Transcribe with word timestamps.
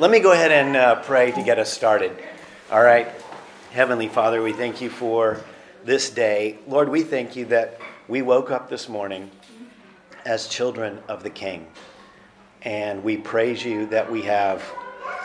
Let 0.00 0.10
me 0.10 0.20
go 0.20 0.32
ahead 0.32 0.50
and 0.50 0.76
uh, 0.76 1.02
pray 1.02 1.30
to 1.30 1.42
get 1.42 1.58
us 1.58 1.70
started. 1.70 2.16
All 2.70 2.82
right. 2.82 3.06
Heavenly 3.72 4.08
Father, 4.08 4.42
we 4.42 4.54
thank 4.54 4.80
you 4.80 4.88
for 4.88 5.38
this 5.84 6.08
day. 6.08 6.58
Lord, 6.66 6.88
we 6.88 7.02
thank 7.02 7.36
you 7.36 7.44
that 7.44 7.78
we 8.08 8.22
woke 8.22 8.50
up 8.50 8.70
this 8.70 8.88
morning 8.88 9.30
as 10.24 10.48
children 10.48 11.00
of 11.06 11.22
the 11.22 11.28
King. 11.28 11.66
And 12.62 13.04
we 13.04 13.18
praise 13.18 13.62
you 13.62 13.84
that 13.88 14.10
we 14.10 14.22
have 14.22 14.62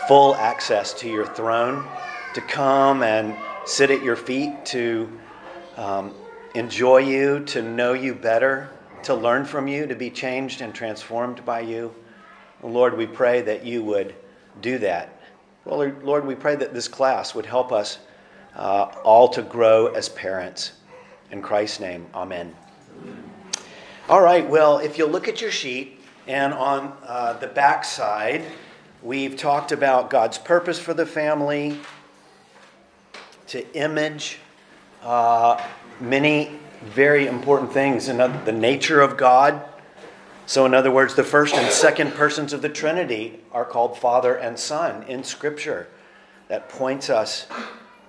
full 0.10 0.36
access 0.36 0.94
to 0.96 1.08
your 1.08 1.26
throne 1.26 1.88
to 2.34 2.42
come 2.42 3.02
and 3.02 3.34
sit 3.66 3.92
at 3.92 4.04
your 4.04 4.18
feet, 4.18 4.66
to 4.66 5.10
um, 5.78 6.14
enjoy 6.54 6.98
you, 6.98 7.46
to 7.46 7.62
know 7.62 7.94
you 7.94 8.14
better, 8.14 8.70
to 9.04 9.16
learn 9.16 9.46
from 9.46 9.70
you, 9.70 9.88
to 9.88 9.96
be 9.96 10.10
changed 10.10 10.60
and 10.60 10.76
transformed 10.76 11.46
by 11.46 11.62
you. 11.62 11.96
Lord, 12.62 12.98
we 12.98 13.08
pray 13.08 13.40
that 13.40 13.66
you 13.66 13.82
would 13.82 14.14
do 14.62 14.78
that. 14.80 15.20
Well, 15.66 15.92
Lord, 16.04 16.26
we 16.26 16.36
pray 16.36 16.56
that 16.56 16.74
this 16.74 16.88
class 16.88 17.34
would 17.34 17.46
help 17.46 17.72
us 17.72 18.00
uh, 18.56 18.92
all 19.04 19.28
to 19.30 19.42
grow 19.42 19.88
as 19.88 20.10
parents. 20.10 20.74
In 21.32 21.42
Christ's 21.42 21.80
name, 21.80 22.06
amen. 22.14 22.56
All 24.08 24.22
right, 24.22 24.48
well, 24.48 24.78
if 24.78 24.98
you 24.98 25.08
look 25.08 25.28
at 25.28 25.42
your 25.42 25.52
sheet, 25.52 26.00
and 26.28 26.54
on 26.54 26.96
uh, 27.04 27.34
the 27.34 27.48
back 27.48 27.84
side, 27.84 28.44
we've 29.02 29.36
talked 29.36 29.72
about 29.72 30.10
God's 30.10 30.38
purpose 30.38 30.80
for 30.80 30.94
the 30.94 31.06
family, 31.06 31.80
to 33.48 33.76
image 33.76 34.40
uh, 35.04 35.64
many 36.00 36.52
very 36.84 37.28
important 37.28 37.72
things 37.72 38.08
in 38.08 38.18
the 38.18 38.52
nature 38.52 39.02
of 39.02 39.18
God. 39.18 39.64
So, 40.48 40.66
in 40.66 40.76
other 40.76 40.92
words, 40.92 41.16
the 41.16 41.24
first 41.24 41.56
and 41.56 41.72
second 41.72 42.14
persons 42.14 42.54
of 42.54 42.62
the 42.62 42.70
Trinity 42.70 43.40
are 43.52 43.66
called 43.66 43.98
Father 43.98 44.36
and 44.36 44.60
Son 44.60 45.02
in 45.04 45.24
Scripture. 45.24 45.88
That 46.50 46.70
points 46.70 47.10
us 47.10 47.48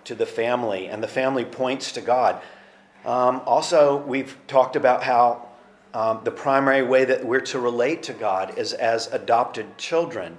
to 0.04 0.14
the 0.14 0.26
family, 0.26 0.86
and 0.86 1.02
the 1.02 1.08
family 1.08 1.46
points 1.46 1.92
to 1.92 2.02
God. 2.02 2.40
Um, 3.06 3.40
also, 3.46 3.96
we've 3.96 4.36
talked 4.46 4.76
about 4.76 5.02
how 5.02 5.48
um, 5.94 6.20
the 6.24 6.30
primary 6.30 6.82
way 6.82 7.06
that 7.06 7.24
we're 7.24 7.40
to 7.40 7.58
relate 7.58 8.02
to 8.04 8.12
God 8.12 8.58
is 8.58 8.74
as 8.74 9.06
adopted 9.06 9.78
children. 9.78 10.36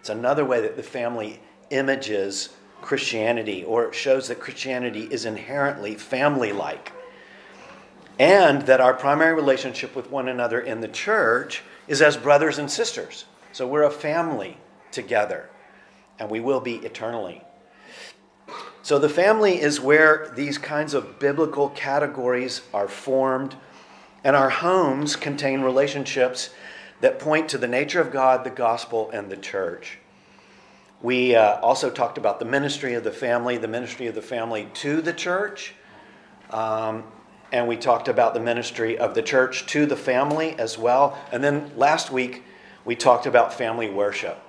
It's 0.00 0.10
another 0.10 0.44
way 0.44 0.60
that 0.60 0.76
the 0.76 0.82
family 0.82 1.40
images 1.70 2.50
Christianity 2.82 3.64
or 3.64 3.92
shows 3.92 4.28
that 4.28 4.38
Christianity 4.38 5.08
is 5.10 5.24
inherently 5.24 5.94
family 5.94 6.52
like. 6.52 6.92
And 8.18 8.62
that 8.62 8.80
our 8.80 8.94
primary 8.94 9.34
relationship 9.34 9.94
with 9.94 10.10
one 10.10 10.28
another 10.28 10.60
in 10.60 10.80
the 10.80 10.88
church 10.88 11.62
is 11.86 12.02
as 12.02 12.16
brothers 12.16 12.58
and 12.58 12.70
sisters. 12.70 13.24
So 13.52 13.66
we're 13.66 13.84
a 13.84 13.90
family 13.90 14.58
together, 14.90 15.48
and 16.18 16.28
we 16.30 16.40
will 16.40 16.60
be 16.60 16.76
eternally. 16.76 17.42
So 18.82 18.98
the 18.98 19.08
family 19.08 19.60
is 19.60 19.80
where 19.80 20.32
these 20.34 20.58
kinds 20.58 20.94
of 20.94 21.18
biblical 21.18 21.68
categories 21.70 22.62
are 22.72 22.88
formed, 22.88 23.54
and 24.24 24.34
our 24.34 24.50
homes 24.50 25.14
contain 25.14 25.60
relationships 25.60 26.50
that 27.00 27.18
point 27.18 27.48
to 27.50 27.58
the 27.58 27.68
nature 27.68 28.00
of 28.00 28.10
God, 28.10 28.44
the 28.44 28.50
gospel, 28.50 29.10
and 29.10 29.30
the 29.30 29.36
church. 29.36 29.98
We 31.00 31.36
uh, 31.36 31.60
also 31.60 31.90
talked 31.90 32.18
about 32.18 32.40
the 32.40 32.44
ministry 32.44 32.94
of 32.94 33.04
the 33.04 33.12
family, 33.12 33.56
the 33.56 33.68
ministry 33.68 34.08
of 34.08 34.14
the 34.16 34.22
family 34.22 34.68
to 34.74 35.00
the 35.00 35.12
church. 35.12 35.74
Um, 36.50 37.04
and 37.52 37.66
we 37.66 37.76
talked 37.76 38.08
about 38.08 38.34
the 38.34 38.40
ministry 38.40 38.98
of 38.98 39.14
the 39.14 39.22
church 39.22 39.66
to 39.66 39.86
the 39.86 39.96
family 39.96 40.58
as 40.58 40.76
well. 40.76 41.18
And 41.32 41.42
then 41.42 41.72
last 41.76 42.10
week, 42.10 42.44
we 42.84 42.94
talked 42.94 43.26
about 43.26 43.52
family 43.52 43.90
worship. 43.90 44.42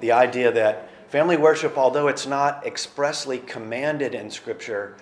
The 0.00 0.12
idea 0.12 0.50
that 0.52 0.88
family 1.08 1.36
worship, 1.36 1.76
although 1.76 2.08
it's 2.08 2.26
not 2.26 2.66
expressly 2.66 3.38
commanded 3.38 4.14
in 4.14 4.30
Scripture, 4.30 4.96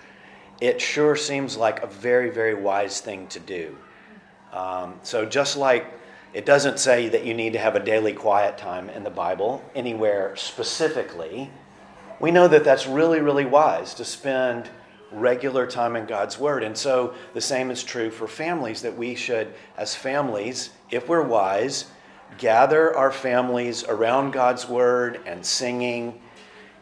it 0.61 0.81
sure 0.81 1.15
seems 1.15 1.55
like 1.57 1.81
a 1.81 1.87
very, 1.87 2.29
very 2.29 2.53
wise 2.53 2.99
thing 2.99 3.27
to 3.27 3.39
do. 3.39 3.77
Um, 4.51 4.99
so, 5.03 5.25
just 5.25 5.57
like 5.57 5.85
it 6.33 6.45
doesn't 6.45 6.79
say 6.79 7.09
that 7.09 7.25
you 7.25 7.33
need 7.33 7.53
to 7.53 7.59
have 7.59 7.75
a 7.75 7.79
daily 7.79 8.13
quiet 8.13 8.57
time 8.57 8.89
in 8.89 9.03
the 9.03 9.09
Bible 9.09 9.63
anywhere 9.73 10.35
specifically. 10.35 11.49
We 12.19 12.31
know 12.31 12.47
that 12.47 12.63
that's 12.63 12.85
really, 12.85 13.21
really 13.21 13.45
wise 13.45 13.93
to 13.95 14.05
spend 14.05 14.69
regular 15.11 15.65
time 15.65 15.95
in 15.95 16.05
God's 16.05 16.37
Word. 16.39 16.63
And 16.63 16.77
so 16.77 17.13
the 17.33 17.41
same 17.41 17.71
is 17.71 17.83
true 17.83 18.11
for 18.11 18.27
families 18.27 18.81
that 18.81 18.95
we 18.95 19.15
should, 19.15 19.53
as 19.77 19.95
families, 19.95 20.71
if 20.91 21.07
we're 21.07 21.23
wise, 21.23 21.85
gather 22.37 22.95
our 22.95 23.11
families 23.11 23.83
around 23.83 24.31
God's 24.31 24.67
Word 24.67 25.21
and 25.25 25.45
singing 25.45 26.21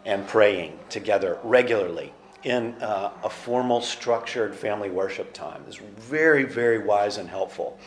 and 0.06 0.28
praying 0.28 0.80
together 0.90 1.38
regularly 1.44 2.14
in 2.44 2.74
uh, 2.82 3.12
a 3.24 3.30
formal, 3.30 3.82
structured 3.82 4.56
family 4.56 4.90
worship 4.90 5.34
time. 5.34 5.64
is 5.68 5.76
very, 5.76 6.44
very 6.44 6.80
wise 6.80 7.18
and 7.18 7.30
helpful. 7.30 7.78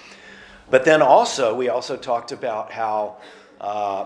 But 0.70 0.84
then 0.84 1.02
also, 1.02 1.54
we 1.54 1.68
also 1.68 1.96
talked 1.96 2.32
about 2.32 2.70
how 2.70 3.16
uh, 3.60 4.04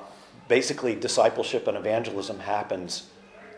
basically 0.49 0.95
discipleship 0.95 1.67
and 1.67 1.77
evangelism 1.77 2.39
happens 2.39 3.11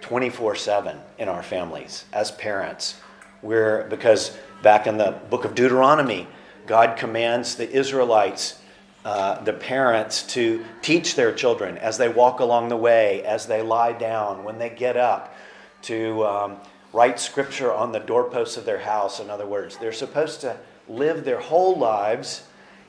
24 0.06 0.54
7 0.54 1.00
in 1.18 1.28
our 1.28 1.42
families 1.42 2.04
as 2.12 2.30
parents. 2.30 3.00
We're, 3.42 3.88
because 3.88 4.36
back 4.62 4.86
in 4.86 4.98
the 4.98 5.18
book 5.30 5.44
of 5.44 5.56
Deuteronomy, 5.56 6.28
God 6.64 6.96
commands 6.96 7.56
the 7.56 7.68
Israelites, 7.68 8.60
uh, 9.04 9.42
the 9.42 9.52
parents, 9.52 10.22
to 10.34 10.64
teach 10.80 11.16
their 11.16 11.32
children 11.32 11.76
as 11.78 11.98
they 11.98 12.08
walk 12.08 12.38
along 12.38 12.68
the 12.68 12.76
way, 12.76 13.24
as 13.24 13.46
they 13.46 13.62
lie 13.62 13.92
down, 13.92 14.44
when 14.44 14.58
they 14.58 14.70
get 14.70 14.96
up, 14.96 15.34
to 15.82 16.24
um, 16.24 16.56
write 16.92 17.18
scripture 17.18 17.72
on 17.72 17.90
the 17.90 17.98
doorposts 17.98 18.56
of 18.56 18.64
their 18.64 18.78
house. 18.78 19.18
In 19.18 19.28
other 19.28 19.46
words, 19.46 19.76
they're 19.76 19.92
supposed 19.92 20.40
to 20.42 20.56
live 20.88 21.24
their 21.24 21.40
whole 21.40 21.76
lives 21.76 22.44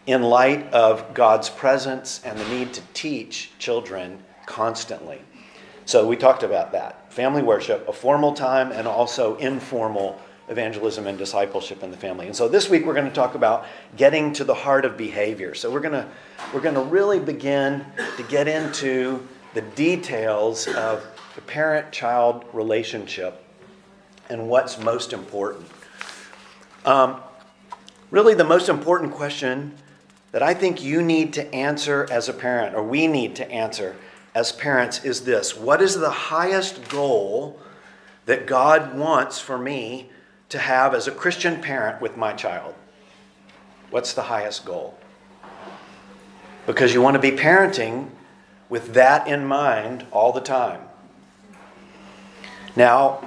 in 0.06 0.22
light 0.22 0.72
of 0.72 1.16
God's 1.16 1.50
presence 1.50 2.22
and 2.24 2.38
the 2.38 2.48
need 2.48 2.76
to 2.76 2.82
teach 2.94 3.54
children 3.58 4.24
constantly. 4.46 5.20
So 5.86 6.06
we 6.06 6.16
talked 6.16 6.44
about 6.44 6.74
that 6.74 7.07
family 7.18 7.42
worship, 7.42 7.88
a 7.88 7.92
formal 7.92 8.32
time, 8.32 8.72
and 8.72 8.88
also 8.88 9.36
informal 9.38 10.22
evangelism 10.50 11.08
and 11.08 11.18
discipleship 11.18 11.82
in 11.82 11.90
the 11.90 11.98
family. 11.98 12.28
And 12.28 12.36
so 12.36 12.48
this 12.48 12.70
week 12.70 12.86
we're 12.86 12.94
going 12.94 13.08
to 13.08 13.16
talk 13.16 13.34
about 13.34 13.66
getting 13.96 14.34
to 14.34 14.44
the 14.44 14.54
heart 14.54 14.86
of 14.86 14.98
behavior. 14.98 15.56
So 15.56 15.72
we're 15.72 15.80
going 15.80 15.94
to 15.94 16.08
we're 16.54 16.62
going 16.62 16.76
to 16.76 16.82
really 16.82 17.20
begin 17.20 17.84
to 18.18 18.24
get 18.30 18.48
into 18.48 19.28
the 19.56 19.64
details 19.64 20.68
of 20.68 21.08
the 21.34 21.42
parent-child 21.42 22.46
relationship 22.54 23.44
and 24.30 24.48
what's 24.48 24.78
most 24.78 25.12
important. 25.12 25.66
Um, 26.86 27.20
really, 28.12 28.36
the 28.36 28.44
most 28.44 28.70
important 28.70 29.12
question 29.12 29.74
that 30.34 30.44
I 30.44 30.54
think 30.54 30.84
you 30.84 31.02
need 31.02 31.34
to 31.34 31.52
answer 31.52 32.06
as 32.12 32.30
a 32.30 32.34
parent, 32.34 32.76
or 32.76 32.84
we 32.84 33.08
need 33.08 33.36
to 33.38 33.52
answer 33.52 33.96
as 34.38 34.52
parents, 34.52 35.04
is 35.04 35.22
this 35.22 35.58
What 35.58 35.82
is 35.82 35.96
the 35.96 36.12
highest 36.12 36.90
goal 36.90 37.60
that 38.28 38.46
God 38.46 38.96
wants 38.96 39.40
for 39.40 39.58
me 39.58 40.12
to 40.50 40.60
have 40.60 40.94
as 40.94 41.08
a 41.08 41.12
Christian 41.12 41.60
parent 41.60 42.02
with 42.04 42.16
my 42.16 42.34
child? 42.34 42.76
What's 43.90 44.14
the 44.14 44.22
highest 44.22 44.64
goal? 44.64 44.96
Because 46.68 46.94
you 46.94 47.02
want 47.02 47.16
to 47.16 47.20
be 47.20 47.32
parenting 47.32 48.10
with 48.70 48.94
that 48.94 49.28
in 49.28 49.44
mind 49.44 50.06
all 50.12 50.32
the 50.32 50.42
time. 50.42 50.82
Now, 52.76 53.26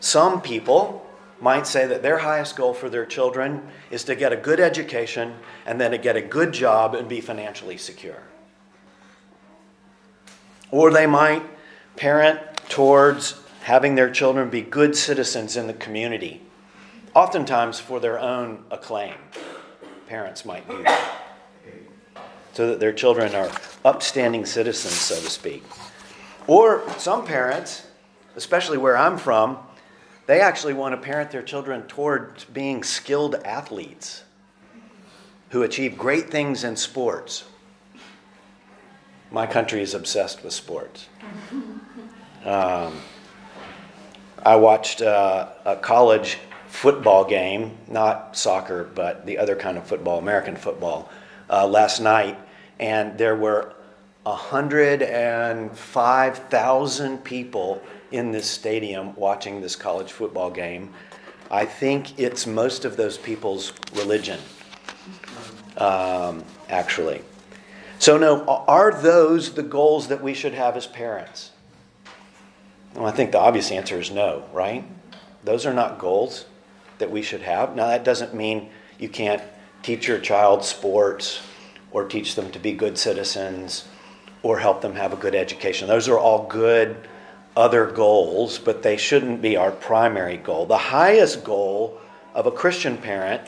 some 0.00 0.42
people 0.42 1.06
might 1.40 1.66
say 1.66 1.86
that 1.86 2.02
their 2.02 2.18
highest 2.18 2.54
goal 2.54 2.74
for 2.74 2.90
their 2.90 3.06
children 3.06 3.66
is 3.90 4.04
to 4.04 4.14
get 4.14 4.30
a 4.30 4.36
good 4.36 4.60
education 4.60 5.36
and 5.64 5.80
then 5.80 5.92
to 5.92 5.98
get 5.98 6.16
a 6.16 6.20
good 6.20 6.52
job 6.52 6.94
and 6.94 7.08
be 7.08 7.22
financially 7.22 7.78
secure. 7.78 8.24
Or 10.72 10.90
they 10.90 11.06
might 11.06 11.44
parent 11.94 12.40
towards 12.68 13.40
having 13.62 13.94
their 13.94 14.10
children 14.10 14.50
be 14.50 14.62
good 14.62 14.96
citizens 14.96 15.56
in 15.56 15.68
the 15.68 15.74
community, 15.74 16.40
oftentimes 17.14 17.78
for 17.78 18.00
their 18.00 18.18
own 18.18 18.64
acclaim. 18.72 19.14
Parents 20.08 20.44
might 20.44 20.68
do 20.68 20.82
that. 20.82 21.18
So 22.54 22.66
that 22.66 22.80
their 22.80 22.92
children 22.92 23.34
are 23.34 23.50
upstanding 23.84 24.44
citizens, 24.44 24.94
so 24.94 25.14
to 25.14 25.30
speak. 25.30 25.62
Or 26.46 26.82
some 26.98 27.24
parents, 27.24 27.86
especially 28.34 28.78
where 28.78 28.96
I'm 28.96 29.16
from, 29.16 29.58
they 30.26 30.40
actually 30.40 30.74
want 30.74 30.94
to 30.94 31.00
parent 31.00 31.30
their 31.30 31.42
children 31.42 31.82
toward 31.82 32.44
being 32.52 32.82
skilled 32.82 33.36
athletes 33.44 34.24
who 35.50 35.62
achieve 35.62 35.96
great 35.98 36.30
things 36.30 36.64
in 36.64 36.76
sports. 36.76 37.44
My 39.32 39.46
country 39.46 39.80
is 39.80 39.94
obsessed 39.94 40.44
with 40.44 40.52
sports. 40.52 41.08
Um, 42.44 43.00
I 44.44 44.56
watched 44.56 45.00
uh, 45.00 45.50
a 45.64 45.76
college 45.76 46.38
football 46.66 47.24
game, 47.24 47.78
not 47.86 48.36
soccer, 48.36 48.82
but 48.82 49.24
the 49.26 49.38
other 49.38 49.54
kind 49.54 49.78
of 49.78 49.86
football, 49.86 50.18
American 50.18 50.56
football, 50.56 51.08
uh, 51.48 51.68
last 51.68 52.00
night, 52.00 52.36
and 52.80 53.16
there 53.16 53.36
were 53.36 53.74
105,000 54.24 57.18
people 57.18 57.80
in 58.10 58.32
this 58.32 58.50
stadium 58.50 59.14
watching 59.14 59.60
this 59.60 59.76
college 59.76 60.10
football 60.10 60.50
game. 60.50 60.92
I 61.48 61.64
think 61.64 62.18
it's 62.18 62.44
most 62.44 62.84
of 62.84 62.96
those 62.96 63.16
people's 63.16 63.72
religion, 63.94 64.40
um, 65.76 66.42
actually. 66.68 67.22
So, 68.02 68.18
no, 68.18 68.44
are 68.66 68.90
those 68.90 69.52
the 69.52 69.62
goals 69.62 70.08
that 70.08 70.20
we 70.20 70.34
should 70.34 70.54
have 70.54 70.76
as 70.76 70.88
parents? 70.88 71.52
Well, 72.96 73.06
I 73.06 73.12
think 73.12 73.30
the 73.30 73.38
obvious 73.38 73.70
answer 73.70 74.00
is 74.00 74.10
no, 74.10 74.42
right? 74.52 74.84
Those 75.44 75.66
are 75.66 75.72
not 75.72 76.00
goals 76.00 76.46
that 76.98 77.12
we 77.12 77.22
should 77.22 77.42
have. 77.42 77.76
Now, 77.76 77.86
that 77.86 78.02
doesn't 78.02 78.34
mean 78.34 78.70
you 78.98 79.08
can't 79.08 79.40
teach 79.84 80.08
your 80.08 80.18
child 80.18 80.64
sports 80.64 81.42
or 81.92 82.04
teach 82.04 82.34
them 82.34 82.50
to 82.50 82.58
be 82.58 82.72
good 82.72 82.98
citizens 82.98 83.84
or 84.42 84.58
help 84.58 84.80
them 84.80 84.96
have 84.96 85.12
a 85.12 85.16
good 85.16 85.36
education. 85.36 85.86
Those 85.86 86.08
are 86.08 86.18
all 86.18 86.48
good 86.48 86.96
other 87.56 87.86
goals, 87.86 88.58
but 88.58 88.82
they 88.82 88.96
shouldn't 88.96 89.40
be 89.40 89.56
our 89.56 89.70
primary 89.70 90.38
goal. 90.38 90.66
The 90.66 90.76
highest 90.76 91.44
goal 91.44 92.00
of 92.34 92.46
a 92.46 92.50
Christian 92.50 92.96
parent 92.96 93.42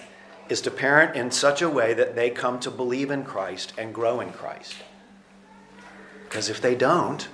is 0.49 0.61
to 0.63 0.71
parent 0.71 1.17
in 1.17 1.31
such 1.31 1.63
a 1.63 1.71
way 1.71 1.95
that 1.95 2.15
they 2.15 2.31
come 2.31 2.61
to 2.61 2.71
believe 2.71 3.11
in 3.11 3.25
Christ 3.25 3.73
and 3.79 3.95
grow 3.95 4.21
in 4.21 4.31
Christ. 4.33 4.75
Because 6.25 6.49
if 6.51 6.61
they 6.61 6.75
don't, 6.75 7.29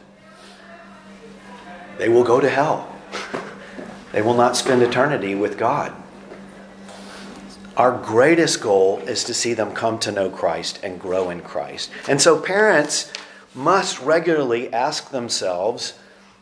they 1.98 2.08
will 2.08 2.24
go 2.24 2.40
to 2.40 2.48
hell. 2.48 2.94
They 4.12 4.22
will 4.22 4.34
not 4.34 4.56
spend 4.56 4.82
eternity 4.82 5.34
with 5.34 5.58
God. 5.58 5.92
Our 7.76 7.96
greatest 7.96 8.60
goal 8.60 8.98
is 9.06 9.24
to 9.24 9.34
see 9.34 9.54
them 9.54 9.72
come 9.72 9.98
to 10.00 10.12
know 10.12 10.28
Christ 10.28 10.80
and 10.82 11.00
grow 11.00 11.30
in 11.30 11.40
Christ. 11.40 11.90
And 12.08 12.20
so 12.20 12.38
parents 12.38 13.12
must 13.54 14.00
regularly 14.00 14.72
ask 14.72 15.10
themselves 15.10 15.94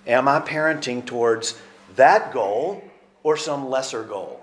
Am 0.06 0.26
I 0.26 0.40
parenting 0.40 1.04
towards 1.04 1.60
that 1.96 2.32
goal 2.32 2.82
or 3.22 3.36
some 3.36 3.68
lesser 3.68 4.02
goal? 4.02 4.37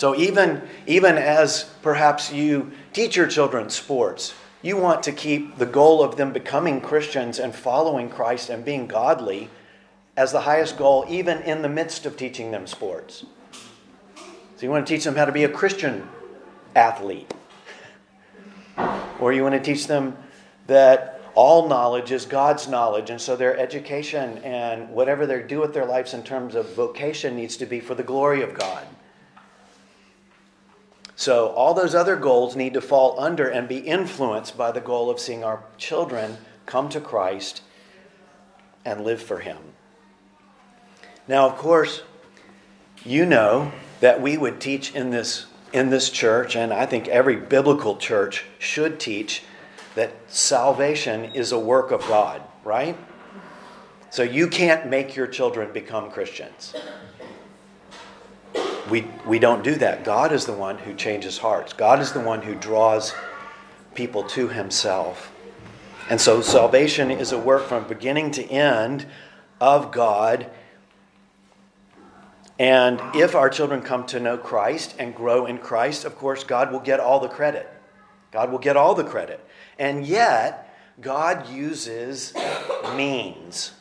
So 0.00 0.16
even, 0.16 0.62
even 0.86 1.18
as 1.18 1.64
perhaps 1.82 2.32
you 2.32 2.72
teach 2.94 3.16
your 3.16 3.26
children 3.26 3.68
sports, 3.68 4.32
you 4.62 4.78
want 4.78 5.02
to 5.02 5.12
keep 5.12 5.58
the 5.58 5.66
goal 5.66 6.02
of 6.02 6.16
them 6.16 6.32
becoming 6.32 6.80
Christians 6.80 7.38
and 7.38 7.54
following 7.54 8.08
Christ 8.08 8.48
and 8.48 8.64
being 8.64 8.86
godly 8.86 9.50
as 10.16 10.32
the 10.32 10.40
highest 10.40 10.78
goal, 10.78 11.04
even 11.10 11.42
in 11.42 11.60
the 11.60 11.68
midst 11.68 12.06
of 12.06 12.16
teaching 12.16 12.50
them 12.50 12.66
sports. 12.66 13.26
So 14.24 14.62
you 14.62 14.70
want 14.70 14.86
to 14.86 14.94
teach 14.94 15.04
them 15.04 15.16
how 15.16 15.26
to 15.26 15.32
be 15.32 15.44
a 15.44 15.50
Christian 15.50 16.08
athlete. 16.74 17.30
Or 19.20 19.34
you 19.34 19.42
want 19.42 19.54
to 19.54 19.60
teach 19.60 19.86
them 19.86 20.16
that 20.66 21.20
all 21.34 21.68
knowledge 21.68 22.10
is 22.10 22.24
God's 22.24 22.68
knowledge, 22.68 23.10
and 23.10 23.20
so 23.20 23.36
their 23.36 23.54
education 23.54 24.38
and 24.38 24.88
whatever 24.88 25.26
they 25.26 25.42
do 25.42 25.60
with 25.60 25.74
their 25.74 25.84
lives 25.84 26.14
in 26.14 26.22
terms 26.22 26.54
of 26.54 26.74
vocation 26.74 27.36
needs 27.36 27.58
to 27.58 27.66
be 27.66 27.80
for 27.80 27.94
the 27.94 28.02
glory 28.02 28.40
of 28.40 28.54
God. 28.54 28.86
So 31.20 31.48
all 31.48 31.74
those 31.74 31.94
other 31.94 32.16
goals 32.16 32.56
need 32.56 32.72
to 32.72 32.80
fall 32.80 33.20
under 33.20 33.46
and 33.46 33.68
be 33.68 33.76
influenced 33.76 34.56
by 34.56 34.72
the 34.72 34.80
goal 34.80 35.10
of 35.10 35.20
seeing 35.20 35.44
our 35.44 35.62
children 35.76 36.38
come 36.64 36.88
to 36.88 36.98
Christ 36.98 37.60
and 38.86 39.04
live 39.04 39.20
for 39.20 39.40
Him. 39.40 39.58
Now, 41.28 41.46
of 41.46 41.58
course, 41.58 42.04
you 43.04 43.26
know 43.26 43.70
that 44.00 44.22
we 44.22 44.38
would 44.38 44.62
teach 44.62 44.94
in 44.94 45.10
this 45.10 45.44
in 45.74 45.90
this 45.90 46.08
church 46.08 46.56
and 46.56 46.72
I 46.72 46.86
think 46.86 47.06
every 47.08 47.36
biblical 47.36 47.98
church 47.98 48.46
should 48.58 48.98
teach 48.98 49.42
that 49.96 50.14
salvation 50.26 51.26
is 51.34 51.52
a 51.52 51.58
work 51.58 51.90
of 51.90 52.00
God, 52.08 52.40
right? 52.64 52.96
So 54.08 54.22
you 54.22 54.48
can't 54.48 54.88
make 54.88 55.16
your 55.16 55.26
children 55.26 55.70
become 55.74 56.10
Christians. 56.10 56.74
We, 58.90 59.06
we 59.24 59.38
don't 59.38 59.62
do 59.62 59.76
that. 59.76 60.04
God 60.04 60.32
is 60.32 60.46
the 60.46 60.52
one 60.52 60.78
who 60.78 60.94
changes 60.94 61.38
hearts. 61.38 61.72
God 61.72 62.00
is 62.00 62.12
the 62.12 62.20
one 62.20 62.42
who 62.42 62.54
draws 62.54 63.14
people 63.94 64.24
to 64.24 64.48
himself. 64.48 65.32
And 66.08 66.20
so 66.20 66.40
salvation 66.40 67.10
is 67.10 67.32
a 67.32 67.38
work 67.38 67.66
from 67.66 67.86
beginning 67.86 68.32
to 68.32 68.44
end 68.44 69.06
of 69.60 69.92
God 69.92 70.50
and 72.60 73.00
if 73.14 73.34
our 73.34 73.48
children 73.48 73.80
come 73.80 74.04
to 74.08 74.20
know 74.20 74.36
Christ 74.36 74.94
and 74.98 75.14
grow 75.14 75.46
in 75.46 75.56
Christ, 75.56 76.04
of 76.04 76.14
course, 76.14 76.44
God 76.44 76.70
will 76.70 76.80
get 76.80 77.00
all 77.00 77.18
the 77.18 77.26
credit. 77.26 77.66
God 78.32 78.52
will 78.52 78.58
get 78.58 78.76
all 78.76 78.94
the 78.94 79.02
credit. 79.02 79.42
And 79.78 80.06
yet, 80.06 80.76
God 81.00 81.48
uses 81.48 82.34
means. 82.94 83.72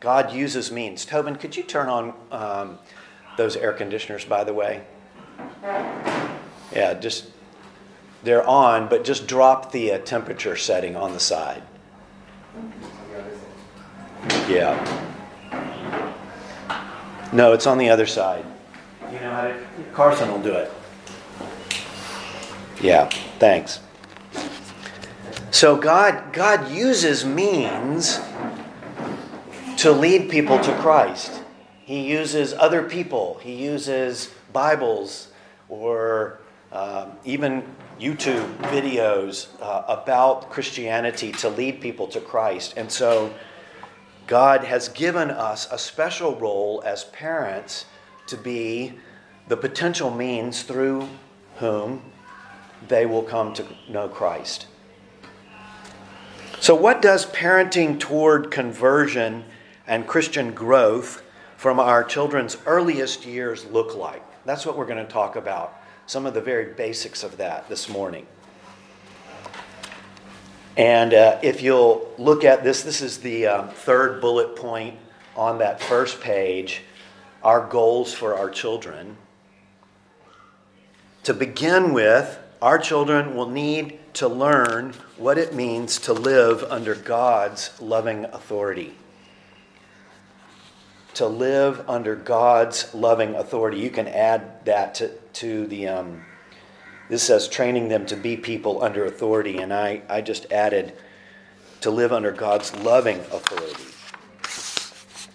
God 0.00 0.32
uses 0.32 0.72
means. 0.72 1.04
Tobin, 1.04 1.36
could 1.36 1.56
you 1.56 1.62
turn 1.62 1.88
on 1.88 2.12
um, 2.32 2.78
those 3.36 3.56
air 3.56 3.72
conditioners, 3.72 4.24
by 4.24 4.44
the 4.44 4.54
way? 4.54 4.84
Yeah, 6.72 6.94
just, 6.94 7.30
they're 8.22 8.46
on, 8.46 8.88
but 8.88 9.04
just 9.04 9.26
drop 9.26 9.72
the 9.72 9.92
uh, 9.92 9.98
temperature 9.98 10.56
setting 10.56 10.96
on 10.96 11.12
the 11.12 11.20
side. 11.20 11.62
Yeah. 14.48 14.74
No, 17.32 17.52
it's 17.52 17.66
on 17.66 17.78
the 17.78 17.90
other 17.90 18.06
side. 18.06 18.44
You 19.12 19.20
know 19.20 19.30
how 19.30 19.42
to? 19.42 19.66
Carson 19.92 20.30
will 20.30 20.42
do 20.42 20.52
it. 20.52 20.72
Yeah, 22.80 23.08
thanks. 23.38 23.80
So 25.50 25.76
God, 25.76 26.32
God 26.32 26.70
uses 26.70 27.24
means 27.24 28.20
to 29.76 29.92
lead 29.92 30.28
people 30.28 30.58
to 30.58 30.74
Christ. 30.78 31.43
He 31.84 32.00
uses 32.10 32.54
other 32.54 32.82
people. 32.82 33.38
He 33.42 33.54
uses 33.54 34.30
Bibles 34.52 35.28
or 35.68 36.38
uh, 36.72 37.10
even 37.24 37.62
YouTube 38.00 38.56
videos 38.70 39.48
uh, 39.60 39.84
about 39.86 40.50
Christianity 40.50 41.30
to 41.32 41.50
lead 41.50 41.82
people 41.82 42.08
to 42.08 42.20
Christ. 42.20 42.74
And 42.78 42.90
so 42.90 43.34
God 44.26 44.64
has 44.64 44.88
given 44.88 45.30
us 45.30 45.68
a 45.70 45.78
special 45.78 46.34
role 46.36 46.82
as 46.86 47.04
parents 47.04 47.84
to 48.28 48.38
be 48.38 48.94
the 49.48 49.56
potential 49.56 50.10
means 50.10 50.62
through 50.62 51.06
whom 51.56 52.02
they 52.88 53.04
will 53.04 53.22
come 53.22 53.52
to 53.54 53.66
know 53.90 54.08
Christ. 54.08 54.66
So, 56.60 56.74
what 56.74 57.02
does 57.02 57.26
parenting 57.26 58.00
toward 58.00 58.50
conversion 58.50 59.44
and 59.86 60.06
Christian 60.06 60.54
growth 60.54 61.22
from 61.64 61.80
our 61.80 62.04
children's 62.04 62.58
earliest 62.66 63.24
years 63.24 63.64
look 63.64 63.96
like? 63.96 64.22
That's 64.44 64.66
what 64.66 64.76
we're 64.76 64.84
going 64.84 65.02
to 65.02 65.10
talk 65.10 65.34
about, 65.34 65.80
some 66.04 66.26
of 66.26 66.34
the 66.34 66.40
very 66.42 66.74
basics 66.74 67.24
of 67.24 67.38
that 67.38 67.70
this 67.70 67.88
morning. 67.88 68.26
And 70.76 71.14
uh, 71.14 71.38
if 71.42 71.62
you'll 71.62 72.12
look 72.18 72.44
at 72.44 72.64
this, 72.64 72.82
this 72.82 73.00
is 73.00 73.16
the 73.16 73.46
um, 73.46 73.68
third 73.70 74.20
bullet 74.20 74.56
point 74.56 74.98
on 75.36 75.56
that 75.60 75.80
first 75.80 76.20
page 76.20 76.82
our 77.42 77.66
goals 77.66 78.12
for 78.12 78.34
our 78.36 78.50
children. 78.50 79.16
To 81.22 81.32
begin 81.32 81.94
with, 81.94 82.38
our 82.60 82.76
children 82.76 83.34
will 83.34 83.48
need 83.48 84.00
to 84.16 84.28
learn 84.28 84.92
what 85.16 85.38
it 85.38 85.54
means 85.54 85.98
to 86.00 86.12
live 86.12 86.62
under 86.64 86.94
God's 86.94 87.70
loving 87.80 88.26
authority. 88.26 88.92
To 91.14 91.26
live 91.26 91.88
under 91.88 92.16
God's 92.16 92.92
loving 92.94 93.34
authority. 93.34 93.78
You 93.78 93.90
can 93.90 94.08
add 94.08 94.64
that 94.64 94.96
to, 94.96 95.08
to 95.34 95.66
the. 95.66 95.88
Um, 95.88 96.24
this 97.08 97.22
says 97.22 97.48
training 97.48 97.88
them 97.88 98.06
to 98.06 98.16
be 98.16 98.36
people 98.36 98.82
under 98.82 99.04
authority, 99.04 99.58
and 99.58 99.72
I, 99.72 100.02
I 100.08 100.22
just 100.22 100.50
added 100.50 100.94
to 101.82 101.90
live 101.90 102.12
under 102.12 102.32
God's 102.32 102.74
loving 102.76 103.18
authority. 103.18 103.84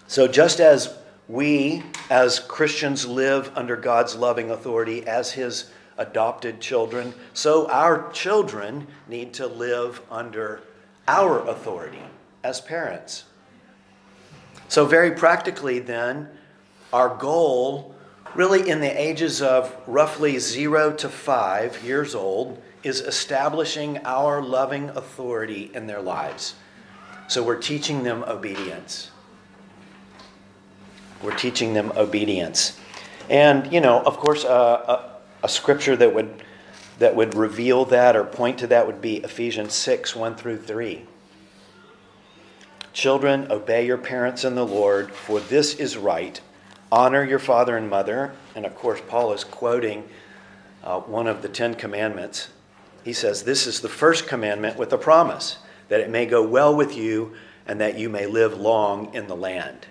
So, 0.08 0.26
just 0.26 0.58
as 0.58 0.92
we 1.28 1.84
as 2.10 2.40
Christians 2.40 3.06
live 3.06 3.52
under 3.54 3.76
God's 3.76 4.16
loving 4.16 4.50
authority 4.50 5.06
as 5.06 5.30
His 5.30 5.70
adopted 5.96 6.60
children, 6.60 7.14
so 7.34 7.68
our 7.68 8.10
children 8.10 8.88
need 9.06 9.32
to 9.34 9.46
live 9.46 10.02
under 10.10 10.62
our 11.06 11.46
authority 11.48 12.02
as 12.42 12.60
parents. 12.60 13.24
So, 14.70 14.86
very 14.86 15.10
practically, 15.10 15.80
then, 15.80 16.30
our 16.92 17.14
goal 17.14 17.94
really 18.34 18.68
in 18.68 18.80
the 18.80 19.00
ages 19.00 19.42
of 19.42 19.74
roughly 19.86 20.38
zero 20.38 20.92
to 20.92 21.08
five 21.08 21.82
years 21.84 22.14
old, 22.14 22.60
is 22.82 23.00
establishing 23.00 23.98
our 24.04 24.40
loving 24.42 24.88
authority 24.90 25.70
in 25.74 25.86
their 25.86 26.00
lives. 26.00 26.54
So 27.28 27.42
we're 27.42 27.60
teaching 27.60 28.02
them 28.02 28.24
obedience. 28.26 29.10
We're 31.22 31.36
teaching 31.36 31.74
them 31.74 31.92
obedience. 31.96 32.78
And, 33.28 33.70
you 33.72 33.80
know, 33.80 34.00
of 34.00 34.16
course, 34.16 34.44
uh, 34.44 35.10
a, 35.42 35.46
a 35.46 35.48
scripture 35.48 35.96
that 35.96 36.14
would 36.14 36.42
that 36.98 37.16
would 37.16 37.34
reveal 37.34 37.86
that 37.86 38.14
or 38.14 38.24
point 38.24 38.58
to 38.58 38.66
that 38.66 38.86
would 38.86 39.00
be 39.00 39.18
Ephesians 39.18 39.72
6 39.72 40.14
1 40.14 40.34
through 40.36 40.58
3. 40.58 41.02
Children, 42.92 43.50
obey 43.50 43.86
your 43.86 43.98
parents 43.98 44.44
in 44.44 44.54
the 44.54 44.66
Lord, 44.66 45.12
for 45.12 45.40
this 45.40 45.74
is 45.74 45.96
right. 45.96 46.40
Honor 46.90 47.24
your 47.24 47.38
father 47.38 47.76
and 47.76 47.88
mother. 47.88 48.32
And 48.56 48.66
of 48.66 48.74
course, 48.74 49.00
Paul 49.06 49.32
is 49.32 49.44
quoting 49.44 50.08
uh, 50.82 51.00
one 51.00 51.28
of 51.28 51.42
the 51.42 51.48
Ten 51.48 51.74
Commandments. 51.74 52.48
He 53.04 53.12
says, 53.12 53.44
This 53.44 53.66
is 53.66 53.80
the 53.80 53.88
first 53.88 54.26
commandment 54.26 54.76
with 54.76 54.92
a 54.92 54.98
promise 54.98 55.58
that 55.88 56.00
it 56.00 56.10
may 56.10 56.26
go 56.26 56.42
well 56.42 56.74
with 56.74 56.96
you 56.96 57.34
and 57.66 57.80
that 57.80 57.98
you 57.98 58.08
may 58.08 58.26
live 58.26 58.58
long 58.58 59.14
in 59.14 59.28
the 59.28 59.36
land. 59.36 59.86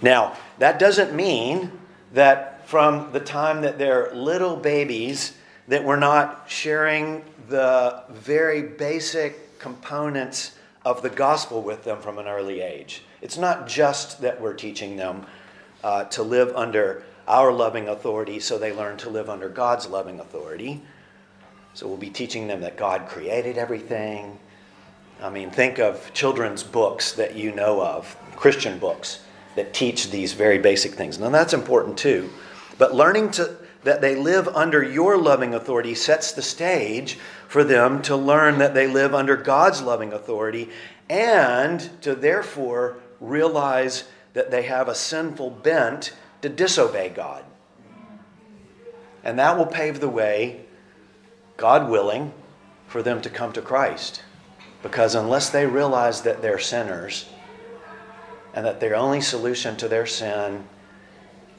Now, 0.00 0.36
that 0.58 0.78
doesn't 0.78 1.14
mean 1.14 1.72
that 2.12 2.68
from 2.68 3.12
the 3.12 3.20
time 3.20 3.62
that 3.62 3.78
they're 3.78 4.14
little 4.14 4.56
babies, 4.56 5.36
that 5.68 5.84
we're 5.84 5.96
not 5.96 6.44
sharing 6.48 7.24
the 7.48 8.04
very 8.10 8.62
basic 8.62 9.45
components 9.58 10.52
of 10.84 11.02
the 11.02 11.10
gospel 11.10 11.62
with 11.62 11.84
them 11.84 12.00
from 12.00 12.18
an 12.18 12.26
early 12.26 12.60
age. 12.60 13.02
It's 13.20 13.36
not 13.36 13.66
just 13.66 14.20
that 14.20 14.40
we're 14.40 14.54
teaching 14.54 14.96
them 14.96 15.26
uh, 15.82 16.04
to 16.04 16.22
live 16.22 16.54
under 16.54 17.02
our 17.26 17.52
loving 17.52 17.88
authority 17.88 18.38
so 18.38 18.56
they 18.58 18.72
learn 18.72 18.96
to 18.98 19.10
live 19.10 19.28
under 19.28 19.48
God's 19.48 19.88
loving 19.88 20.20
authority. 20.20 20.80
So 21.74 21.86
we'll 21.86 21.96
be 21.96 22.10
teaching 22.10 22.46
them 22.46 22.60
that 22.60 22.76
God 22.76 23.08
created 23.08 23.58
everything. 23.58 24.38
I 25.20 25.30
mean, 25.30 25.50
think 25.50 25.78
of 25.78 26.12
children's 26.14 26.62
books 26.62 27.12
that 27.12 27.34
you 27.34 27.52
know 27.52 27.82
of, 27.82 28.16
Christian 28.36 28.78
books 28.78 29.20
that 29.56 29.74
teach 29.74 30.10
these 30.10 30.34
very 30.34 30.58
basic 30.58 30.92
things. 30.92 31.18
Now, 31.18 31.30
that's 31.30 31.54
important 31.54 31.98
too. 31.98 32.30
But 32.78 32.94
learning 32.94 33.32
to, 33.32 33.56
that 33.86 34.00
they 34.00 34.16
live 34.16 34.48
under 34.48 34.82
your 34.82 35.16
loving 35.16 35.54
authority 35.54 35.94
sets 35.94 36.32
the 36.32 36.42
stage 36.42 37.16
for 37.46 37.62
them 37.62 38.02
to 38.02 38.16
learn 38.16 38.58
that 38.58 38.74
they 38.74 38.88
live 38.88 39.14
under 39.14 39.36
God's 39.36 39.80
loving 39.80 40.12
authority 40.12 40.68
and 41.08 41.88
to 42.02 42.16
therefore 42.16 42.96
realize 43.20 44.02
that 44.32 44.50
they 44.50 44.62
have 44.62 44.88
a 44.88 44.94
sinful 44.94 45.50
bent 45.50 46.12
to 46.42 46.48
disobey 46.48 47.10
God. 47.10 47.44
And 49.22 49.38
that 49.38 49.56
will 49.56 49.66
pave 49.66 50.00
the 50.00 50.08
way, 50.08 50.62
God 51.56 51.88
willing, 51.88 52.32
for 52.88 53.04
them 53.04 53.20
to 53.22 53.30
come 53.30 53.52
to 53.52 53.62
Christ. 53.62 54.20
Because 54.82 55.14
unless 55.14 55.50
they 55.50 55.64
realize 55.64 56.22
that 56.22 56.42
they're 56.42 56.58
sinners 56.58 57.26
and 58.52 58.66
that 58.66 58.80
their 58.80 58.96
only 58.96 59.20
solution 59.20 59.76
to 59.76 59.86
their 59.86 60.06
sin 60.06 60.64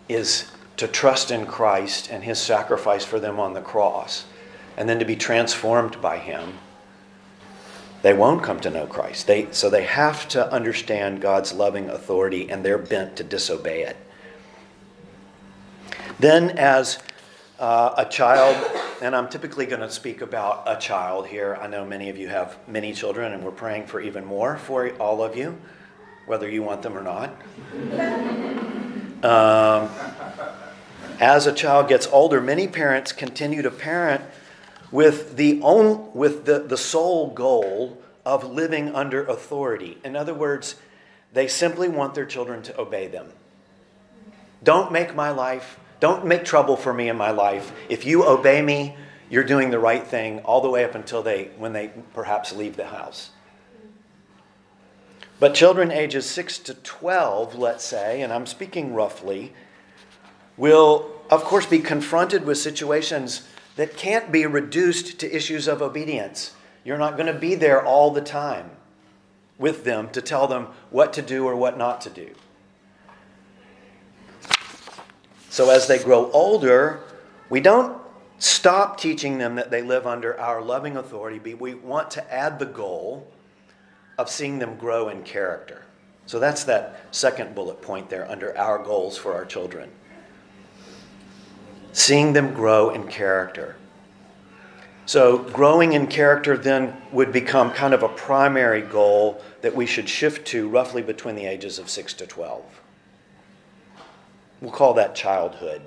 is 0.09 0.51
to 0.77 0.87
trust 0.87 1.31
in 1.31 1.45
Christ 1.45 2.09
and 2.09 2.23
his 2.23 2.39
sacrifice 2.39 3.03
for 3.03 3.19
them 3.19 3.39
on 3.39 3.53
the 3.53 3.61
cross, 3.61 4.25
and 4.77 4.87
then 4.87 4.99
to 4.99 5.05
be 5.05 5.15
transformed 5.15 5.99
by 6.01 6.17
him, 6.17 6.59
they 8.03 8.13
won't 8.13 8.43
come 8.43 8.59
to 8.59 8.69
know 8.69 8.85
Christ. 8.85 9.25
They, 9.25 9.47
so 9.51 9.69
they 9.69 9.83
have 9.83 10.27
to 10.29 10.51
understand 10.51 11.19
God's 11.19 11.51
loving 11.51 11.89
authority 11.89 12.49
and 12.49 12.63
they're 12.63 12.77
bent 12.77 13.17
to 13.17 13.23
disobey 13.23 13.81
it. 13.81 13.97
Then, 16.19 16.51
as 16.51 16.99
uh, 17.59 17.95
a 17.97 18.05
child, 18.05 18.55
and 19.01 19.15
I'm 19.15 19.29
typically 19.29 19.65
going 19.65 19.81
to 19.81 19.89
speak 19.89 20.21
about 20.21 20.63
a 20.67 20.75
child 20.79 21.27
here. 21.27 21.57
I 21.59 21.67
know 21.67 21.85
many 21.85 22.09
of 22.09 22.17
you 22.17 22.27
have 22.27 22.57
many 22.67 22.93
children, 22.93 23.33
and 23.33 23.43
we're 23.43 23.51
praying 23.51 23.87
for 23.87 23.99
even 23.99 24.25
more 24.25 24.57
for 24.57 24.89
all 24.97 25.23
of 25.23 25.35
you, 25.35 25.57
whether 26.27 26.49
you 26.49 26.61
want 26.63 26.81
them 26.81 26.97
or 26.97 27.03
not. 27.03 27.35
Um, 29.23 29.89
as 31.19 31.47
a 31.47 31.53
child 31.53 31.87
gets 31.87 32.07
older, 32.07 32.41
many 32.41 32.67
parents 32.67 33.11
continue 33.11 33.61
to 33.61 33.71
parent 33.71 34.23
with 34.91 35.35
the, 35.35 35.59
own, 35.61 36.13
with 36.13 36.45
the, 36.45 36.59
the 36.59 36.77
sole 36.77 37.31
goal 37.31 38.01
of 38.25 38.43
living 38.43 38.93
under 38.95 39.25
authority. 39.25 39.97
In 40.03 40.15
other 40.15 40.33
words, 40.33 40.75
they 41.33 41.47
simply 41.47 41.87
want 41.87 42.15
their 42.15 42.25
children 42.25 42.61
to 42.63 42.79
obey 42.79 43.07
them. 43.07 43.31
Don't 44.63 44.91
make 44.91 45.15
my 45.15 45.31
life 45.31 45.79
don't 45.99 46.25
make 46.25 46.45
trouble 46.45 46.77
for 46.77 46.93
me 46.93 47.09
in 47.09 47.17
my 47.17 47.31
life. 47.31 47.71
If 47.89 48.05
you 48.05 48.23
obey 48.25 48.61
me, 48.61 48.95
you're 49.29 49.43
doing 49.43 49.71
the 49.71 49.79
right 49.79 50.05
thing 50.05 50.39
all 50.41 50.61
the 50.61 50.69
way 50.69 50.83
up 50.83 50.95
until 50.95 51.23
they 51.23 51.45
when 51.57 51.73
they 51.73 51.91
perhaps 52.13 52.53
leave 52.53 52.77
the 52.77 52.87
house. 52.87 53.31
But 55.39 55.53
children 55.53 55.91
ages 55.91 56.25
6 56.27 56.59
to 56.59 56.73
12, 56.73 57.55
let's 57.55 57.83
say, 57.83 58.21
and 58.21 58.33
I'm 58.33 58.47
speaking 58.47 58.93
roughly, 58.93 59.53
will 60.57 61.11
of 61.29 61.43
course 61.43 61.65
be 61.65 61.79
confronted 61.79 62.45
with 62.45 62.57
situations 62.57 63.47
that 63.75 63.95
can't 63.95 64.31
be 64.31 64.45
reduced 64.45 65.19
to 65.19 65.35
issues 65.35 65.67
of 65.67 65.81
obedience. 65.81 66.53
You're 66.83 66.97
not 66.97 67.15
going 67.15 67.31
to 67.31 67.39
be 67.39 67.55
there 67.55 67.85
all 67.85 68.11
the 68.11 68.21
time 68.21 68.71
with 69.57 69.83
them 69.83 70.09
to 70.09 70.21
tell 70.21 70.47
them 70.47 70.67
what 70.89 71.13
to 71.13 71.21
do 71.21 71.45
or 71.45 71.55
what 71.55 71.77
not 71.77 72.01
to 72.01 72.09
do. 72.09 72.29
So 75.49 75.69
as 75.69 75.87
they 75.87 75.99
grow 75.99 76.31
older, 76.31 77.01
we 77.49 77.61
don't 77.61 77.99
stop 78.37 78.99
teaching 78.99 79.37
them 79.37 79.55
that 79.55 79.71
they 79.71 79.81
live 79.81 80.05
under 80.05 80.39
our 80.39 80.61
loving 80.61 80.97
authority, 80.97 81.39
but 81.39 81.59
we 81.59 81.73
want 81.73 82.11
to 82.11 82.33
add 82.33 82.59
the 82.59 82.65
goal 82.65 83.27
of 84.17 84.29
seeing 84.29 84.59
them 84.59 84.77
grow 84.77 85.09
in 85.09 85.23
character. 85.23 85.83
So 86.25 86.39
that's 86.39 86.63
that 86.65 87.07
second 87.11 87.55
bullet 87.55 87.81
point 87.81 88.09
there 88.09 88.29
under 88.29 88.55
our 88.57 88.77
goals 88.79 89.17
for 89.17 89.33
our 89.33 89.45
children. 89.45 89.89
Seeing 91.93 92.33
them 92.33 92.53
grow 92.53 92.89
in 92.89 93.07
character. 93.07 93.75
So, 95.05 95.37
growing 95.37 95.93
in 95.93 96.07
character 96.07 96.57
then 96.57 96.95
would 97.13 97.31
become 97.31 97.71
kind 97.71 97.93
of 97.93 98.03
a 98.03 98.09
primary 98.09 98.81
goal 98.81 99.41
that 99.61 99.73
we 99.73 99.85
should 99.85 100.09
shift 100.09 100.45
to 100.47 100.67
roughly 100.67 101.01
between 101.01 101.35
the 101.35 101.45
ages 101.45 101.79
of 101.79 101.89
6 101.89 102.13
to 102.15 102.27
12. 102.27 102.81
We'll 104.59 104.71
call 104.71 104.95
that 104.95 105.15
childhood. 105.15 105.81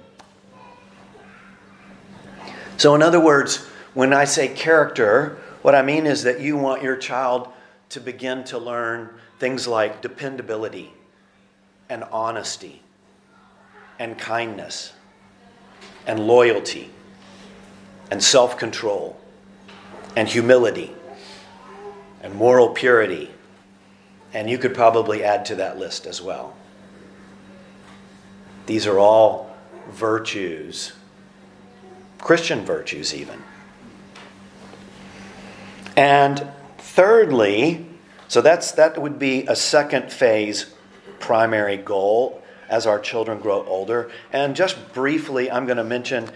So, 2.79 2.95
in 2.95 3.03
other 3.03 3.21
words, 3.21 3.67
when 3.93 4.15
I 4.15 4.25
say 4.25 4.49
character, 4.49 5.39
what 5.61 5.75
I 5.75 5.83
mean 5.83 6.07
is 6.07 6.23
that 6.23 6.41
you 6.41 6.57
want 6.57 6.83
your 6.83 6.97
child 6.97 7.49
to 7.91 8.01
begin 8.01 8.45
to 8.45 8.57
learn 8.57 9.11
things 9.39 9.69
like 9.69 10.01
dependability 10.01 10.95
and 11.91 12.05
honesty 12.05 12.83
and 13.99 14.17
kindness 14.17 14.95
and 16.07 16.27
loyalty 16.27 16.91
and 18.11 18.23
self 18.23 18.59
control 18.59 19.21
and 20.17 20.29
humility 20.29 20.93
and 22.23 22.35
moral 22.35 22.69
purity. 22.69 23.31
And 24.33 24.49
you 24.49 24.59
could 24.59 24.75
probably 24.75 25.25
add 25.25 25.45
to 25.47 25.57
that 25.57 25.79
list 25.79 26.07
as 26.07 26.23
well. 26.23 26.55
These 28.67 28.87
are 28.87 28.99
all 28.99 29.57
virtues, 29.91 30.93
Christian 32.19 32.65
virtues, 32.65 33.15
even. 33.15 33.43
And 35.97 36.47
thirdly, 36.79 37.87
so 38.29 38.41
that's 38.41 38.73
that 38.73 39.01
would 39.01 39.19
be 39.19 39.47
a 39.47 39.57
second 39.57 40.13
phase 40.13 40.73
primary 41.19 41.77
goal 41.77 42.40
as 42.71 42.87
our 42.87 42.99
children 42.99 43.41
grow 43.41 43.65
older. 43.67 44.11
And 44.33 44.57
just 44.57 44.95
briefly, 44.95 45.51
I'm 45.51 45.67
going 45.67 45.77
to 45.77 45.85
mention 45.85 46.31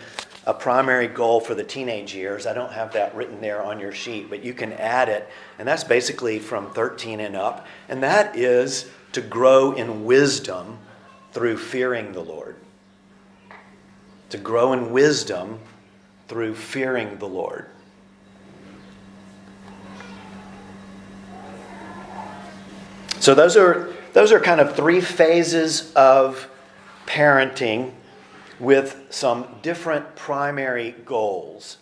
a 0.45 0.53
primary 0.53 1.09
goal 1.09 1.41
for 1.41 1.55
the 1.55 1.65
teenage 1.65 2.15
years. 2.15 2.47
I 2.47 2.53
don't 2.53 2.73
have 2.73 2.93
that 2.93 3.15
written 3.15 3.41
there 3.41 3.63
on 3.63 3.81
your 3.81 3.93
sheet, 3.93 4.29
but 4.29 4.45
you 4.45 4.53
can 4.53 4.75
add 4.75 5.09
it. 5.09 5.27
And 5.59 5.67
that's 5.67 5.85
basically 5.85 6.39
from 6.39 6.71
13 6.73 7.21
and 7.21 7.35
up. 7.35 7.67
And 7.89 8.03
that 8.03 8.37
is 8.37 8.91
to 9.13 9.23
grow 9.23 9.73
in 9.73 10.05
wisdom 10.05 10.79
through 11.33 11.57
fearing 11.57 12.13
the 12.13 12.21
Lord, 12.21 12.57
to 14.31 14.39
grow 14.39 14.73
in 14.73 14.91
wisdom 14.93 15.61
through 16.29 16.57
fearing 16.57 17.17
the 17.19 17.29
Lord. 17.29 17.67
So 23.21 23.35
those 23.35 23.57
are 23.57 23.95
those 24.15 24.33
are 24.33 24.41
kind 24.41 24.61
of 24.61 24.75
three 24.75 25.01
phases 25.01 25.93
of 25.95 26.49
parenting 27.07 27.93
with 28.59 29.07
some 29.11 29.47
different 29.61 30.17
primary 30.17 30.93
goals. 31.05 31.79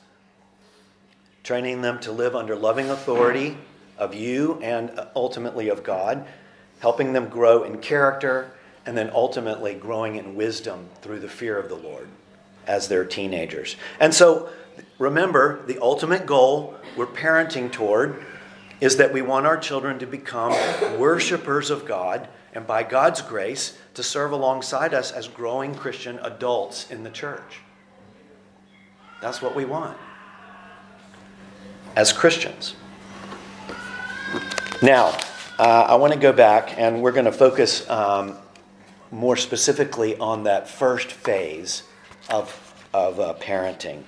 Training 1.45 1.83
them 1.83 2.01
to 2.01 2.11
live 2.11 2.35
under 2.35 2.57
loving 2.57 2.89
authority 2.89 3.57
of 3.99 4.15
you 4.15 4.59
and 4.63 4.91
uh, 4.99 5.07
ultimately 5.15 5.69
of 5.69 5.85
God, 5.85 6.27
helping 6.81 7.13
them 7.13 7.29
grow 7.29 7.65
in 7.65 7.79
character, 7.79 8.51
and 8.87 8.97
then 8.97 9.11
ultimately 9.13 9.75
growing 9.75 10.17
in 10.17 10.35
wisdom 10.35 10.89
through 11.03 11.21
the 11.21 11.29
fear 11.29 11.59
of 11.59 11.69
the 11.69 11.77
Lord 11.77 12.09
as 12.67 12.89
they're 12.89 13.05
teenagers. 13.05 13.77
And 14.01 14.15
so 14.15 14.49
remember, 14.99 15.65
the 15.67 15.79
ultimate 15.81 16.25
goal 16.25 16.77
we're 16.97 17.07
parenting 17.07 17.71
toward 17.71 18.25
is 18.83 18.97
that 18.97 19.13
we 19.13 19.23
want 19.23 19.47
our 19.47 19.57
children 19.57 19.97
to 20.01 20.07
become 20.07 20.51
worshipers 20.99 21.71
of 21.71 21.87
God 21.87 22.27
and 22.53 22.67
by 22.67 22.83
God's 22.83 23.23
grace 23.23 23.79
to 23.95 24.03
serve 24.03 24.33
alongside 24.33 24.93
us 24.93 25.13
as 25.13 25.29
growing 25.29 25.73
Christian 25.73 26.19
adults 26.19 26.91
in 26.91 27.05
the 27.05 27.11
church. 27.11 27.61
That's 29.21 29.41
what 29.41 29.55
we 29.55 29.65
want 29.65 29.97
as 31.95 32.13
Christians. 32.13 32.75
Now, 34.83 35.17
uh, 35.61 35.87
I 35.89 35.95
want 35.95 36.13
to 36.13 36.19
go 36.19 36.33
back 36.33 36.77
and 36.77 37.03
we're 37.03 37.13
going 37.13 37.27
to 37.27 37.31
focus 37.31 37.89
um, 37.89 38.37
more 39.13 39.37
specifically 39.37 40.17
on 40.19 40.43
that 40.43 40.69
first 40.69 41.13
phase 41.13 41.85
of, 42.29 42.75
of 42.93 43.21
uh, 43.21 43.35
parenting. 43.39 44.03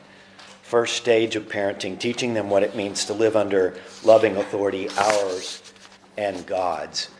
First 0.64 0.96
stage 0.96 1.36
of 1.36 1.46
parenting, 1.46 1.98
teaching 1.98 2.32
them 2.32 2.48
what 2.48 2.62
it 2.62 2.74
means 2.74 3.04
to 3.04 3.12
live 3.12 3.36
under 3.36 3.78
loving 4.02 4.36
authority, 4.36 4.88
ours 4.96 5.62
and 6.16 6.46
God's. 6.46 7.10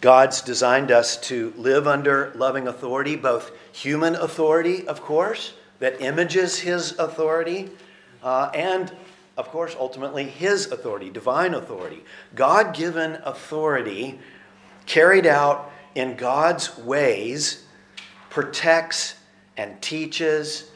God's 0.00 0.40
designed 0.40 0.90
us 0.90 1.18
to 1.28 1.52
live 1.56 1.86
under 1.86 2.32
loving 2.34 2.66
authority, 2.66 3.14
both 3.14 3.50
human 3.72 4.14
authority, 4.14 4.88
of 4.88 5.02
course, 5.02 5.52
that 5.80 6.00
images 6.00 6.58
his 6.58 6.98
authority, 6.98 7.70
uh, 8.22 8.50
and, 8.54 8.90
of 9.36 9.48
course, 9.48 9.76
ultimately 9.78 10.24
his 10.24 10.72
authority, 10.72 11.10
divine 11.10 11.52
authority. 11.52 12.02
God 12.34 12.74
given 12.74 13.18
authority 13.24 14.18
carried 14.86 15.26
out 15.26 15.70
in 15.94 16.16
God's 16.16 16.76
ways 16.78 17.64
protects 18.30 19.14
and 19.56 19.80
teaches. 19.82 20.70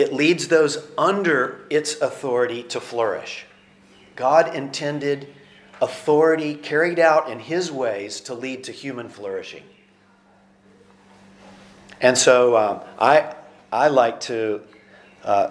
It 0.00 0.14
leads 0.14 0.48
those 0.48 0.78
under 0.96 1.60
its 1.68 2.00
authority 2.00 2.62
to 2.62 2.80
flourish. 2.80 3.44
God 4.16 4.54
intended 4.54 5.28
authority 5.82 6.54
carried 6.54 6.98
out 6.98 7.28
in 7.30 7.38
his 7.38 7.70
ways 7.70 8.22
to 8.22 8.32
lead 8.32 8.64
to 8.64 8.72
human 8.72 9.10
flourishing. 9.10 9.62
And 12.00 12.16
so 12.16 12.56
um, 12.56 12.80
I, 12.98 13.34
I 13.70 13.88
like 13.88 14.20
to 14.20 14.62
uh, 15.22 15.50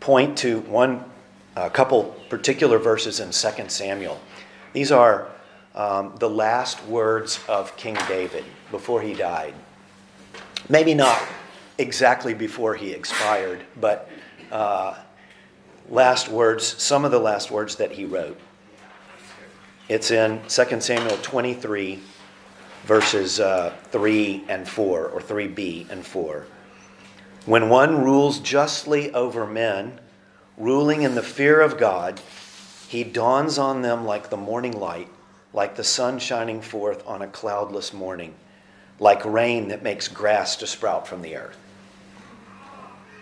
point 0.00 0.36
to 0.38 0.60
one, 0.60 1.02
a 1.56 1.70
couple 1.70 2.14
particular 2.28 2.78
verses 2.78 3.20
in 3.20 3.30
2 3.30 3.68
Samuel. 3.70 4.20
These 4.74 4.92
are 4.92 5.28
um, 5.74 6.14
the 6.18 6.28
last 6.28 6.84
words 6.84 7.40
of 7.48 7.74
King 7.78 7.96
David 8.06 8.44
before 8.70 9.00
he 9.00 9.14
died. 9.14 9.54
Maybe 10.68 10.92
not 10.92 11.18
exactly 11.78 12.34
before 12.34 12.74
he 12.74 12.90
expired, 12.90 13.64
but 13.80 14.10
uh, 14.50 14.94
last 15.88 16.28
words, 16.28 16.66
some 16.82 17.04
of 17.04 17.10
the 17.10 17.18
last 17.18 17.50
words 17.50 17.76
that 17.76 17.92
he 17.92 18.04
wrote. 18.04 18.38
It's 19.88 20.10
in 20.10 20.42
2 20.48 20.80
Samuel 20.80 21.16
23, 21.22 22.00
verses 22.84 23.40
uh, 23.40 23.72
3 23.84 24.44
and 24.48 24.68
4, 24.68 25.06
or 25.06 25.20
3b 25.20 25.88
and 25.88 26.04
4. 26.04 26.46
When 27.46 27.70
one 27.70 28.02
rules 28.04 28.40
justly 28.40 29.14
over 29.14 29.46
men, 29.46 29.98
ruling 30.58 31.02
in 31.02 31.14
the 31.14 31.22
fear 31.22 31.60
of 31.60 31.78
God, 31.78 32.20
he 32.88 33.04
dawns 33.04 33.58
on 33.58 33.80
them 33.80 34.04
like 34.04 34.28
the 34.28 34.36
morning 34.36 34.78
light, 34.78 35.08
like 35.54 35.76
the 35.76 35.84
sun 35.84 36.18
shining 36.18 36.60
forth 36.60 37.06
on 37.06 37.22
a 37.22 37.26
cloudless 37.28 37.94
morning, 37.94 38.34
like 38.98 39.24
rain 39.24 39.68
that 39.68 39.82
makes 39.82 40.08
grass 40.08 40.56
to 40.56 40.66
sprout 40.66 41.06
from 41.06 41.22
the 41.22 41.36
earth. 41.36 41.56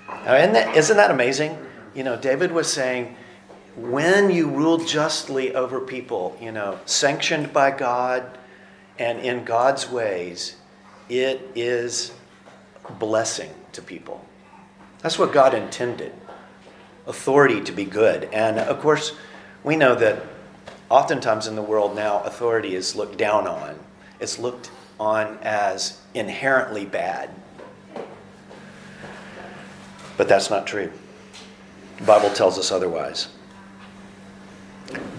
Now, 0.08 0.36
isn't 0.36 0.52
that, 0.52 0.76
isn't 0.76 0.96
that 0.96 1.10
amazing? 1.10 1.58
You 1.94 2.04
know, 2.04 2.16
David 2.16 2.52
was 2.52 2.72
saying, 2.72 3.16
when 3.76 4.30
you 4.30 4.48
rule 4.48 4.78
justly 4.78 5.54
over 5.54 5.80
people, 5.80 6.36
you 6.40 6.52
know, 6.52 6.78
sanctioned 6.86 7.52
by 7.52 7.70
God 7.70 8.38
and 8.98 9.18
in 9.20 9.44
God's 9.44 9.90
ways, 9.90 10.56
it 11.08 11.50
is 11.54 12.12
blessing 12.98 13.50
to 13.72 13.82
people. 13.82 14.24
That's 15.00 15.18
what 15.18 15.32
God 15.32 15.54
intended 15.54 16.12
authority 17.06 17.60
to 17.60 17.72
be 17.72 17.84
good. 17.84 18.24
And 18.32 18.58
of 18.58 18.80
course, 18.80 19.14
we 19.62 19.76
know 19.76 19.94
that 19.94 20.22
oftentimes 20.88 21.46
in 21.46 21.54
the 21.54 21.62
world 21.62 21.94
now, 21.94 22.22
authority 22.22 22.74
is 22.74 22.96
looked 22.96 23.18
down 23.18 23.46
on, 23.46 23.78
it's 24.20 24.38
looked 24.38 24.70
on 24.98 25.38
as 25.42 26.00
inherently 26.14 26.84
bad. 26.84 27.30
But 30.16 30.28
that's 30.28 30.50
not 30.50 30.66
true. 30.66 30.92
The 31.98 32.04
Bible 32.04 32.30
tells 32.30 32.58
us 32.58 32.72
otherwise. 32.72 33.28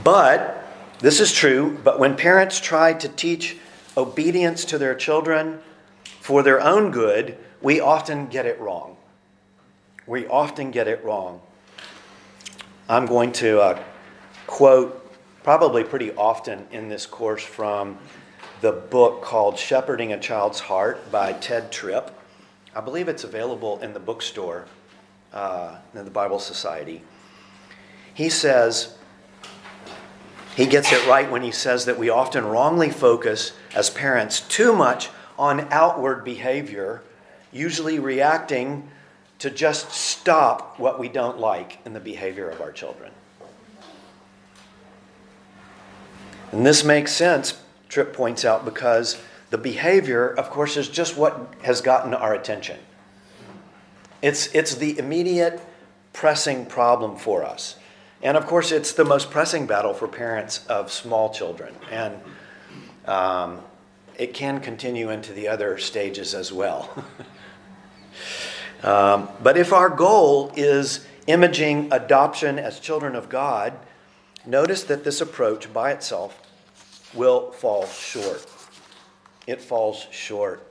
But, 0.04 0.66
this 1.00 1.20
is 1.20 1.32
true, 1.32 1.78
but 1.84 2.00
when 2.00 2.16
parents 2.16 2.60
try 2.60 2.94
to 2.94 3.10
teach 3.10 3.58
obedience 3.96 4.66
to 4.66 4.78
their 4.78 4.96
children 4.96 5.60
for 6.22 6.44
their 6.44 6.62
own 6.62 6.92
good, 6.92 7.38
we 7.62 7.80
often 7.80 8.28
get 8.28 8.46
it 8.46 8.60
wrong. 8.60 8.98
We 10.06 10.28
often 10.28 10.72
get 10.72 10.88
it 10.88 11.04
wrong. 11.04 11.42
I'm 12.88 13.06
going 13.06 13.32
to 13.34 13.60
uh, 13.60 13.84
quote 14.46 15.04
probably 15.44 15.84
pretty 15.84 16.14
often 16.14 16.68
in 16.72 16.90
this 16.90 17.06
course 17.06 17.44
from 17.44 17.98
the 18.62 18.72
book 18.72 19.22
called 19.22 19.58
Shepherding 19.58 20.14
a 20.14 20.20
Child's 20.20 20.60
Heart 20.60 21.12
by 21.12 21.34
Tedd 21.34 21.70
Tripp. 21.72 22.12
I 22.76 22.82
believe 22.82 23.08
it's 23.08 23.24
available 23.24 23.80
in 23.80 23.94
the 23.94 24.00
bookstore 24.00 24.66
uh, 25.34 25.78
in 25.94 26.06
the 26.06 26.12
Bible 26.12 26.40
Society. 26.40 27.02
He 28.14 28.30
says, 28.30 28.98
he 30.56 30.66
gets 30.66 30.92
it 30.92 31.06
right 31.08 31.30
when 31.30 31.44
he 31.44 31.52
says 31.52 31.86
that 31.86 32.00
we 32.00 32.10
often 32.10 32.46
wrongly 32.46 32.90
focus 32.90 33.54
as 33.76 33.90
parents 33.90 34.42
too 34.42 34.74
much 34.76 35.10
on 35.38 35.68
outward 35.72 36.26
behavior, 36.26 37.04
usually 37.52 38.00
reacting 38.00 38.90
to 39.40 39.52
just 39.52 39.92
stop 39.92 40.80
what 40.80 41.00
we 41.00 41.10
don't 41.10 41.38
like 41.38 41.78
in 41.86 41.94
the 41.94 42.00
behavior 42.00 42.50
of 42.50 42.60
our 42.60 42.72
children. 42.72 43.12
And 46.52 46.66
this 46.66 46.84
makes 46.84 47.12
sense, 47.12 47.62
Tripp 47.88 48.14
points 48.14 48.44
out, 48.44 48.66
because 48.66 49.22
the 49.50 49.58
behavior, 49.58 50.28
of 50.28 50.50
course, 50.50 50.76
is 50.76 50.90
just 50.90 51.18
what 51.18 51.54
has 51.62 51.82
gotten 51.82 52.14
our 52.14 52.34
attention. 52.34 52.80
It's, 54.22 54.48
it's 54.56 54.76
the 54.76 54.98
immediate 54.98 55.62
pressing 56.14 56.66
problem 56.66 57.16
for 57.16 57.44
us. 57.44 57.76
And 58.22 58.36
of 58.36 58.48
course, 58.48 58.72
it's 58.72 58.94
the 58.94 59.06
most 59.06 59.30
pressing 59.30 59.68
battle 59.68 59.94
for 59.94 60.08
parents 60.08 60.66
of 60.68 60.92
small 60.92 61.32
children. 61.32 61.76
And 61.92 62.16
um, 63.06 63.62
it 64.18 64.34
can 64.34 64.60
continue 64.60 65.12
into 65.12 65.34
the 65.34 65.48
other 65.48 65.78
stages 65.78 66.34
as 66.34 66.52
well. 66.52 66.90
um, 68.84 69.30
but 69.44 69.58
if 69.58 69.72
our 69.72 69.90
goal 69.90 70.52
is 70.56 71.06
imaging 71.28 71.90
adoption 71.92 72.58
as 72.58 72.80
children 72.80 73.16
of 73.16 73.30
God, 73.30 73.74
notice 74.46 74.84
that 74.86 75.04
this 75.04 75.22
approach 75.22 75.72
by 75.72 75.92
itself 75.92 76.42
will 77.14 77.52
fall 77.52 77.86
short. 77.86 78.46
It 79.46 79.62
falls 79.62 80.08
short. 80.12 80.67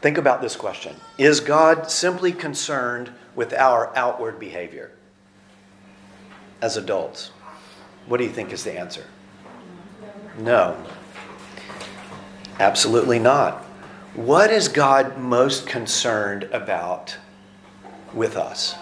Think 0.00 0.18
about 0.18 0.40
this 0.40 0.56
question 0.56 0.96
Is 1.18 1.40
God 1.40 1.90
simply 1.90 2.32
concerned 2.32 3.12
with 3.34 3.52
our 3.52 3.96
outward 3.96 4.38
behavior? 4.38 4.92
as 6.62 6.76
adults? 6.76 7.30
What 8.06 8.18
do 8.18 8.24
you 8.24 8.30
think 8.30 8.52
is 8.52 8.64
the 8.64 8.78
answer? 8.78 9.04
No. 10.38 10.76
Absolutely 12.58 13.18
not. 13.18 13.62
What 14.14 14.50
is 14.50 14.68
God 14.68 15.16
most 15.18 15.66
concerned 15.66 16.44
about 16.44 17.16
with 18.12 18.36
us? 18.36 18.74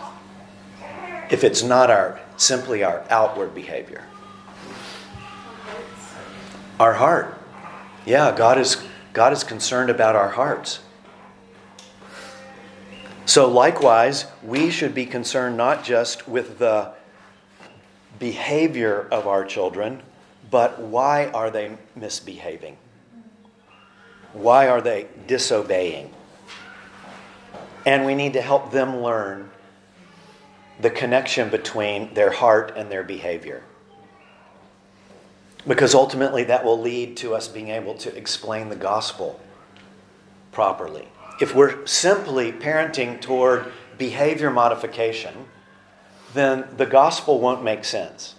If 1.30 1.44
it's 1.44 1.62
not 1.62 1.90
our 1.90 2.20
simply 2.36 2.82
our 2.82 3.04
outward 3.10 3.54
behavior. 3.54 4.04
Our 6.80 6.94
heart. 6.94 7.38
Yeah, 8.06 8.34
God 8.36 8.58
is 8.58 8.82
God 9.12 9.32
is 9.32 9.44
concerned 9.44 9.90
about 9.90 10.16
our 10.16 10.30
hearts. 10.30 10.80
So 13.28 13.46
likewise, 13.46 14.24
we 14.42 14.70
should 14.70 14.94
be 14.94 15.04
concerned 15.04 15.58
not 15.58 15.84
just 15.84 16.26
with 16.26 16.58
the 16.58 16.92
behavior 18.18 19.06
of 19.12 19.26
our 19.26 19.44
children, 19.44 20.02
but 20.50 20.80
why 20.80 21.26
are 21.26 21.50
they 21.50 21.76
misbehaving? 21.94 22.78
Why 24.32 24.68
are 24.68 24.80
they 24.80 25.08
disobeying? 25.26 26.10
And 27.84 28.06
we 28.06 28.14
need 28.14 28.32
to 28.32 28.40
help 28.40 28.72
them 28.72 29.02
learn 29.02 29.50
the 30.80 30.88
connection 30.88 31.50
between 31.50 32.14
their 32.14 32.32
heart 32.32 32.72
and 32.76 32.90
their 32.90 33.04
behavior. 33.04 33.62
Because 35.66 35.94
ultimately, 35.94 36.44
that 36.44 36.64
will 36.64 36.80
lead 36.80 37.18
to 37.18 37.34
us 37.34 37.46
being 37.46 37.68
able 37.68 37.92
to 37.96 38.16
explain 38.16 38.70
the 38.70 38.76
gospel 38.76 39.38
properly. 40.50 41.08
If 41.40 41.54
we're 41.54 41.86
simply 41.86 42.52
parenting 42.52 43.20
toward 43.20 43.72
behavior 43.96 44.50
modification, 44.50 45.46
then 46.34 46.66
the 46.76 46.86
gospel 46.86 47.40
won't 47.40 47.62
make 47.62 47.84
sense. 47.84 48.34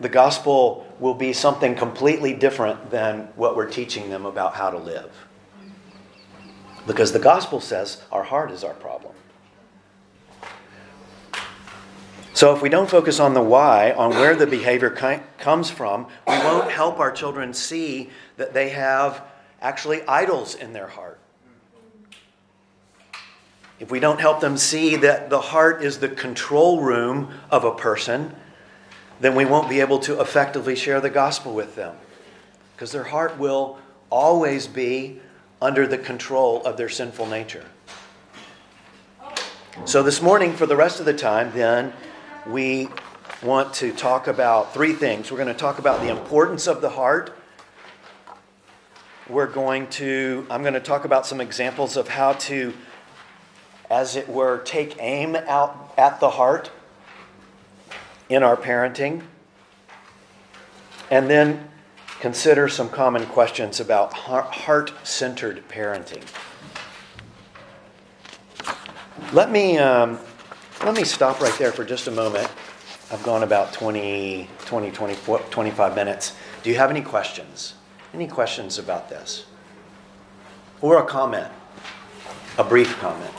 The 0.00 0.08
gospel 0.08 0.86
will 1.00 1.14
be 1.14 1.32
something 1.32 1.74
completely 1.74 2.32
different 2.32 2.90
than 2.90 3.28
what 3.36 3.56
we're 3.56 3.70
teaching 3.70 4.10
them 4.10 4.26
about 4.26 4.54
how 4.54 4.70
to 4.70 4.78
live. 4.78 5.10
Because 6.86 7.12
the 7.12 7.18
gospel 7.18 7.60
says 7.60 8.02
our 8.10 8.22
heart 8.22 8.50
is 8.50 8.64
our 8.64 8.74
problem. 8.74 9.14
So 12.32 12.54
if 12.54 12.62
we 12.62 12.68
don't 12.68 12.88
focus 12.88 13.18
on 13.18 13.34
the 13.34 13.42
why, 13.42 13.90
on 13.92 14.10
where 14.10 14.36
the 14.36 14.46
behavior 14.46 14.90
comes 15.38 15.70
from, 15.70 16.06
we 16.26 16.38
won't 16.38 16.70
help 16.70 17.00
our 17.00 17.10
children 17.10 17.52
see 17.52 18.10
that 18.36 18.54
they 18.54 18.68
have 18.68 19.22
actually 19.60 20.02
idols 20.02 20.54
in 20.54 20.72
their 20.72 20.88
heart. 20.88 21.18
If 23.80 23.90
we 23.90 24.00
don't 24.00 24.20
help 24.20 24.40
them 24.40 24.56
see 24.56 24.96
that 24.96 25.30
the 25.30 25.40
heart 25.40 25.84
is 25.84 25.98
the 25.98 26.08
control 26.08 26.80
room 26.80 27.32
of 27.50 27.64
a 27.64 27.74
person, 27.74 28.34
then 29.20 29.34
we 29.34 29.44
won't 29.44 29.68
be 29.68 29.80
able 29.80 30.00
to 30.00 30.20
effectively 30.20 30.74
share 30.74 31.00
the 31.00 31.10
gospel 31.10 31.54
with 31.54 31.76
them. 31.76 31.94
Because 32.74 32.92
their 32.92 33.04
heart 33.04 33.38
will 33.38 33.78
always 34.10 34.66
be 34.66 35.20
under 35.60 35.86
the 35.86 35.98
control 35.98 36.64
of 36.64 36.76
their 36.76 36.88
sinful 36.88 37.26
nature. 37.26 37.64
So, 39.84 40.02
this 40.02 40.20
morning, 40.20 40.54
for 40.54 40.66
the 40.66 40.76
rest 40.76 40.98
of 40.98 41.06
the 41.06 41.14
time, 41.14 41.52
then, 41.52 41.92
we 42.46 42.88
want 43.42 43.74
to 43.74 43.92
talk 43.92 44.26
about 44.26 44.74
three 44.74 44.92
things. 44.92 45.30
We're 45.30 45.38
going 45.38 45.48
to 45.48 45.54
talk 45.54 45.78
about 45.78 46.00
the 46.00 46.08
importance 46.08 46.66
of 46.66 46.80
the 46.80 46.90
heart. 46.90 47.37
We're 49.28 49.46
going 49.46 49.88
to, 49.88 50.46
I'm 50.48 50.62
going 50.62 50.74
to 50.74 50.80
talk 50.80 51.04
about 51.04 51.26
some 51.26 51.38
examples 51.40 51.98
of 51.98 52.08
how 52.08 52.32
to, 52.32 52.72
as 53.90 54.16
it 54.16 54.26
were, 54.26 54.58
take 54.58 54.96
aim 55.00 55.36
out 55.36 55.92
at 55.98 56.18
the 56.18 56.30
heart 56.30 56.70
in 58.30 58.42
our 58.42 58.56
parenting. 58.56 59.22
And 61.10 61.28
then 61.28 61.68
consider 62.20 62.68
some 62.68 62.88
common 62.88 63.26
questions 63.26 63.80
about 63.80 64.14
heart 64.14 64.92
centered 65.04 65.68
parenting. 65.68 66.24
Let 69.34 69.50
me 69.50 69.76
um, 69.76 70.18
let 70.84 70.94
me 70.94 71.04
stop 71.04 71.40
right 71.40 71.56
there 71.58 71.72
for 71.72 71.84
just 71.84 72.06
a 72.06 72.10
moment. 72.10 72.50
I've 73.10 73.22
gone 73.24 73.42
about 73.42 73.72
20, 73.72 74.48
20, 74.60 74.90
24, 74.90 75.38
25 75.50 75.94
minutes. 75.94 76.34
Do 76.62 76.70
you 76.70 76.76
have 76.76 76.90
any 76.90 77.02
questions? 77.02 77.74
Any 78.14 78.26
questions 78.26 78.78
about 78.78 79.08
this? 79.08 79.44
Or 80.80 81.02
a 81.02 81.06
comment? 81.06 81.52
A 82.56 82.64
brief 82.64 82.98
comment? 82.98 83.34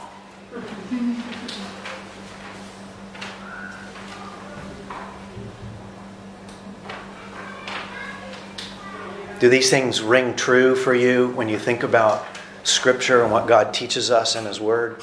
Do 9.40 9.48
these 9.48 9.70
things 9.70 10.02
ring 10.02 10.36
true 10.36 10.76
for 10.76 10.94
you 10.94 11.30
when 11.30 11.48
you 11.48 11.58
think 11.58 11.84
about 11.84 12.26
Scripture 12.64 13.24
and 13.24 13.32
what 13.32 13.48
God 13.48 13.74
teaches 13.74 14.12
us 14.12 14.36
in 14.36 14.46
His 14.46 14.60
Word? 14.60 15.02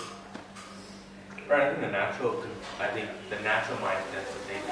Right, 1.48 1.62
I 1.62 1.68
think 1.70 1.80
the 1.80 1.92
natural, 1.92 2.42
I 2.80 2.88
think 2.88 3.08
the 3.30 3.38
natural 3.40 3.78
mind 3.80 3.98
tends 4.12 4.28
to 4.30 4.38
think, 4.50 4.62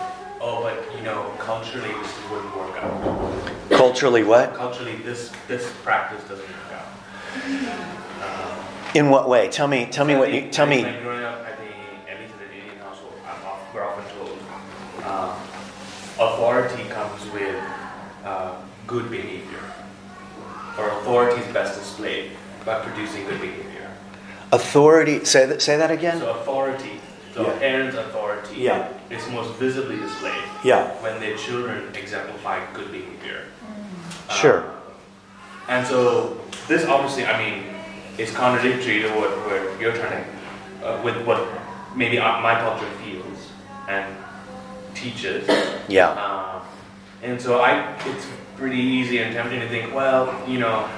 oh, 0.41 0.61
but 0.63 0.99
you 0.99 1.05
know, 1.05 1.33
culturally 1.39 1.87
this 1.87 2.13
wouldn't 2.29 2.57
work 2.57 2.83
out. 2.83 3.71
Culturally, 3.71 4.25
what? 4.25 4.55
Culturally, 4.55 4.97
this 4.97 5.31
this 5.47 5.73
practice 5.85 6.21
doesn't 6.29 6.45
work 6.45 6.73
out. 6.73 6.89
Um, 8.25 8.65
in 8.97 9.09
what 9.09 9.29
way? 9.29 9.49
Tell 9.51 9.69
me. 9.69 9.87
Tell 9.87 10.05
me 10.05 10.17
what 10.17 10.33
you. 10.33 10.51
Tell 10.51 10.67
me. 10.67 10.83
Like 10.83 11.01
growing 11.01 11.23
up, 11.23 11.43
I 11.47 11.53
think 11.53 11.71
at 12.11 12.19
least 12.21 12.33
in 12.33 12.39
the 12.49 12.55
Indian 12.55 12.79
household, 12.79 13.13
we're 13.73 13.85
often 13.85 14.05
told 14.17 14.37
um, 15.07 15.31
authority 16.19 16.83
comes 16.89 17.25
with 17.31 17.63
uh, 18.25 18.57
good 18.89 19.13
behavior, 19.13 19.63
or 20.77 20.89
authority 20.89 21.41
is 21.41 21.53
best 21.53 21.79
displayed 21.79 22.33
by 22.65 22.81
producing 22.81 23.25
good 23.27 23.41
behavior. 23.41 23.64
Authority, 24.55 25.25
say 25.25 25.47
that, 25.47 25.61
say 25.61 25.77
that 25.77 25.91
again? 25.91 26.19
So 26.19 26.31
authority, 26.31 27.01
so 27.35 27.43
yeah. 27.43 27.59
parents' 27.59 27.97
authority 27.97 28.57
yeah. 28.61 28.89
is 29.11 29.29
most 29.31 29.53
visibly 29.55 29.97
displayed 29.97 30.45
yeah. 30.63 30.91
when 31.03 31.19
their 31.19 31.37
children 31.37 31.93
exemplify 31.95 32.65
good 32.73 32.93
behavior. 32.93 33.47
Sure. 34.31 34.63
Um, 34.63 34.71
and 35.69 35.87
so 35.87 36.41
this 36.69 36.87
obviously, 36.87 37.27
I 37.27 37.35
mean, 37.43 37.65
is 38.17 38.31
contradictory 38.31 39.03
to 39.03 39.09
what, 39.09 39.31
what 39.31 39.81
you're 39.81 39.97
trying 39.97 40.25
to, 40.25 40.87
uh, 40.87 41.03
with 41.03 41.27
what 41.27 41.49
maybe 41.97 42.19
my 42.19 42.55
culture 42.61 42.91
feels 43.03 43.51
and 43.89 44.15
teaches. 44.95 45.49
Yeah. 45.89 46.11
Um, 46.11 46.63
and 47.25 47.41
so 47.41 47.61
I, 47.61 47.97
it's 48.07 48.27
pretty 48.57 48.79
easy 48.79 49.19
and 49.19 49.35
tempting 49.35 49.59
to 49.59 49.69
think, 49.69 49.93
well, 49.93 50.33
you 50.49 50.61
know, 50.61 50.89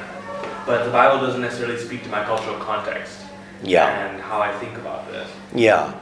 but 0.66 0.84
the 0.84 0.90
Bible 0.90 1.24
doesn't 1.24 1.40
necessarily 1.40 1.78
speak 1.78 2.02
to 2.02 2.10
my 2.10 2.22
cultural 2.24 2.58
context 2.58 3.20
yeah. 3.62 4.08
and 4.08 4.20
how 4.20 4.40
I 4.40 4.52
think 4.58 4.76
about 4.76 5.10
this. 5.10 5.30
Yeah. 5.54 5.94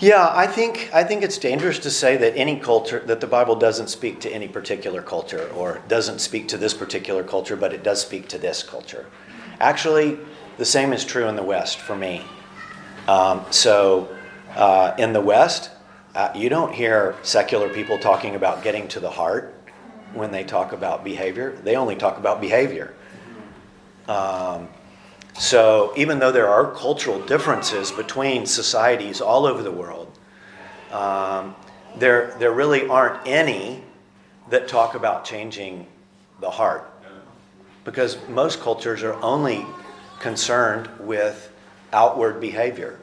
Yeah, 0.00 0.30
I 0.34 0.48
think 0.48 0.90
I 0.92 1.04
think 1.04 1.22
it's 1.22 1.38
dangerous 1.38 1.78
to 1.80 1.90
say 1.90 2.16
that 2.16 2.36
any 2.36 2.58
culture 2.58 3.00
that 3.06 3.20
the 3.20 3.28
Bible 3.28 3.54
doesn't 3.54 3.88
speak 3.88 4.20
to 4.20 4.30
any 4.30 4.48
particular 4.48 5.02
culture 5.02 5.48
or 5.54 5.80
doesn't 5.86 6.18
speak 6.18 6.48
to 6.48 6.58
this 6.58 6.74
particular 6.74 7.22
culture, 7.22 7.54
but 7.54 7.72
it 7.72 7.84
does 7.84 8.02
speak 8.02 8.28
to 8.28 8.38
this 8.38 8.62
culture. 8.62 9.06
Actually, 9.60 10.18
the 10.58 10.64
same 10.64 10.92
is 10.92 11.04
true 11.04 11.28
in 11.28 11.36
the 11.36 11.42
West 11.42 11.78
for 11.78 11.94
me. 11.94 12.22
Um, 13.06 13.44
so, 13.50 14.14
uh, 14.56 14.94
in 14.98 15.12
the 15.12 15.20
West, 15.20 15.70
uh, 16.14 16.30
you 16.34 16.48
don't 16.48 16.74
hear 16.74 17.16
secular 17.22 17.68
people 17.68 17.98
talking 17.98 18.34
about 18.34 18.64
getting 18.64 18.88
to 18.88 19.00
the 19.00 19.10
heart 19.10 19.54
when 20.12 20.32
they 20.32 20.42
talk 20.44 20.72
about 20.72 21.04
behavior. 21.04 21.56
They 21.62 21.76
only 21.76 21.96
talk 21.96 22.18
about 22.18 22.40
behavior. 22.40 22.94
Um, 24.08 24.68
so, 25.36 25.92
even 25.96 26.20
though 26.20 26.30
there 26.30 26.48
are 26.48 26.72
cultural 26.72 27.20
differences 27.20 27.90
between 27.90 28.46
societies 28.46 29.20
all 29.20 29.46
over 29.46 29.62
the 29.62 29.72
world, 29.72 30.16
um, 30.92 31.56
there, 31.96 32.36
there 32.38 32.52
really 32.52 32.86
aren't 32.86 33.26
any 33.26 33.82
that 34.50 34.68
talk 34.68 34.94
about 34.94 35.24
changing 35.24 35.86
the 36.40 36.50
heart. 36.50 36.88
Because 37.84 38.16
most 38.28 38.60
cultures 38.60 39.02
are 39.02 39.14
only 39.22 39.66
concerned 40.20 40.88
with 41.00 41.52
outward 41.92 42.40
behavior. 42.40 42.98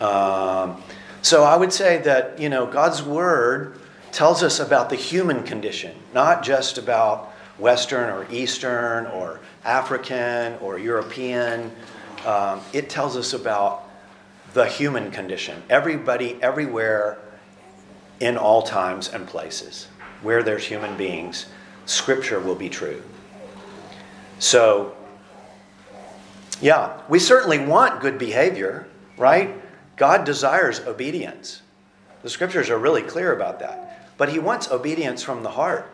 Um, 0.00 0.82
so 1.22 1.44
I 1.44 1.56
would 1.56 1.72
say 1.72 1.98
that, 1.98 2.40
you 2.40 2.48
know, 2.48 2.66
God's 2.66 3.02
Word 3.02 3.78
tells 4.10 4.42
us 4.42 4.58
about 4.58 4.90
the 4.90 4.96
human 4.96 5.44
condition, 5.44 5.94
not 6.12 6.42
just 6.42 6.76
about 6.76 7.32
Western 7.58 8.10
or 8.10 8.26
Eastern 8.30 9.06
or 9.06 9.40
African 9.64 10.54
or 10.60 10.78
European. 10.78 11.72
Um, 12.26 12.60
it 12.72 12.88
tells 12.88 13.16
us 13.16 13.32
about 13.32 13.88
the 14.54 14.66
human 14.66 15.10
condition. 15.10 15.62
Everybody, 15.70 16.38
everywhere, 16.42 17.18
in 18.20 18.36
all 18.36 18.62
times 18.62 19.08
and 19.08 19.26
places, 19.26 19.88
where 20.22 20.42
there's 20.42 20.64
human 20.64 20.96
beings, 20.96 21.46
Scripture 21.86 22.38
will 22.38 22.54
be 22.54 22.68
true. 22.68 23.02
So, 24.38 24.94
yeah, 26.60 27.00
we 27.08 27.18
certainly 27.18 27.58
want 27.58 28.00
good 28.00 28.18
behavior, 28.18 28.86
right? 29.16 29.60
God 29.96 30.24
desires 30.24 30.80
obedience. 30.80 31.62
The 32.22 32.30
Scriptures 32.30 32.70
are 32.70 32.78
really 32.78 33.02
clear 33.02 33.34
about 33.34 33.58
that. 33.58 34.12
But 34.16 34.28
He 34.28 34.38
wants 34.38 34.70
obedience 34.70 35.22
from 35.22 35.42
the 35.42 35.50
heart. 35.50 35.90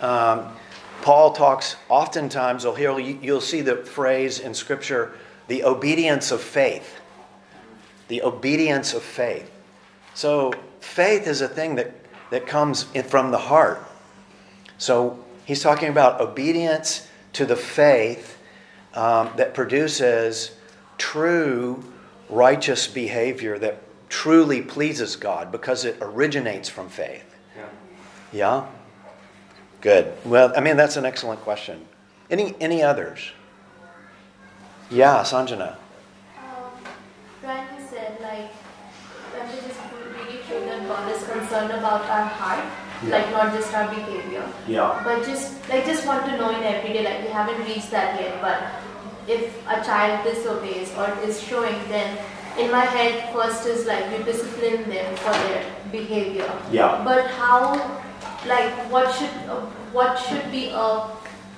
Um, 0.00 0.54
Paul 1.02 1.32
talks 1.32 1.76
oftentimes, 1.88 2.64
you'll, 2.64 2.74
hear, 2.74 2.98
you'll 2.98 3.40
see 3.40 3.60
the 3.60 3.76
phrase 3.76 4.38
in 4.38 4.54
Scripture, 4.54 5.12
the 5.48 5.64
obedience 5.64 6.30
of 6.30 6.40
faith. 6.40 7.00
The 8.08 8.22
obedience 8.22 8.94
of 8.94 9.02
faith. 9.02 9.50
So, 10.14 10.52
faith 10.80 11.26
is 11.26 11.40
a 11.40 11.48
thing 11.48 11.74
that, 11.76 11.94
that 12.30 12.46
comes 12.46 12.84
from 12.84 13.30
the 13.30 13.38
heart. 13.38 13.84
So, 14.78 15.22
he's 15.44 15.62
talking 15.62 15.88
about 15.88 16.20
obedience 16.20 17.08
to 17.34 17.46
the 17.46 17.56
faith 17.56 18.38
um, 18.94 19.30
that 19.36 19.54
produces 19.54 20.52
true 20.98 21.82
righteous 22.28 22.86
behavior 22.86 23.58
that 23.58 23.82
truly 24.08 24.62
pleases 24.62 25.16
God 25.16 25.50
because 25.50 25.84
it 25.84 25.96
originates 26.00 26.68
from 26.68 26.88
faith. 26.88 27.24
Yeah? 27.56 27.68
yeah? 28.32 28.66
Good. 29.82 30.14
Well, 30.24 30.52
I 30.56 30.60
mean, 30.60 30.76
that's 30.76 30.96
an 30.96 31.04
excellent 31.04 31.40
question. 31.40 31.84
Any, 32.30 32.54
any 32.60 32.82
others? 32.82 33.32
Yeah, 34.90 35.22
Sanjana. 35.22 35.74
Um, 36.38 36.70
Brian, 37.42 37.66
you 37.76 37.84
said, 37.90 38.20
like, 38.22 38.52
when 39.34 39.48
we 39.48 39.54
just 39.66 39.80
really 40.14 40.38
true 40.46 40.60
that 40.60 40.86
God 40.86 41.10
is 41.10 41.22
concerned 41.24 41.72
about 41.72 42.02
our 42.06 42.24
heart, 42.24 42.64
yeah. 43.02 43.10
like 43.10 43.30
not 43.32 43.52
just 43.52 43.74
our 43.74 43.88
behavior. 43.88 44.44
Yeah. 44.68 45.00
But 45.02 45.24
just, 45.26 45.68
like, 45.68 45.84
just 45.84 46.06
want 46.06 46.26
to 46.26 46.36
know 46.36 46.50
in 46.50 46.62
everyday 46.62 47.04
life, 47.04 47.24
we 47.24 47.30
haven't 47.32 47.58
reached 47.66 47.90
that 47.90 48.20
yet, 48.20 48.40
but 48.40 48.62
if 49.26 49.50
a 49.66 49.84
child 49.84 50.24
disobeys 50.24 50.94
or 50.96 51.10
is 51.24 51.42
showing, 51.42 51.76
then 51.88 52.18
in 52.56 52.70
my 52.70 52.84
head, 52.84 53.32
first 53.32 53.66
is 53.66 53.86
like 53.86 54.04
you 54.16 54.24
discipline 54.24 54.88
them 54.88 55.16
for 55.16 55.32
their 55.32 55.64
behavior. 55.90 56.50
Yeah. 56.70 57.02
But 57.04 57.26
how 57.26 58.00
like 58.46 58.72
what 58.90 59.12
should 59.14 59.30
uh, 59.48 59.60
what 59.98 60.18
should 60.18 60.50
be 60.50 60.68
a 60.68 61.08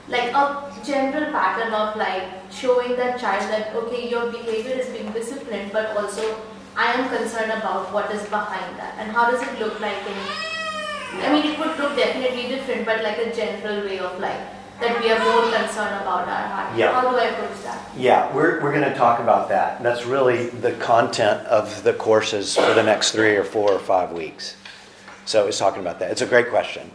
like 0.08 0.32
a 0.34 0.44
general 0.84 1.30
pattern 1.32 1.72
of 1.72 1.96
like 1.96 2.24
showing 2.50 2.96
that 2.96 3.18
child 3.18 3.42
that 3.50 3.74
okay 3.74 4.08
your 4.08 4.30
behavior 4.30 4.76
is 4.82 4.88
being 4.96 5.10
disciplined 5.12 5.72
but 5.72 5.96
also 5.96 6.26
i 6.76 6.92
am 6.92 7.08
concerned 7.16 7.52
about 7.52 7.90
what 7.92 8.10
is 8.16 8.22
behind 8.28 8.78
that 8.78 8.94
and 8.98 9.10
how 9.12 9.30
does 9.30 9.40
it 9.42 9.58
look 9.58 9.78
like 9.80 9.96
in 10.12 11.22
i 11.24 11.32
mean 11.32 11.46
it 11.52 11.58
would 11.58 11.78
look 11.78 11.96
definitely 11.96 12.48
different 12.48 12.84
but 12.84 13.02
like 13.02 13.18
a 13.18 13.34
general 13.34 13.80
way 13.86 13.98
of 13.98 14.18
like 14.20 14.42
that 14.80 15.00
we 15.00 15.10
are 15.10 15.18
more 15.24 15.42
concerned 15.56 15.96
about 16.02 16.28
our 16.28 16.46
heart 16.52 16.76
Yeah. 16.76 16.92
how 17.00 17.10
do 17.10 17.16
i 17.16 17.24
approach 17.32 17.62
that 17.62 17.80
Yeah, 17.96 18.34
we're, 18.34 18.60
we're 18.60 18.72
going 18.72 18.90
to 18.92 18.96
talk 18.96 19.20
about 19.20 19.48
that. 19.50 19.80
That's 19.84 20.04
really 20.04 20.48
the 20.48 20.72
content 20.72 21.46
of 21.46 21.84
the 21.84 21.92
courses 21.92 22.56
for 22.56 22.74
the 22.74 22.82
next 22.82 23.12
three 23.12 23.36
or 23.36 23.44
four 23.44 23.70
or 23.70 23.78
five 23.78 24.10
weeks. 24.10 24.56
So 25.24 25.46
it's 25.46 25.58
talking 25.58 25.80
about 25.80 25.98
that. 26.00 26.10
It's 26.10 26.20
a 26.22 26.26
great 26.26 26.50
question. 26.50 26.90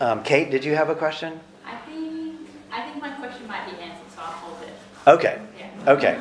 Um, 0.00 0.22
Kate, 0.22 0.50
did 0.50 0.64
you 0.64 0.74
have 0.76 0.88
a 0.88 0.94
question? 0.94 1.40
I 1.66 1.76
think 1.78 2.36
I 2.72 2.82
think 2.88 3.02
my 3.02 3.10
question 3.10 3.46
might 3.48 3.66
be 3.66 3.76
answered, 3.82 4.10
so 4.14 4.20
I'll 4.20 4.32
hold 4.32 4.62
it. 4.62 4.72
Okay. 5.06 5.40
Yeah. 5.58 5.92
Okay. 5.92 6.20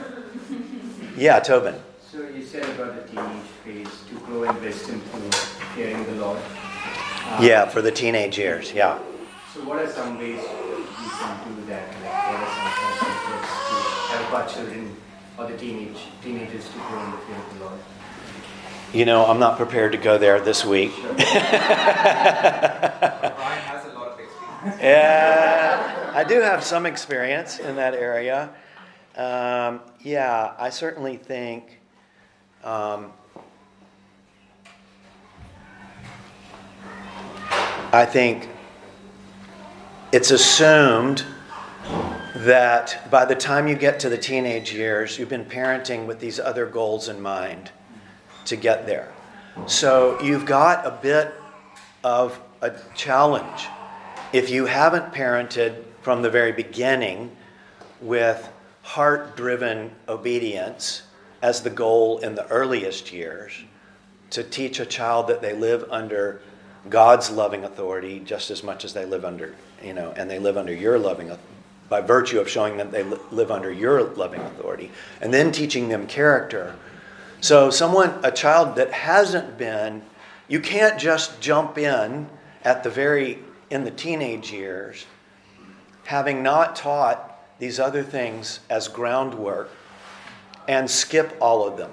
Yeah, 1.15 1.39
Tobin. 1.39 1.75
So 2.11 2.27
you 2.27 2.43
said 2.43 2.63
about 2.75 2.95
the 2.95 3.07
teenage 3.11 3.43
phase 3.63 4.03
to 4.09 4.15
grow 4.25 4.43
in 4.43 4.61
wisdom 4.61 4.99
through 5.01 5.31
fearing 5.75 6.03
the 6.05 6.13
Lord. 6.13 6.39
Uh, 6.39 7.39
Yeah, 7.41 7.65
for 7.67 7.81
the 7.81 7.91
teenage 7.91 8.37
years. 8.37 8.73
Yeah. 8.73 8.97
So 9.53 9.63
what 9.63 9.79
are 9.79 9.87
some 9.89 10.17
ways 10.17 10.41
you 10.41 11.09
can 11.09 11.55
do 11.55 11.65
that? 11.67 11.87
Like 12.01 12.27
what 12.29 12.39
are 12.41 12.53
some 12.55 12.71
possible 12.73 13.37
tips 13.37 13.53
to 13.69 13.75
help 14.17 14.33
our 14.33 14.47
children 14.49 14.95
or 15.37 15.47
the 15.47 15.57
teenage 15.57 15.99
teenagers 16.23 16.65
to 16.69 16.77
grow 16.89 17.03
in 17.05 17.11
the 17.11 17.17
fear 17.17 17.35
of 17.37 17.53
the 17.53 17.65
Lord? 17.65 17.79
You 18.91 19.05
know, 19.05 19.23
I'm 19.27 19.37
not 19.37 19.57
prepared 19.57 19.91
to 19.91 19.99
go 19.99 20.17
there 20.17 20.39
this 20.39 20.65
week. 20.65 20.91
Brian 20.99 21.19
has 23.67 23.85
a 23.85 23.89
lot 23.89 24.13
of 24.13 24.19
experience. 24.19 24.81
Yeah, 24.81 26.11
I 26.15 26.23
do 26.23 26.41
have 26.41 26.63
some 26.63 26.87
experience 26.87 27.59
in 27.59 27.75
that 27.75 27.93
area. 27.93 28.49
Um, 29.15 29.81
yeah, 30.01 30.55
I 30.57 30.71
certainly 30.71 31.17
think. 31.17 31.81
Um, 32.63 33.13
I 37.93 38.05
think 38.05 38.49
it's 40.11 40.31
assumed 40.31 41.23
that 42.37 43.07
by 43.11 43.25
the 43.25 43.35
time 43.35 43.67
you 43.67 43.75
get 43.75 43.99
to 43.99 44.09
the 44.09 44.17
teenage 44.17 44.73
years, 44.73 45.19
you've 45.19 45.29
been 45.29 45.45
parenting 45.45 46.07
with 46.07 46.19
these 46.19 46.39
other 46.39 46.65
goals 46.65 47.07
in 47.07 47.21
mind 47.21 47.71
to 48.49 48.55
get 48.55 48.85
there. 48.85 49.11
So 49.67 50.21
you've 50.21 50.45
got 50.45 50.85
a 50.85 50.91
bit 50.91 51.33
of 52.03 52.39
a 52.61 52.73
challenge. 52.95 53.67
If 54.33 54.49
you 54.49 54.65
haven't 54.65 55.13
parented 55.13 55.83
from 56.01 56.21
the 56.21 56.29
very 56.29 56.51
beginning 56.51 57.35
with 58.01 58.49
heart 58.83 59.35
driven 59.35 59.91
obedience 60.07 61.03
as 61.41 61.61
the 61.61 61.69
goal 61.69 62.19
in 62.19 62.35
the 62.35 62.47
earliest 62.47 63.11
years, 63.11 63.53
to 64.31 64.43
teach 64.43 64.79
a 64.79 64.85
child 64.85 65.27
that 65.27 65.41
they 65.41 65.53
live 65.53 65.85
under 65.89 66.41
God's 66.89 67.31
loving 67.31 67.63
authority 67.63 68.19
just 68.19 68.51
as 68.51 68.63
much 68.63 68.85
as 68.85 68.93
they 68.93 69.05
live 69.05 69.25
under, 69.25 69.55
you 69.83 69.93
know, 69.93 70.13
and 70.15 70.29
they 70.29 70.39
live 70.39 70.57
under 70.57 70.73
your 70.73 70.99
loving 70.99 71.31
by 71.89 72.01
virtue 72.01 72.39
of 72.39 72.47
showing 72.47 72.77
them 72.77 72.91
they 72.91 73.03
live 73.03 73.51
under 73.51 73.71
your 73.71 74.03
loving 74.03 74.41
authority, 74.41 74.91
and 75.21 75.33
then 75.33 75.51
teaching 75.51 75.89
them 75.89 76.05
character. 76.05 76.75
So, 77.41 77.69
someone, 77.69 78.19
a 78.23 78.31
child 78.31 78.75
that 78.75 78.91
hasn't 78.91 79.57
been, 79.57 80.01
you 80.49 80.59
can't 80.59 80.99
just 80.99 81.39
jump 81.39 81.77
in 81.77 82.27
at 82.63 82.83
the 82.83 82.89
very, 82.89 83.39
in 83.69 83.85
the 83.85 83.91
teenage 83.91 84.51
years, 84.51 85.05
having 86.03 86.43
not 86.43 86.75
taught 86.75 87.39
these 87.59 87.79
other 87.79 88.03
things 88.03 88.59
as 88.69 88.87
groundwork 88.87 89.69
and 90.67 90.89
skip 90.89 91.35
all 91.39 91.67
of 91.67 91.77
them. 91.77 91.91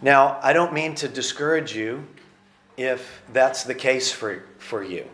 Now, 0.00 0.38
I 0.42 0.52
don't 0.52 0.72
mean 0.72 0.94
to 0.96 1.08
discourage 1.08 1.74
you 1.74 2.06
if 2.76 3.22
that's 3.32 3.64
the 3.64 3.74
case 3.74 4.10
for, 4.10 4.42
for 4.58 4.82
you. 4.82 5.06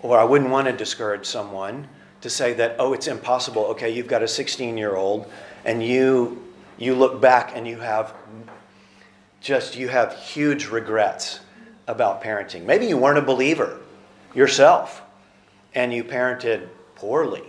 Or 0.00 0.18
I 0.18 0.24
wouldn't 0.24 0.50
want 0.50 0.66
to 0.66 0.72
discourage 0.72 1.26
someone 1.26 1.88
to 2.22 2.30
say 2.30 2.54
that, 2.54 2.76
oh, 2.78 2.92
it's 2.92 3.06
impossible. 3.06 3.64
Okay, 3.66 3.90
you've 3.90 4.08
got 4.08 4.22
a 4.22 4.28
16 4.28 4.76
year 4.76 4.96
old 4.96 5.30
and 5.64 5.82
you, 5.82 6.43
you 6.78 6.94
look 6.94 7.20
back 7.20 7.52
and 7.54 7.66
you 7.66 7.78
have 7.78 8.14
just, 9.40 9.76
you 9.76 9.88
have 9.88 10.14
huge 10.16 10.66
regrets 10.66 11.40
about 11.86 12.22
parenting. 12.22 12.64
Maybe 12.64 12.86
you 12.86 12.96
weren't 12.96 13.18
a 13.18 13.22
believer 13.22 13.78
yourself 14.34 15.02
and 15.74 15.92
you 15.92 16.02
parented 16.04 16.68
poorly 16.94 17.44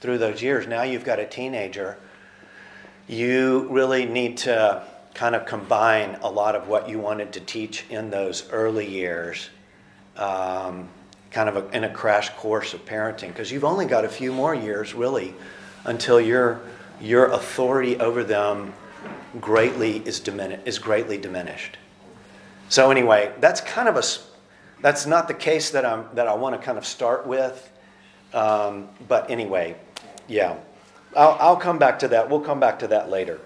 through 0.00 0.18
those 0.18 0.42
years. 0.42 0.66
Now 0.66 0.82
you've 0.82 1.04
got 1.04 1.18
a 1.18 1.26
teenager. 1.26 1.96
You 3.08 3.68
really 3.70 4.04
need 4.04 4.38
to 4.38 4.82
kind 5.14 5.34
of 5.34 5.46
combine 5.46 6.18
a 6.22 6.30
lot 6.30 6.54
of 6.54 6.68
what 6.68 6.88
you 6.88 6.98
wanted 6.98 7.32
to 7.32 7.40
teach 7.40 7.84
in 7.88 8.10
those 8.10 8.50
early 8.50 8.86
years, 8.86 9.48
um, 10.16 10.88
kind 11.30 11.48
of 11.48 11.56
a, 11.56 11.76
in 11.76 11.84
a 11.84 11.90
crash 11.90 12.28
course 12.30 12.74
of 12.74 12.84
parenting, 12.84 13.28
because 13.28 13.50
you've 13.50 13.64
only 13.64 13.86
got 13.86 14.04
a 14.04 14.08
few 14.08 14.32
more 14.32 14.54
years 14.54 14.92
really 14.92 15.32
until 15.84 16.20
your 16.20 16.60
your 17.00 17.26
authority 17.26 17.98
over 17.98 18.24
them 18.24 18.72
greatly 19.40 19.98
is 20.06 20.20
dimin- 20.20 20.66
is 20.66 20.78
greatly 20.78 21.18
diminished. 21.18 21.78
So 22.68 22.90
anyway, 22.90 23.32
that's 23.40 23.60
kind 23.60 23.88
of 23.88 23.96
a 23.96 24.02
that's 24.82 25.06
not 25.06 25.28
the 25.28 25.34
case 25.34 25.70
that 25.70 25.84
I'm 25.84 26.06
that 26.14 26.26
I 26.26 26.34
want 26.34 26.58
to 26.58 26.64
kind 26.64 26.78
of 26.78 26.86
start 26.86 27.26
with, 27.26 27.70
um, 28.32 28.88
but 29.08 29.30
anyway, 29.30 29.76
yeah, 30.26 30.56
I'll, 31.16 31.36
I'll 31.40 31.56
come 31.56 31.78
back 31.78 31.98
to 32.00 32.08
that. 32.08 32.28
We'll 32.28 32.40
come 32.40 32.60
back 32.60 32.78
to 32.80 32.88
that 32.88 33.10
later. 33.10 33.40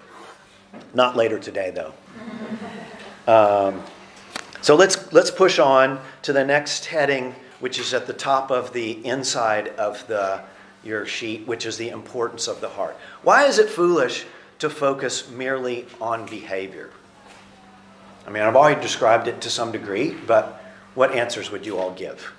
Not 0.93 1.15
later 1.15 1.37
today, 1.37 1.71
though. 1.71 1.93
Um, 3.27 3.83
so 4.61 4.75
let's 4.75 5.11
let's 5.13 5.31
push 5.31 5.59
on 5.59 5.99
to 6.23 6.33
the 6.33 6.43
next 6.43 6.85
heading, 6.85 7.35
which 7.59 7.79
is 7.79 7.93
at 7.93 8.07
the 8.07 8.13
top 8.13 8.51
of 8.51 8.73
the 8.73 9.05
inside 9.05 9.69
of 9.69 10.05
the 10.07 10.41
your 10.83 11.05
sheet, 11.05 11.47
which 11.47 11.65
is 11.65 11.77
the 11.77 11.89
importance 11.89 12.47
of 12.47 12.61
the 12.61 12.69
heart. 12.69 12.97
Why 13.23 13.45
is 13.45 13.59
it 13.59 13.69
foolish 13.69 14.25
to 14.59 14.69
focus 14.69 15.29
merely 15.29 15.85
on 15.99 16.25
behavior? 16.25 16.91
I 18.25 18.29
mean, 18.29 18.43
I've 18.43 18.55
already 18.55 18.81
described 18.81 19.27
it 19.27 19.41
to 19.41 19.49
some 19.49 19.71
degree, 19.71 20.11
but 20.11 20.63
what 20.95 21.13
answers 21.13 21.51
would 21.51 21.65
you 21.65 21.77
all 21.77 21.91
give? 21.91 22.31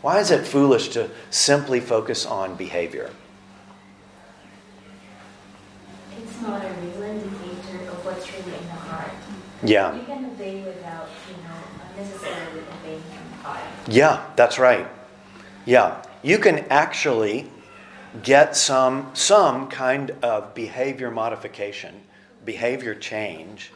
Why 0.00 0.18
is 0.18 0.30
it 0.30 0.44
foolish 0.44 0.88
to 0.88 1.10
simply 1.30 1.78
focus 1.78 2.26
on 2.26 2.56
behavior? 2.56 3.10
It's 6.18 6.40
not 6.40 6.64
a 6.64 6.68
real 6.68 7.02
indicator 7.02 7.88
of 7.88 8.04
what's 8.04 8.32
really 8.32 8.58
in 8.58 8.66
the 8.66 8.72
heart. 8.72 9.12
Yeah. 9.62 9.94
You 9.94 10.04
can 10.04 10.24
obey 10.24 10.62
without, 10.62 11.08
you 11.28 11.36
know, 11.44 11.54
unnecessarily 11.96 12.62
obeying 12.80 13.02
from 13.02 13.30
the 13.30 13.48
heart. 13.48 13.62
Yeah, 13.86 14.26
that's 14.34 14.58
right. 14.58 14.88
Yeah, 15.66 16.02
you 16.22 16.38
can 16.38 16.60
actually 16.70 17.46
get 18.22 18.56
some 18.56 19.10
some 19.14 19.68
kind 19.68 20.10
of 20.22 20.54
behavior 20.54 21.10
modification, 21.10 22.02
behavior 22.44 22.94
change, 22.94 23.72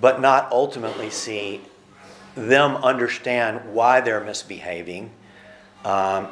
but 0.00 0.20
not 0.20 0.50
ultimately 0.50 1.10
see 1.10 1.60
them 2.34 2.76
understand 2.76 3.72
why 3.72 4.00
they're 4.00 4.22
misbehaving 4.22 5.10
um, 5.84 6.28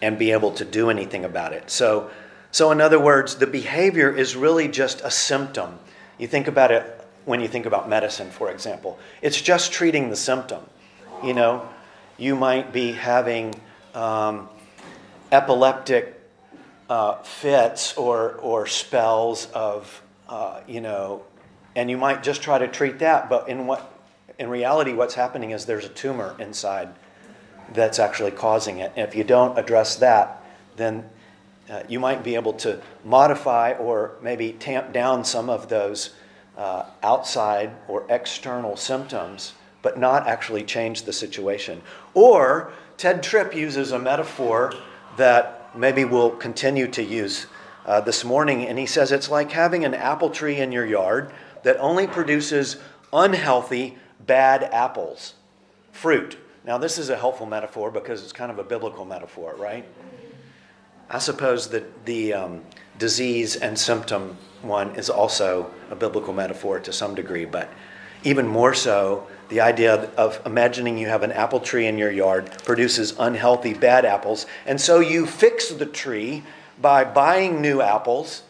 and 0.00 0.18
be 0.18 0.30
able 0.30 0.52
to 0.52 0.64
do 0.64 0.90
anything 0.90 1.24
about 1.24 1.52
it. 1.52 1.70
So, 1.70 2.10
so 2.52 2.70
in 2.70 2.80
other 2.80 3.00
words, 3.00 3.36
the 3.36 3.46
behavior 3.46 4.14
is 4.14 4.36
really 4.36 4.68
just 4.68 5.00
a 5.02 5.10
symptom. 5.10 5.78
You 6.18 6.28
think 6.28 6.46
about 6.46 6.70
it 6.70 6.84
when 7.24 7.40
you 7.40 7.48
think 7.48 7.66
about 7.66 7.88
medicine, 7.88 8.30
for 8.30 8.50
example. 8.50 8.98
It's 9.22 9.40
just 9.40 9.72
treating 9.72 10.08
the 10.08 10.16
symptom. 10.16 10.64
You 11.22 11.34
know, 11.34 11.68
you 12.16 12.36
might 12.36 12.72
be 12.72 12.92
having 12.92 13.54
um, 13.94 14.48
epileptic 15.32 16.20
uh, 16.88 17.16
fits 17.22 17.96
or, 17.96 18.32
or 18.34 18.66
spells 18.66 19.46
of, 19.52 20.02
uh, 20.28 20.60
you 20.66 20.80
know, 20.80 21.22
and 21.76 21.88
you 21.88 21.96
might 21.96 22.22
just 22.22 22.42
try 22.42 22.58
to 22.58 22.66
treat 22.66 22.98
that, 22.98 23.30
but 23.30 23.48
in 23.48 23.66
what, 23.66 23.92
in 24.38 24.48
reality, 24.48 24.92
what's 24.92 25.14
happening 25.14 25.52
is 25.52 25.66
there's 25.66 25.84
a 25.84 25.90
tumor 25.90 26.34
inside 26.38 26.88
that's 27.72 27.98
actually 27.98 28.32
causing 28.32 28.78
it. 28.78 28.92
And 28.96 29.06
if 29.06 29.14
you 29.14 29.22
don't 29.22 29.56
address 29.58 29.96
that, 29.96 30.42
then 30.76 31.08
uh, 31.68 31.82
you 31.88 32.00
might 32.00 32.24
be 32.24 32.34
able 32.34 32.54
to 32.54 32.80
modify 33.04 33.72
or 33.74 34.16
maybe 34.20 34.52
tamp 34.52 34.92
down 34.92 35.24
some 35.24 35.48
of 35.48 35.68
those 35.68 36.14
uh, 36.56 36.86
outside 37.02 37.70
or 37.86 38.04
external 38.08 38.76
symptoms, 38.76 39.52
but 39.82 39.98
not 39.98 40.26
actually 40.26 40.64
change 40.64 41.02
the 41.02 41.12
situation. 41.12 41.80
Or 42.14 42.72
Tedd 43.00 43.22
Tripp 43.22 43.54
uses 43.54 43.92
a 43.92 43.98
metaphor 43.98 44.74
that 45.16 45.74
maybe 45.74 46.04
we'll 46.04 46.32
continue 46.32 46.86
to 46.88 47.02
use 47.02 47.46
uh, 47.86 48.02
this 48.02 48.26
morning, 48.26 48.66
and 48.66 48.78
he 48.78 48.84
says 48.84 49.10
it's 49.10 49.30
like 49.30 49.50
having 49.52 49.86
an 49.86 49.94
apple 49.94 50.28
tree 50.28 50.56
in 50.58 50.70
your 50.70 50.84
yard 50.84 51.32
that 51.62 51.78
only 51.78 52.06
produces 52.06 52.76
unhealthy, 53.10 53.96
bad 54.26 54.64
apples, 54.64 55.32
fruit. 55.92 56.36
Now, 56.66 56.76
this 56.76 56.98
is 56.98 57.08
a 57.08 57.16
helpful 57.16 57.46
metaphor 57.46 57.90
because 57.90 58.22
it's 58.22 58.34
kind 58.34 58.50
of 58.50 58.58
a 58.58 58.64
biblical 58.64 59.06
metaphor, 59.06 59.54
right? 59.56 59.86
I 61.08 61.20
suppose 61.20 61.70
that 61.70 62.04
the 62.04 62.34
um, 62.34 62.62
disease 62.98 63.56
and 63.56 63.78
symptom 63.78 64.36
one 64.60 64.94
is 64.96 65.08
also 65.08 65.70
a 65.90 65.96
biblical 65.96 66.34
metaphor 66.34 66.80
to 66.80 66.92
some 66.92 67.14
degree, 67.14 67.46
but 67.46 67.72
even 68.24 68.46
more 68.46 68.74
so, 68.74 69.26
the 69.50 69.60
idea 69.60 70.08
of 70.16 70.40
imagining 70.46 70.96
you 70.96 71.08
have 71.08 71.22
an 71.22 71.32
apple 71.32 71.60
tree 71.60 71.86
in 71.86 71.98
your 71.98 72.10
yard 72.10 72.50
produces 72.64 73.14
unhealthy, 73.18 73.74
bad 73.74 74.04
apples, 74.04 74.46
and 74.64 74.80
so 74.80 75.00
you 75.00 75.26
fix 75.26 75.68
the 75.68 75.86
tree 75.86 76.44
by 76.80 77.04
buying 77.04 77.60
new 77.60 77.82
apples 77.82 78.44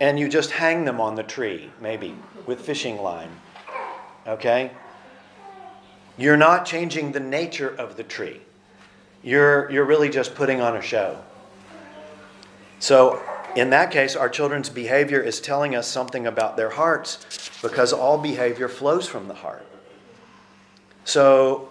and 0.00 0.18
you 0.18 0.28
just 0.28 0.50
hang 0.50 0.84
them 0.84 1.00
on 1.00 1.14
the 1.14 1.22
tree, 1.22 1.70
maybe 1.80 2.14
with 2.46 2.60
fishing 2.60 3.00
line. 3.00 3.30
Okay? 4.26 4.72
You're 6.16 6.36
not 6.36 6.64
changing 6.64 7.12
the 7.12 7.20
nature 7.20 7.68
of 7.68 7.96
the 7.96 8.02
tree. 8.02 8.40
You're, 9.22 9.70
you're 9.70 9.84
really 9.84 10.08
just 10.08 10.34
putting 10.34 10.60
on 10.60 10.76
a 10.76 10.82
show. 10.82 11.22
So, 12.80 13.22
in 13.54 13.70
that 13.70 13.90
case, 13.90 14.16
our 14.16 14.28
children's 14.28 14.70
behavior 14.70 15.20
is 15.20 15.40
telling 15.40 15.76
us 15.76 15.86
something 15.86 16.26
about 16.26 16.56
their 16.56 16.70
hearts 16.70 17.50
because 17.60 17.92
all 17.92 18.18
behavior 18.18 18.66
flows 18.66 19.06
from 19.06 19.28
the 19.28 19.34
heart. 19.34 19.66
So, 21.04 21.68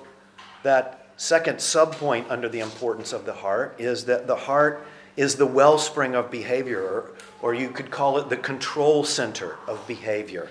that 0.64 1.08
second 1.18 1.58
subpoint 1.58 2.30
under 2.30 2.50
the 2.50 2.60
importance 2.60 3.14
of 3.14 3.26
the 3.26 3.34
heart 3.34 3.76
is 3.80 4.06
that 4.06 4.28
the 4.28 4.36
heart 4.36 4.86
is 5.16 5.36
the 5.36 5.46
wellspring 5.46 6.16
of 6.16 6.32
behavior, 6.32 6.82
or, 6.82 7.12
or 7.42 7.54
you 7.54 7.70
could 7.70 7.92
call 7.92 8.18
it 8.18 8.30
the 8.30 8.38
control 8.38 9.04
center 9.04 9.58
of 9.68 9.86
behavior. 9.88 10.50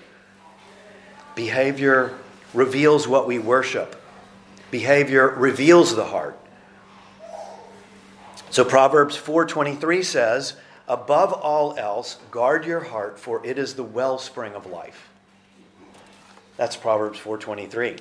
Behavior 1.35 2.17
reveals 2.53 3.07
what 3.07 3.27
we 3.27 3.39
worship. 3.39 4.01
Behavior 4.69 5.29
reveals 5.29 5.95
the 5.95 6.05
heart. 6.05 6.37
So 8.49 8.65
Proverbs 8.65 9.15
4:23 9.15 10.03
says, 10.03 10.53
"Above 10.87 11.31
all 11.31 11.77
else, 11.77 12.17
guard 12.31 12.65
your 12.65 12.81
heart, 12.81 13.17
for 13.17 13.45
it 13.45 13.57
is 13.57 13.75
the 13.75 13.83
wellspring 13.83 14.53
of 14.53 14.65
life." 14.65 15.09
That's 16.57 16.75
Proverbs 16.75 17.17
4:23. 17.17 17.97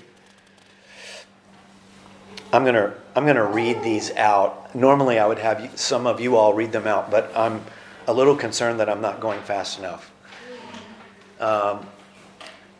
I'm 2.52 2.64
going 2.64 2.74
to 2.74 2.92
I'm 3.14 3.24
going 3.24 3.36
to 3.36 3.44
read 3.44 3.82
these 3.82 4.10
out. 4.12 4.74
Normally 4.74 5.18
I 5.18 5.26
would 5.26 5.38
have 5.38 5.78
some 5.78 6.06
of 6.06 6.20
you 6.20 6.36
all 6.36 6.52
read 6.52 6.72
them 6.72 6.86
out, 6.86 7.10
but 7.10 7.30
I'm 7.36 7.64
a 8.06 8.12
little 8.12 8.36
concerned 8.36 8.80
that 8.80 8.88
I'm 8.88 9.00
not 9.00 9.20
going 9.20 9.40
fast 9.42 9.78
enough. 9.78 10.10
Um, 11.38 11.86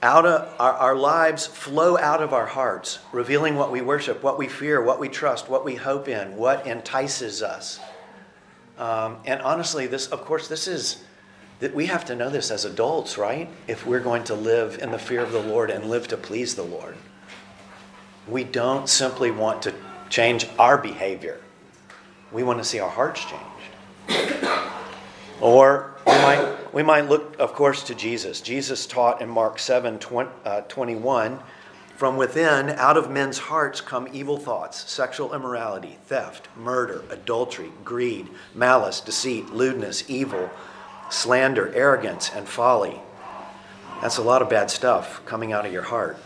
out 0.02 0.26
of 0.26 0.54
our, 0.58 0.72
our 0.72 0.96
lives 0.96 1.46
flow 1.46 1.98
out 1.98 2.22
of 2.22 2.32
our 2.32 2.46
hearts, 2.46 2.98
revealing 3.12 3.54
what 3.54 3.70
we 3.70 3.80
worship, 3.80 4.22
what 4.22 4.38
we 4.38 4.48
fear, 4.48 4.82
what 4.82 4.98
we 4.98 5.08
trust, 5.08 5.48
what 5.48 5.64
we 5.64 5.76
hope 5.76 6.08
in, 6.08 6.36
what 6.36 6.66
entices 6.66 7.42
us. 7.42 7.78
Um, 8.78 9.18
and 9.26 9.40
honestly, 9.42 9.86
this, 9.86 10.06
of 10.06 10.24
course, 10.24 10.48
this 10.48 10.66
is 10.66 11.04
that 11.60 11.74
we 11.74 11.86
have 11.86 12.06
to 12.06 12.16
know 12.16 12.30
this 12.30 12.50
as 12.50 12.64
adults, 12.64 13.18
right? 13.18 13.48
If 13.68 13.86
we're 13.86 14.00
going 14.00 14.24
to 14.24 14.34
live 14.34 14.78
in 14.78 14.90
the 14.90 14.98
fear 14.98 15.20
of 15.20 15.32
the 15.32 15.42
Lord 15.42 15.70
and 15.70 15.84
live 15.84 16.08
to 16.08 16.16
please 16.16 16.54
the 16.54 16.62
Lord. 16.62 16.96
We 18.30 18.44
don't 18.44 18.88
simply 18.88 19.32
want 19.32 19.62
to 19.62 19.74
change 20.08 20.46
our 20.58 20.78
behavior. 20.78 21.40
We 22.30 22.44
want 22.44 22.58
to 22.58 22.64
see 22.64 22.78
our 22.78 22.88
hearts 22.88 23.24
changed. 23.24 24.46
or 25.40 25.94
we 26.06 26.12
might 26.12 26.74
we 26.74 26.82
might 26.84 27.08
look, 27.08 27.36
of 27.40 27.52
course, 27.54 27.82
to 27.84 27.94
Jesus. 27.94 28.40
Jesus 28.40 28.86
taught 28.86 29.20
in 29.20 29.28
Mark 29.28 29.58
7 29.58 29.98
20, 29.98 30.30
uh, 30.44 30.60
21 30.62 31.40
From 31.96 32.16
within, 32.16 32.70
out 32.70 32.96
of 32.96 33.10
men's 33.10 33.38
hearts 33.38 33.80
come 33.80 34.08
evil 34.12 34.36
thoughts, 34.36 34.88
sexual 34.90 35.34
immorality, 35.34 35.98
theft, 36.06 36.48
murder, 36.56 37.02
adultery, 37.10 37.72
greed, 37.84 38.28
malice, 38.54 39.00
deceit, 39.00 39.50
lewdness, 39.50 40.08
evil, 40.08 40.50
slander, 41.10 41.74
arrogance, 41.74 42.30
and 42.32 42.48
folly. 42.48 43.00
That's 44.00 44.18
a 44.18 44.22
lot 44.22 44.40
of 44.40 44.48
bad 44.48 44.70
stuff 44.70 45.20
coming 45.26 45.52
out 45.52 45.66
of 45.66 45.72
your 45.72 45.82
heart. 45.82 46.16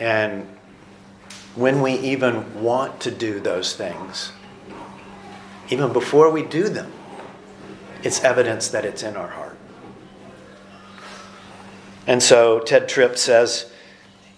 And 0.00 0.46
when 1.54 1.82
we 1.82 1.94
even 1.94 2.62
want 2.62 3.00
to 3.00 3.10
do 3.10 3.40
those 3.40 3.74
things, 3.74 4.32
even 5.70 5.92
before 5.92 6.30
we 6.30 6.42
do 6.42 6.68
them, 6.68 6.92
it's 8.02 8.22
evidence 8.22 8.68
that 8.68 8.84
it's 8.84 9.02
in 9.02 9.16
our 9.16 9.28
heart. 9.28 9.56
And 12.06 12.22
so 12.22 12.60
Tedd 12.60 12.88
Tripp 12.88 13.18
says 13.18 13.70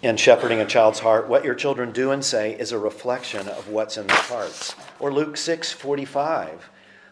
in 0.02 0.16
Shepherding 0.16 0.60
a 0.60 0.66
Child's 0.66 1.00
Heart, 1.00 1.28
what 1.28 1.44
your 1.44 1.54
children 1.54 1.92
do 1.92 2.10
and 2.10 2.24
say 2.24 2.58
is 2.58 2.72
a 2.72 2.78
reflection 2.78 3.46
of 3.48 3.68
what's 3.68 3.98
in 3.98 4.06
their 4.06 4.16
hearts. 4.16 4.74
Or 4.98 5.12
Luke 5.12 5.36
6 5.36 5.72
45, 5.72 6.70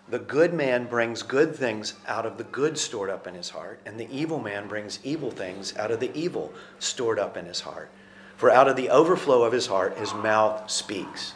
the 0.09 0.19
good 0.19 0.55
man 0.55 0.87
brings 0.87 1.23
good 1.23 1.55
things 1.55 1.95
out 2.07 2.25
of 2.25 2.39
the 2.39 2.45
good 2.45 2.79
stored 2.79 3.11
up 3.11 3.27
in 3.27 3.35
his 3.35 3.51
heart, 3.51 3.79
and 3.85 4.01
the 4.01 4.11
evil 4.11 4.41
man 4.41 4.67
brings 4.67 5.01
evil 5.05 5.31
things 5.31 5.77
out 5.77 5.91
of 5.91 6.01
the 6.01 6.11
evil 6.19 6.53
stored 6.79 7.19
up 7.19 7.37
in 7.37 7.45
his 7.45 7.61
heart. 7.61 7.91
For 8.39 8.51
out 8.53 8.69
of 8.69 8.77
the 8.77 8.91
overflow 8.91 9.43
of 9.43 9.53
his 9.53 9.67
heart, 9.67 9.99
his 9.99 10.15
mouth 10.15 10.71
speaks. 10.71 11.35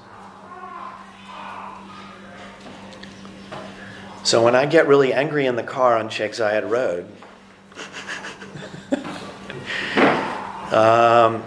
So 4.22 4.44
when 4.44 4.54
I 4.54 4.66
get 4.66 4.86
really 4.86 5.12
angry 5.12 5.46
in 5.46 5.56
the 5.56 5.64
car 5.64 5.98
on 5.98 6.10
Sheikh 6.10 6.38
Road, 6.38 7.08
um, 10.70 11.42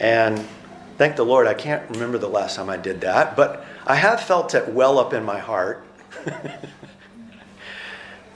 and 0.00 0.44
thank 0.98 1.14
the 1.14 1.24
Lord, 1.24 1.46
I 1.46 1.54
can't 1.54 1.88
remember 1.90 2.18
the 2.18 2.28
last 2.28 2.56
time 2.56 2.68
I 2.68 2.76
did 2.76 3.02
that, 3.02 3.36
but 3.36 3.64
I 3.86 3.94
have 3.94 4.20
felt 4.20 4.56
it 4.56 4.70
well 4.70 4.98
up 4.98 5.14
in 5.14 5.24
my 5.24 5.38
heart. 5.38 5.86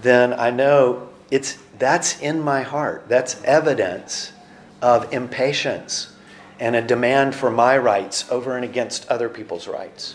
then 0.02 0.34
I 0.34 0.50
know 0.50 1.08
it's 1.32 1.58
that's 1.80 2.20
in 2.20 2.40
my 2.40 2.62
heart. 2.62 3.08
That's 3.08 3.42
evidence 3.42 4.34
of 4.82 5.12
impatience 5.12 6.12
and 6.58 6.76
a 6.76 6.82
demand 6.82 7.34
for 7.34 7.50
my 7.50 7.76
rights 7.76 8.30
over 8.30 8.56
and 8.56 8.64
against 8.64 9.08
other 9.08 9.28
people's 9.28 9.66
rights. 9.66 10.14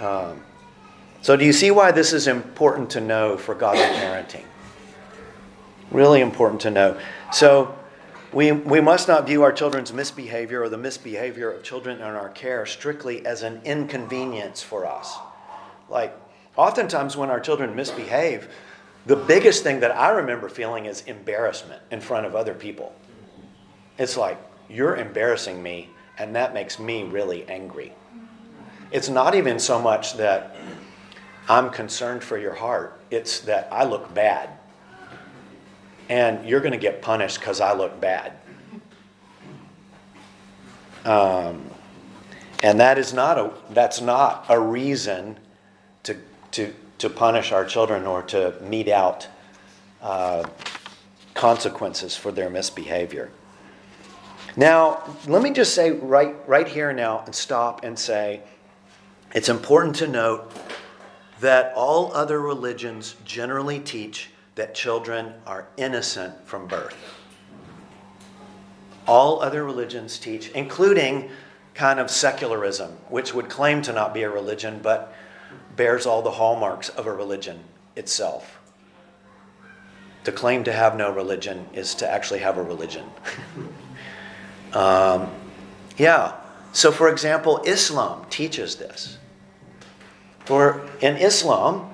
Um, 0.00 0.42
so, 1.22 1.36
do 1.36 1.44
you 1.44 1.52
see 1.52 1.70
why 1.70 1.92
this 1.92 2.12
is 2.12 2.26
important 2.26 2.90
to 2.90 3.00
know 3.00 3.36
for 3.36 3.54
godly 3.54 3.82
parenting? 3.82 4.44
Really 5.90 6.20
important 6.20 6.60
to 6.62 6.70
know. 6.70 7.00
So, 7.32 7.76
we, 8.32 8.52
we 8.52 8.80
must 8.80 9.08
not 9.08 9.26
view 9.26 9.42
our 9.42 9.52
children's 9.52 9.92
misbehavior 9.92 10.62
or 10.62 10.68
the 10.68 10.78
misbehavior 10.78 11.50
of 11.50 11.62
children 11.62 11.98
in 11.98 12.02
our 12.02 12.28
care 12.28 12.66
strictly 12.66 13.24
as 13.24 13.42
an 13.42 13.60
inconvenience 13.64 14.62
for 14.62 14.84
us. 14.84 15.16
Like, 15.88 16.14
oftentimes 16.56 17.16
when 17.16 17.30
our 17.30 17.40
children 17.40 17.74
misbehave, 17.74 18.48
the 19.06 19.16
biggest 19.16 19.62
thing 19.62 19.80
that 19.80 19.96
I 19.96 20.10
remember 20.10 20.48
feeling 20.48 20.86
is 20.86 21.02
embarrassment 21.02 21.80
in 21.90 22.00
front 22.00 22.26
of 22.26 22.34
other 22.34 22.54
people. 22.54 22.94
It's 23.98 24.16
like, 24.16 24.38
you're 24.68 24.96
embarrassing 24.96 25.62
me, 25.62 25.90
and 26.18 26.34
that 26.36 26.52
makes 26.52 26.78
me 26.78 27.04
really 27.04 27.46
angry. 27.48 27.92
It's 28.90 29.08
not 29.08 29.34
even 29.34 29.58
so 29.58 29.80
much 29.80 30.14
that 30.14 30.56
I'm 31.48 31.70
concerned 31.70 32.22
for 32.22 32.38
your 32.38 32.54
heart. 32.54 33.00
It's 33.10 33.40
that 33.40 33.68
I 33.70 33.84
look 33.84 34.12
bad. 34.14 34.50
And 36.08 36.48
you're 36.48 36.60
going 36.60 36.72
to 36.72 36.78
get 36.78 37.02
punished 37.02 37.40
because 37.40 37.60
I 37.60 37.74
look 37.74 38.00
bad. 38.00 38.32
Um, 41.04 41.70
and 42.62 42.80
that 42.80 42.98
is 42.98 43.12
not 43.12 43.38
a, 43.38 43.52
that's 43.70 44.00
not 44.00 44.46
a 44.48 44.58
reason 44.58 45.38
to, 46.02 46.16
to, 46.52 46.72
to 46.98 47.10
punish 47.10 47.52
our 47.52 47.64
children 47.64 48.06
or 48.06 48.22
to 48.24 48.54
mete 48.60 48.88
out 48.88 49.28
uh, 50.02 50.48
consequences 51.34 52.16
for 52.16 52.32
their 52.32 52.50
misbehavior. 52.50 53.30
Now, 54.56 55.02
let 55.26 55.42
me 55.42 55.50
just 55.50 55.74
say 55.74 55.90
right, 55.90 56.34
right 56.48 56.66
here 56.66 56.92
now 56.94 57.22
and 57.26 57.34
stop 57.34 57.84
and 57.84 57.98
say 57.98 58.40
it's 59.34 59.50
important 59.50 59.96
to 59.96 60.08
note 60.08 60.50
that 61.40 61.74
all 61.76 62.14
other 62.14 62.40
religions 62.40 63.16
generally 63.24 63.78
teach 63.78 64.30
that 64.54 64.74
children 64.74 65.34
are 65.46 65.68
innocent 65.76 66.34
from 66.46 66.66
birth. 66.66 66.96
All 69.06 69.42
other 69.42 69.62
religions 69.62 70.18
teach, 70.18 70.48
including 70.52 71.28
kind 71.74 72.00
of 72.00 72.10
secularism, 72.10 72.92
which 73.10 73.34
would 73.34 73.50
claim 73.50 73.82
to 73.82 73.92
not 73.92 74.14
be 74.14 74.22
a 74.22 74.30
religion 74.30 74.80
but 74.82 75.12
bears 75.76 76.06
all 76.06 76.22
the 76.22 76.30
hallmarks 76.30 76.88
of 76.88 77.06
a 77.06 77.12
religion 77.12 77.62
itself. 77.94 78.58
To 80.24 80.32
claim 80.32 80.64
to 80.64 80.72
have 80.72 80.96
no 80.96 81.12
religion 81.12 81.66
is 81.74 81.94
to 81.96 82.10
actually 82.10 82.40
have 82.40 82.56
a 82.56 82.62
religion. 82.62 83.04
um, 84.72 85.30
yeah. 85.96 86.34
So, 86.72 86.92
for 86.92 87.08
example, 87.08 87.62
Islam 87.64 88.26
teaches 88.28 88.76
this. 88.76 89.18
For 90.44 90.88
in 91.00 91.16
Islam, 91.16 91.90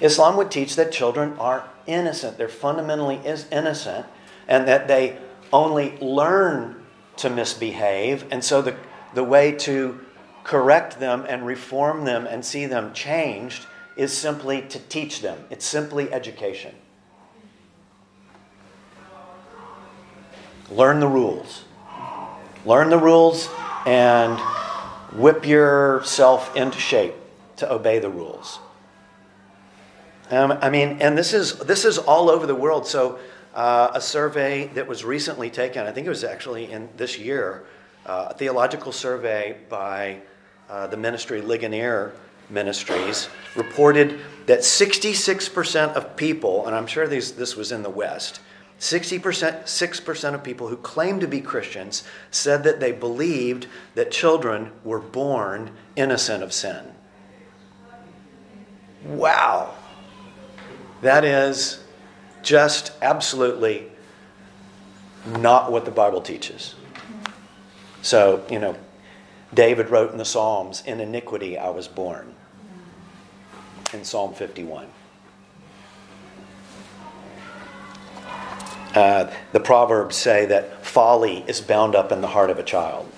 Islam 0.00 0.36
would 0.36 0.50
teach 0.50 0.74
that 0.76 0.90
children 0.90 1.36
are 1.38 1.68
innocent. 1.86 2.38
They're 2.38 2.48
fundamentally 2.48 3.16
is 3.16 3.46
innocent 3.52 4.06
and 4.48 4.66
that 4.66 4.88
they 4.88 5.18
only 5.52 5.96
learn 5.98 6.82
to 7.18 7.30
misbehave. 7.30 8.24
And 8.30 8.42
so 8.42 8.62
the, 8.62 8.76
the 9.14 9.22
way 9.22 9.52
to 9.52 10.00
correct 10.44 10.98
them 10.98 11.24
and 11.28 11.46
reform 11.46 12.04
them 12.04 12.26
and 12.26 12.44
see 12.44 12.66
them 12.66 12.92
changed 12.92 13.66
is 13.96 14.16
simply 14.16 14.62
to 14.62 14.78
teach 14.78 15.20
them. 15.20 15.44
It's 15.50 15.64
simply 15.64 16.12
education. 16.12 16.74
Learn 20.70 21.00
the 21.00 21.08
rules. 21.08 21.64
Learn 22.64 22.90
the 22.90 22.98
rules 22.98 23.48
and 23.86 24.38
whip 25.12 25.46
yourself 25.46 26.54
into 26.56 26.78
shape 26.78 27.14
to 27.56 27.72
obey 27.72 27.98
the 27.98 28.08
rules. 28.08 28.60
Um, 30.30 30.52
I 30.52 30.70
mean, 30.70 30.98
and 31.00 31.18
this 31.18 31.34
is 31.34 31.58
this 31.58 31.84
is 31.84 31.98
all 31.98 32.30
over 32.30 32.46
the 32.46 32.54
world. 32.54 32.86
So, 32.86 33.18
uh, 33.54 33.90
a 33.92 34.00
survey 34.00 34.68
that 34.68 34.86
was 34.86 35.04
recently 35.04 35.50
taken, 35.50 35.86
I 35.86 35.92
think 35.92 36.06
it 36.06 36.10
was 36.10 36.24
actually 36.24 36.70
in 36.70 36.88
this 36.96 37.18
year, 37.18 37.64
uh, 38.06 38.28
a 38.30 38.34
theological 38.34 38.92
survey 38.92 39.56
by 39.68 40.22
uh, 40.70 40.86
the 40.86 40.96
ministry 40.96 41.42
Ligonier 41.42 42.12
Ministries, 42.48 43.28
reported 43.56 44.20
that 44.46 44.60
66% 44.60 45.94
of 45.94 46.16
people, 46.16 46.66
and 46.66 46.74
I'm 46.74 46.86
sure 46.86 47.06
these, 47.06 47.32
this 47.32 47.56
was 47.56 47.72
in 47.72 47.82
the 47.82 47.90
West, 47.90 48.40
60%, 48.82 49.62
6% 49.62 50.34
of 50.34 50.42
people 50.42 50.66
who 50.66 50.76
claimed 50.76 51.20
to 51.20 51.28
be 51.28 51.40
Christians 51.40 52.02
said 52.32 52.64
that 52.64 52.80
they 52.80 52.90
believed 52.90 53.68
that 53.94 54.10
children 54.10 54.72
were 54.82 54.98
born 54.98 55.70
innocent 55.94 56.42
of 56.42 56.52
sin. 56.52 56.92
Wow. 59.04 59.72
That 61.00 61.24
is 61.24 61.84
just 62.42 62.90
absolutely 63.00 63.86
not 65.26 65.70
what 65.70 65.84
the 65.84 65.92
Bible 65.92 66.20
teaches. 66.20 66.74
So, 68.02 68.44
you 68.50 68.58
know, 68.58 68.74
David 69.54 69.90
wrote 69.90 70.10
in 70.10 70.18
the 70.18 70.24
Psalms, 70.24 70.82
In 70.84 70.98
iniquity 70.98 71.56
I 71.56 71.70
was 71.70 71.86
born, 71.86 72.34
in 73.92 74.02
Psalm 74.04 74.34
51. 74.34 74.88
Uh, 78.94 79.32
the 79.52 79.60
Proverbs 79.60 80.16
say 80.16 80.46
that 80.46 80.84
folly 80.84 81.44
is 81.46 81.60
bound 81.60 81.94
up 81.94 82.12
in 82.12 82.20
the 82.20 82.26
heart 82.26 82.50
of 82.50 82.58
a 82.58 82.62
child. 82.62 83.10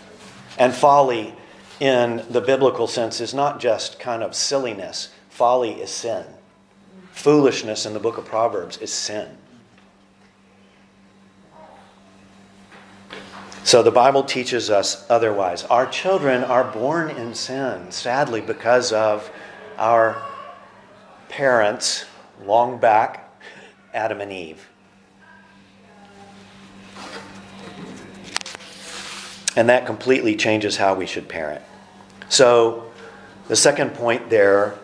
And 0.58 0.72
folly, 0.72 1.34
in 1.80 2.24
the 2.30 2.40
biblical 2.40 2.86
sense, 2.86 3.20
is 3.20 3.34
not 3.34 3.58
just 3.58 3.98
kind 3.98 4.22
of 4.22 4.34
silliness, 4.36 5.08
folly 5.30 5.72
is 5.72 5.90
sin. 5.90 6.24
Foolishness 7.10 7.86
in 7.86 7.92
the 7.92 8.00
book 8.00 8.18
of 8.18 8.24
Proverbs 8.24 8.76
is 8.78 8.92
sin. 8.92 9.36
So 13.64 13.82
the 13.82 13.90
Bible 13.90 14.22
teaches 14.22 14.70
us 14.70 15.06
otherwise. 15.10 15.64
Our 15.64 15.86
children 15.86 16.44
are 16.44 16.64
born 16.64 17.10
in 17.10 17.34
sin, 17.34 17.90
sadly, 17.90 18.40
because 18.40 18.92
of 18.92 19.30
our 19.78 20.22
parents 21.30 22.04
long 22.44 22.78
back, 22.78 23.28
Adam 23.92 24.20
and 24.20 24.30
Eve. 24.30 24.68
And 29.56 29.68
that 29.68 29.86
completely 29.86 30.36
changes 30.36 30.76
how 30.76 30.94
we 30.94 31.06
should 31.06 31.28
parent. 31.28 31.62
So, 32.28 32.90
the 33.48 33.56
second 33.56 33.94
point 33.94 34.30
there 34.30 34.74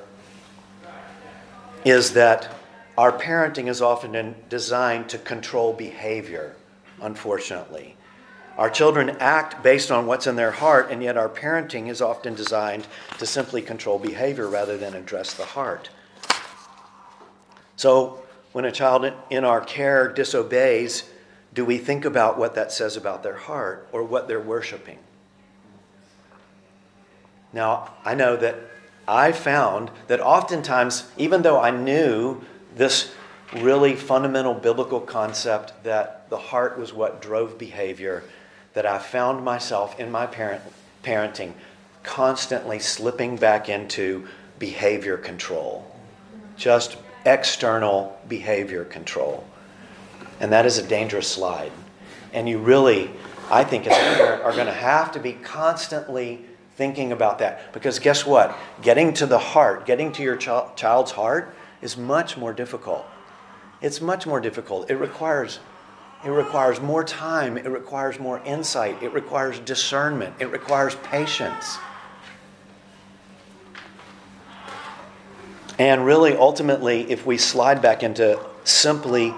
is 1.85 2.12
that 2.12 2.55
our 2.99 3.11
parenting 3.11 3.68
is 3.68 3.81
often 3.81 4.35
designed 4.49 5.09
to 5.09 5.18
control 5.18 5.73
behavior, 5.73 6.55
unfortunately. 7.01 7.97
Our 8.59 8.68
children 8.68 9.16
act 9.21 9.62
based 9.62 9.91
on 9.91 10.05
what's 10.05 10.27
in 10.27 10.37
their 10.37 10.51
heart, 10.51 10.91
and 10.91 11.03
yet 11.03 11.16
our 11.16 11.31
parenting 11.31 11.89
is 11.89 12.03
often 12.03 12.35
designed 12.35 12.87
to 13.18 13.25
simply 13.25 13.62
control 13.62 13.99
behavior 13.99 14.49
rather 14.49 14.77
than 14.77 14.95
address 14.95 15.33
the 15.33 15.47
heart. 15.47 15.89
So, 17.77 18.23
when 18.53 18.66
a 18.66 18.73
child 18.73 19.11
in 19.31 19.45
our 19.45 19.62
care 19.62 20.12
disobeys, 20.12 21.05
do 21.53 21.64
we 21.64 21.78
think 21.78 22.05
about 22.05 22.38
what 22.38 22.55
that 22.55 22.72
says 22.72 22.96
about 22.96 23.22
their 23.22 23.36
heart 23.36 23.88
or 23.92 24.03
what 24.03 24.28
they're 24.28 24.40
worshiping? 24.40 24.98
Now, 27.53 27.92
I 28.05 28.14
know 28.14 28.36
that 28.36 28.57
I 29.09 29.32
found 29.32 29.90
that 30.07 30.20
oftentimes, 30.20 31.11
even 31.16 31.42
though 31.42 31.61
I 31.61 31.70
knew 31.70 32.40
this 32.76 33.12
really 33.57 33.96
fundamental 33.96 34.55
biblical 34.55 35.01
concept 35.01 35.82
that 35.82 36.30
the 36.30 36.38
heart 36.38 36.78
was 36.78 36.92
what 36.92 37.20
drove 37.20 37.59
behavior, 37.59 38.22
that 38.74 38.86
I 38.86 38.98
found 38.98 39.44
myself 39.44 39.98
in 39.98 40.12
my 40.12 40.26
parent, 40.26 40.62
parenting 41.03 41.55
constantly 42.03 42.78
slipping 42.78 43.36
back 43.36 43.68
into 43.68 44.26
behavior 44.59 45.16
control, 45.16 45.90
just 46.57 46.96
external 47.26 48.18
behavior 48.28 48.84
control. 48.84 49.44
And 50.41 50.53
that 50.53 50.66
is 50.66 50.78
a 50.78 50.82
dangerous 50.82 51.28
slide. 51.28 51.72
And 52.32 52.49
you 52.49 52.59
really, 52.59 53.11
I 53.51 53.62
think, 53.62 53.86
as 53.86 53.97
a 53.97 54.16
parent, 54.16 54.43
are 54.43 54.53
going 54.53 54.66
to 54.66 54.72
have 54.72 55.12
to 55.12 55.20
be 55.20 55.34
constantly 55.34 56.45
thinking 56.76 57.12
about 57.12 57.38
that. 57.38 57.72
Because 57.72 57.99
guess 57.99 58.24
what? 58.24 58.57
Getting 58.82 59.12
to 59.14 59.26
the 59.26 59.38
heart, 59.38 59.86
getting 59.86 60.12
to 60.12 60.22
your 60.22 60.36
ch- 60.36 60.76
child's 60.76 61.12
heart, 61.12 61.55
is 61.82 61.97
much 61.97 62.36
more 62.36 62.53
difficult. 62.53 63.07
It's 63.82 64.01
much 64.01 64.26
more 64.26 64.41
difficult. 64.41 64.91
It 64.91 64.97
requires 64.97 65.61
it 66.22 66.28
requires 66.28 66.82
more 66.82 67.03
time, 67.03 67.57
it 67.57 67.68
requires 67.70 68.20
more 68.20 68.43
insight, 68.45 69.03
it 69.03 69.14
requires 69.14 69.59
discernment, 69.61 70.34
it 70.38 70.53
requires 70.53 70.95
patience. 70.97 71.78
And 75.78 76.05
really, 76.05 76.36
ultimately, 76.36 77.11
if 77.11 77.24
we 77.24 77.38
slide 77.38 77.80
back 77.80 78.03
into 78.03 78.38
simply 78.64 79.34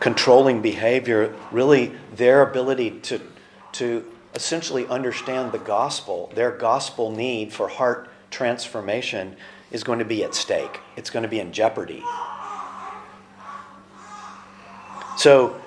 controlling 0.00 0.60
behavior, 0.62 1.34
really 1.50 1.92
their 2.14 2.42
ability 2.42 3.00
to, 3.00 3.20
to 3.72 4.04
essentially 4.34 4.86
understand 4.88 5.52
the 5.52 5.58
gospel, 5.58 6.32
their 6.34 6.50
gospel 6.50 7.10
need 7.10 7.52
for 7.52 7.68
heart 7.68 8.08
transformation 8.30 9.36
is 9.70 9.84
going 9.84 9.98
to 9.98 10.04
be 10.04 10.24
at 10.24 10.34
stake. 10.34 10.80
It's 10.96 11.10
going 11.10 11.22
to 11.22 11.28
be 11.28 11.40
in 11.40 11.52
jeopardy. 11.52 12.02
So, 15.16 15.60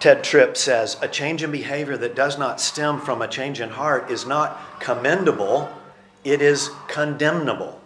Tedd 0.00 0.24
Tripp 0.24 0.56
says 0.56 0.96
a 1.00 1.06
change 1.06 1.44
in 1.44 1.52
behavior 1.52 1.96
that 1.96 2.16
does 2.16 2.36
not 2.36 2.60
stem 2.60 3.00
from 3.00 3.22
a 3.22 3.28
change 3.28 3.60
in 3.60 3.70
heart 3.70 4.10
is 4.10 4.26
not 4.26 4.60
commendable, 4.80 5.70
it 6.24 6.42
is 6.42 6.70
condemnable. 6.88 7.80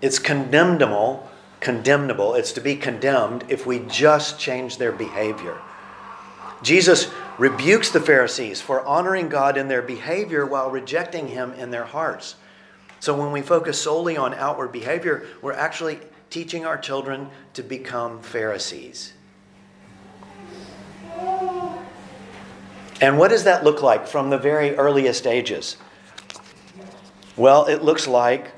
It's 0.00 0.18
condemnable, 0.18 1.27
condemnable. 1.60 2.34
It's 2.34 2.52
to 2.52 2.60
be 2.60 2.76
condemned 2.76 3.44
if 3.48 3.66
we 3.66 3.80
just 3.80 4.38
change 4.38 4.78
their 4.78 4.92
behavior. 4.92 5.58
Jesus 6.62 7.10
rebukes 7.38 7.90
the 7.90 8.00
Pharisees 8.00 8.60
for 8.60 8.84
honoring 8.84 9.28
God 9.28 9.56
in 9.56 9.68
their 9.68 9.82
behavior 9.82 10.44
while 10.44 10.70
rejecting 10.70 11.28
Him 11.28 11.52
in 11.52 11.70
their 11.70 11.84
hearts. 11.84 12.36
So 13.00 13.16
when 13.16 13.30
we 13.30 13.42
focus 13.42 13.80
solely 13.80 14.16
on 14.16 14.34
outward 14.34 14.72
behavior, 14.72 15.26
we're 15.40 15.52
actually 15.52 16.00
teaching 16.30 16.66
our 16.66 16.76
children 16.76 17.30
to 17.54 17.62
become 17.62 18.20
Pharisees. 18.22 19.12
And 23.00 23.16
what 23.16 23.28
does 23.28 23.44
that 23.44 23.62
look 23.62 23.82
like 23.82 24.08
from 24.08 24.30
the 24.30 24.38
very 24.38 24.74
earliest 24.74 25.26
ages? 25.26 25.76
Well, 27.36 27.66
it 27.66 27.82
looks 27.84 28.08
like 28.08 28.50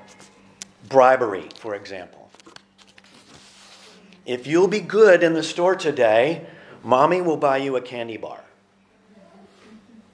bribery, 0.89 1.49
for 1.57 1.75
example. 1.75 2.20
If 4.27 4.47
you'll 4.47 4.69
be 4.69 4.81
good 4.81 5.23
in 5.23 5.35
the 5.35 5.43
store 5.43 5.75
today, 5.75 6.47
mommy 6.83 7.21
will 7.21 7.37
buy 7.37 7.59
you 7.59 7.77
a 7.77 7.81
candy 7.81 8.17
bar. 8.17 8.43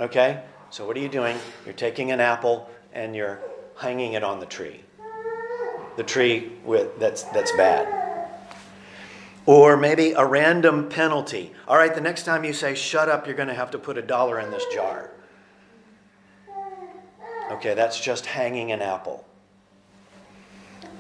Okay? 0.00 0.42
So, 0.70 0.86
what 0.86 0.96
are 0.96 1.00
you 1.00 1.08
doing? 1.08 1.36
You're 1.64 1.74
taking 1.74 2.10
an 2.12 2.20
apple 2.20 2.70
and 2.92 3.14
you're 3.16 3.40
hanging 3.78 4.12
it 4.14 4.22
on 4.22 4.40
the 4.40 4.46
tree. 4.46 4.80
The 5.96 6.02
tree 6.02 6.52
with, 6.64 6.98
that's, 6.98 7.22
that's 7.24 7.52
bad. 7.52 8.04
Or 9.46 9.76
maybe 9.76 10.12
a 10.12 10.24
random 10.24 10.88
penalty. 10.88 11.52
All 11.68 11.76
right, 11.76 11.94
the 11.94 12.00
next 12.00 12.24
time 12.24 12.44
you 12.44 12.52
say 12.52 12.74
shut 12.74 13.08
up, 13.08 13.26
you're 13.26 13.36
going 13.36 13.48
to 13.48 13.54
have 13.54 13.70
to 13.70 13.78
put 13.78 13.96
a 13.96 14.02
dollar 14.02 14.40
in 14.40 14.50
this 14.50 14.64
jar. 14.74 15.10
Okay, 17.52 17.74
that's 17.74 18.00
just 18.00 18.26
hanging 18.26 18.72
an 18.72 18.82
apple. 18.82 19.24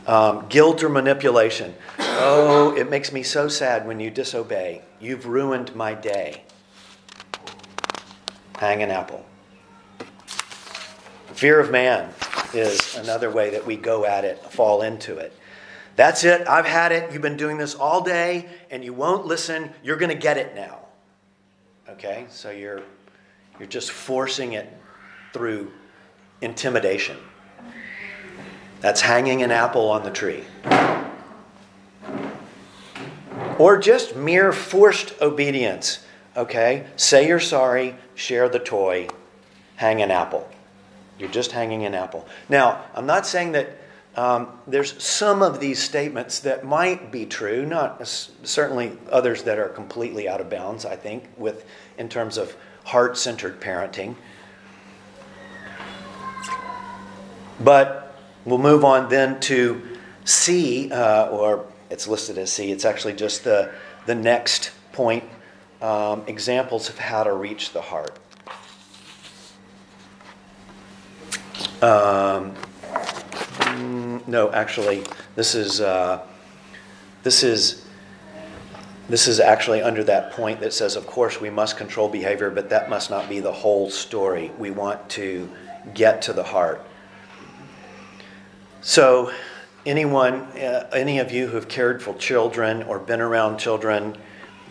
Um, 0.06 0.46
guilt 0.48 0.84
or 0.84 0.88
manipulation. 0.88 1.74
Oh, 1.98 2.74
it 2.76 2.88
makes 2.88 3.12
me 3.12 3.22
so 3.22 3.48
sad 3.48 3.86
when 3.86 3.98
you 3.98 4.10
disobey. 4.10 4.82
You've 5.00 5.26
ruined 5.26 5.74
my 5.74 5.94
day. 5.94 6.44
Hang 8.58 8.82
an 8.82 8.90
apple. 8.90 9.26
Fear 11.34 11.60
of 11.60 11.70
man 11.70 12.14
is 12.54 12.96
another 12.96 13.30
way 13.30 13.50
that 13.50 13.66
we 13.66 13.76
go 13.76 14.06
at 14.06 14.24
it, 14.24 14.42
fall 14.44 14.82
into 14.82 15.18
it. 15.18 15.36
That's 15.96 16.24
it. 16.24 16.46
I've 16.48 16.66
had 16.66 16.92
it. 16.92 17.12
You've 17.12 17.22
been 17.22 17.36
doing 17.36 17.58
this 17.58 17.74
all 17.74 18.02
day 18.02 18.48
and 18.70 18.84
you 18.84 18.92
won't 18.92 19.26
listen. 19.26 19.72
You're 19.82 19.96
going 19.96 20.10
to 20.10 20.14
get 20.14 20.36
it 20.36 20.54
now. 20.54 20.78
Okay? 21.88 22.26
So 22.28 22.50
you're 22.50 22.82
you're 23.58 23.68
just 23.68 23.90
forcing 23.90 24.52
it 24.52 24.70
through 25.32 25.72
intimidation. 26.42 27.16
That's 28.86 29.00
hanging 29.00 29.42
an 29.42 29.50
apple 29.50 29.90
on 29.90 30.04
the 30.04 30.12
tree. 30.12 30.44
Or 33.58 33.78
just 33.78 34.14
mere 34.14 34.52
forced 34.52 35.20
obedience. 35.20 36.06
Okay? 36.36 36.86
Say 36.94 37.26
you're 37.26 37.40
sorry, 37.40 37.96
share 38.14 38.48
the 38.48 38.60
toy, 38.60 39.08
hang 39.74 40.02
an 40.02 40.12
apple. 40.12 40.48
You're 41.18 41.30
just 41.30 41.50
hanging 41.50 41.84
an 41.84 41.96
apple. 41.96 42.28
Now, 42.48 42.84
I'm 42.94 43.06
not 43.06 43.26
saying 43.26 43.50
that 43.52 43.76
um, 44.14 44.56
there's 44.68 45.02
some 45.02 45.42
of 45.42 45.58
these 45.58 45.82
statements 45.82 46.38
that 46.38 46.64
might 46.64 47.10
be 47.10 47.26
true, 47.26 47.66
not 47.66 48.06
certainly 48.06 48.96
others 49.10 49.42
that 49.42 49.58
are 49.58 49.68
completely 49.68 50.28
out 50.28 50.40
of 50.40 50.48
bounds, 50.48 50.84
I 50.84 50.94
think, 50.94 51.24
with 51.36 51.66
in 51.98 52.08
terms 52.08 52.38
of 52.38 52.54
heart 52.84 53.18
centered 53.18 53.60
parenting. 53.60 54.14
But 57.58 58.05
we'll 58.46 58.58
move 58.58 58.84
on 58.84 59.08
then 59.10 59.38
to 59.40 59.82
C, 60.24 60.90
uh, 60.90 61.26
or 61.26 61.66
it's 61.90 62.08
listed 62.08 62.38
as 62.38 62.52
C. 62.52 62.70
It's 62.70 62.84
actually 62.84 63.14
just 63.14 63.44
the, 63.44 63.72
the 64.06 64.14
next 64.14 64.70
point 64.92 65.24
um, 65.82 66.22
examples 66.26 66.88
of 66.88 66.98
how 66.98 67.24
to 67.24 67.32
reach 67.34 67.72
the 67.72 67.82
heart. 67.82 68.18
Um, 71.82 72.54
mm, 72.54 74.26
no, 74.26 74.50
actually, 74.52 75.04
this 75.34 75.54
is 75.54 75.80
uh, 75.82 76.22
this 77.22 77.42
is 77.42 77.84
this 79.08 79.28
is 79.28 79.38
actually 79.38 79.82
under 79.82 80.02
that 80.04 80.32
point 80.32 80.60
that 80.60 80.72
says, 80.72 80.96
of 80.96 81.06
course, 81.06 81.40
we 81.40 81.50
must 81.50 81.76
control 81.76 82.08
behavior, 82.08 82.50
but 82.50 82.70
that 82.70 82.88
must 82.88 83.10
not 83.10 83.28
be 83.28 83.40
the 83.40 83.52
whole 83.52 83.90
story. 83.90 84.50
We 84.58 84.70
want 84.70 85.08
to 85.10 85.50
get 85.94 86.22
to 86.22 86.32
the 86.32 86.42
heart. 86.42 86.84
So, 88.88 89.32
anyone, 89.84 90.42
uh, 90.42 90.88
any 90.92 91.18
of 91.18 91.32
you 91.32 91.48
who 91.48 91.56
have 91.56 91.66
cared 91.66 92.00
for 92.00 92.14
children 92.14 92.84
or 92.84 93.00
been 93.00 93.20
around 93.20 93.58
children 93.58 94.16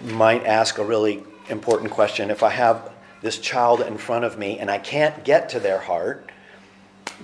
might 0.05 0.45
ask 0.45 0.77
a 0.77 0.85
really 0.85 1.21
important 1.49 1.91
question. 1.91 2.31
If 2.31 2.41
I 2.41 2.51
have 2.51 2.93
this 3.21 3.39
child 3.39 3.81
in 3.81 3.97
front 3.97 4.23
of 4.23 4.37
me 4.37 4.57
and 4.57 4.71
I 4.71 4.77
can't 4.77 5.25
get 5.25 5.49
to 5.49 5.59
their 5.59 5.79
heart, 5.79 6.31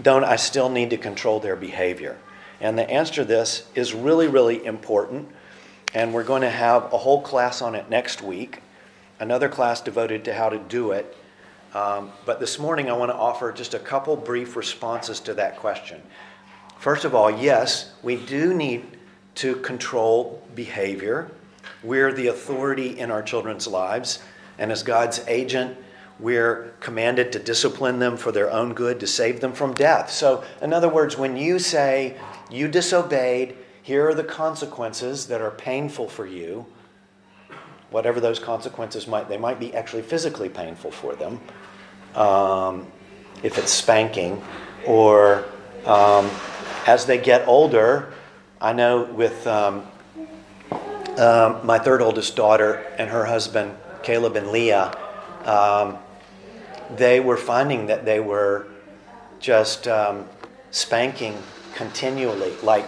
don't 0.01 0.25
I 0.25 0.35
still 0.35 0.67
need 0.67 0.89
to 0.89 0.97
control 0.97 1.39
their 1.39 1.55
behavior? 1.55 2.17
And 2.59 2.77
the 2.77 2.89
answer 2.89 3.13
to 3.13 3.25
this 3.25 3.69
is 3.73 3.93
really, 3.93 4.27
really 4.27 4.65
important 4.65 5.29
and 5.93 6.13
we're 6.13 6.25
going 6.25 6.41
to 6.41 6.49
have 6.49 6.91
a 6.91 6.97
whole 6.97 7.21
class 7.21 7.61
on 7.61 7.73
it 7.73 7.89
next 7.89 8.21
week, 8.21 8.63
another 9.17 9.47
class 9.47 9.79
devoted 9.79 10.25
to 10.25 10.33
how 10.33 10.49
to 10.49 10.57
do 10.57 10.91
it. 10.91 11.15
Um, 11.73 12.11
but 12.25 12.41
this 12.41 12.59
morning, 12.59 12.89
I 12.89 12.93
want 12.93 13.11
to 13.11 13.15
offer 13.15 13.53
just 13.53 13.73
a 13.75 13.79
couple 13.79 14.17
brief 14.17 14.57
responses 14.57 15.21
to 15.21 15.33
that 15.35 15.55
question. 15.55 16.01
First 16.81 17.05
of 17.05 17.13
all, 17.13 17.29
yes, 17.29 17.91
we 18.01 18.15
do 18.15 18.55
need 18.55 18.83
to 19.35 19.57
control 19.57 20.41
behavior. 20.55 21.29
We're 21.83 22.11
the 22.11 22.25
authority 22.25 22.97
in 22.97 23.11
our 23.11 23.21
children's 23.21 23.67
lives, 23.67 24.17
and 24.57 24.71
as 24.71 24.81
God's 24.81 25.23
agent, 25.27 25.77
we're 26.19 26.73
commanded 26.79 27.33
to 27.33 27.39
discipline 27.39 27.99
them 27.99 28.17
for 28.17 28.31
their 28.31 28.49
own 28.49 28.73
good, 28.73 28.99
to 29.01 29.05
save 29.05 29.41
them 29.41 29.53
from 29.53 29.75
death. 29.75 30.09
So, 30.09 30.43
in 30.59 30.73
other 30.73 30.89
words, 30.89 31.15
when 31.15 31.37
you 31.37 31.59
say 31.59 32.17
you 32.49 32.67
disobeyed, 32.67 33.55
here 33.83 34.07
are 34.07 34.15
the 34.15 34.23
consequences 34.23 35.27
that 35.27 35.39
are 35.39 35.51
painful 35.51 36.09
for 36.09 36.25
you. 36.25 36.65
Whatever 37.91 38.19
those 38.19 38.39
consequences 38.39 39.05
might, 39.05 39.29
they 39.29 39.37
might 39.37 39.59
be 39.59 39.71
actually 39.75 40.01
physically 40.01 40.49
painful 40.49 40.89
for 40.89 41.13
them. 41.13 41.39
Um, 42.15 42.91
if 43.43 43.59
it's 43.59 43.71
spanking, 43.71 44.41
or 44.87 45.45
um, 45.85 46.27
as 46.85 47.05
they 47.05 47.17
get 47.17 47.47
older, 47.47 48.13
I 48.59 48.73
know 48.73 49.03
with 49.03 49.45
um, 49.47 49.87
um 51.17 51.65
my 51.65 51.79
third 51.79 52.01
oldest 52.01 52.35
daughter 52.35 52.85
and 52.97 53.09
her 53.09 53.25
husband, 53.25 53.75
Caleb 54.03 54.35
and 54.35 54.47
Leah, 54.51 54.97
um, 55.45 55.97
they 56.95 57.19
were 57.19 57.37
finding 57.37 57.87
that 57.87 58.05
they 58.05 58.19
were 58.19 58.67
just 59.39 59.87
um, 59.87 60.27
spanking 60.71 61.37
continually, 61.73 62.53
like 62.63 62.87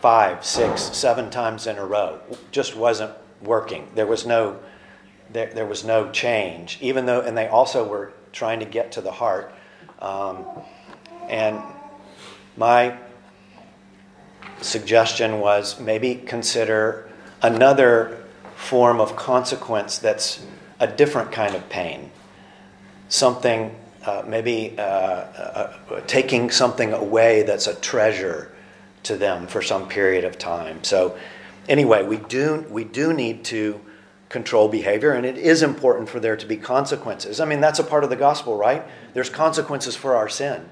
five, 0.00 0.44
six, 0.44 0.82
seven 0.82 1.30
times 1.30 1.66
in 1.66 1.78
a 1.78 1.84
row. 1.84 2.20
Just 2.50 2.76
wasn't 2.76 3.12
working. 3.42 3.88
There 3.94 4.06
was 4.06 4.26
no 4.26 4.58
there, 5.32 5.52
there 5.54 5.66
was 5.66 5.84
no 5.84 6.10
change. 6.10 6.78
Even 6.80 7.06
though, 7.06 7.20
and 7.20 7.36
they 7.36 7.48
also 7.48 7.86
were 7.86 8.12
trying 8.32 8.60
to 8.60 8.66
get 8.66 8.92
to 8.92 9.00
the 9.00 9.12
heart. 9.12 9.52
Um, 9.98 10.44
and 11.28 11.62
my 12.56 12.96
suggestion 14.60 15.40
was 15.40 15.80
maybe 15.80 16.14
consider 16.14 17.08
another 17.42 18.24
form 18.56 19.00
of 19.00 19.16
consequence 19.16 19.98
that's 19.98 20.44
a 20.78 20.86
different 20.86 21.32
kind 21.32 21.54
of 21.54 21.68
pain. 21.68 22.10
Something, 23.08 23.74
uh, 24.04 24.22
maybe 24.26 24.74
uh, 24.78 24.82
uh, 24.82 26.00
taking 26.06 26.50
something 26.50 26.92
away 26.92 27.42
that's 27.42 27.66
a 27.66 27.74
treasure 27.74 28.52
to 29.04 29.16
them 29.16 29.46
for 29.46 29.62
some 29.62 29.88
period 29.88 30.24
of 30.24 30.38
time. 30.38 30.84
So, 30.84 31.16
anyway, 31.68 32.04
we 32.04 32.16
do, 32.16 32.64
we 32.70 32.84
do 32.84 33.12
need 33.12 33.44
to 33.46 33.80
control 34.28 34.68
behavior, 34.68 35.12
and 35.12 35.26
it 35.26 35.36
is 35.36 35.62
important 35.62 36.08
for 36.08 36.20
there 36.20 36.36
to 36.36 36.46
be 36.46 36.56
consequences. 36.56 37.40
I 37.40 37.44
mean, 37.44 37.60
that's 37.60 37.78
a 37.78 37.84
part 37.84 38.04
of 38.04 38.10
the 38.10 38.16
gospel, 38.16 38.56
right? 38.56 38.82
There's 39.12 39.28
consequences 39.28 39.94
for 39.94 40.16
our 40.16 40.28
sin. 40.28 40.68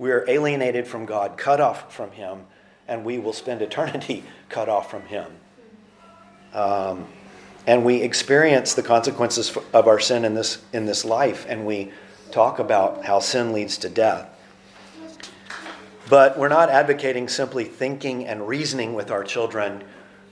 We 0.00 0.12
are 0.12 0.24
alienated 0.28 0.88
from 0.88 1.04
God, 1.04 1.36
cut 1.36 1.60
off 1.60 1.94
from 1.94 2.12
Him, 2.12 2.46
and 2.88 3.04
we 3.04 3.18
will 3.18 3.34
spend 3.34 3.60
eternity 3.60 4.24
cut 4.48 4.66
off 4.66 4.90
from 4.90 5.02
Him. 5.02 5.26
Um, 6.54 7.06
and 7.66 7.84
we 7.84 8.00
experience 8.00 8.72
the 8.72 8.82
consequences 8.82 9.54
of 9.74 9.86
our 9.86 10.00
sin 10.00 10.24
in 10.24 10.32
this, 10.32 10.62
in 10.72 10.86
this 10.86 11.04
life, 11.04 11.44
and 11.46 11.66
we 11.66 11.92
talk 12.30 12.58
about 12.58 13.04
how 13.04 13.18
sin 13.18 13.52
leads 13.52 13.76
to 13.76 13.90
death. 13.90 14.26
But 16.08 16.38
we're 16.38 16.48
not 16.48 16.70
advocating 16.70 17.28
simply 17.28 17.64
thinking 17.64 18.26
and 18.26 18.48
reasoning 18.48 18.94
with 18.94 19.10
our 19.10 19.22
children 19.22 19.84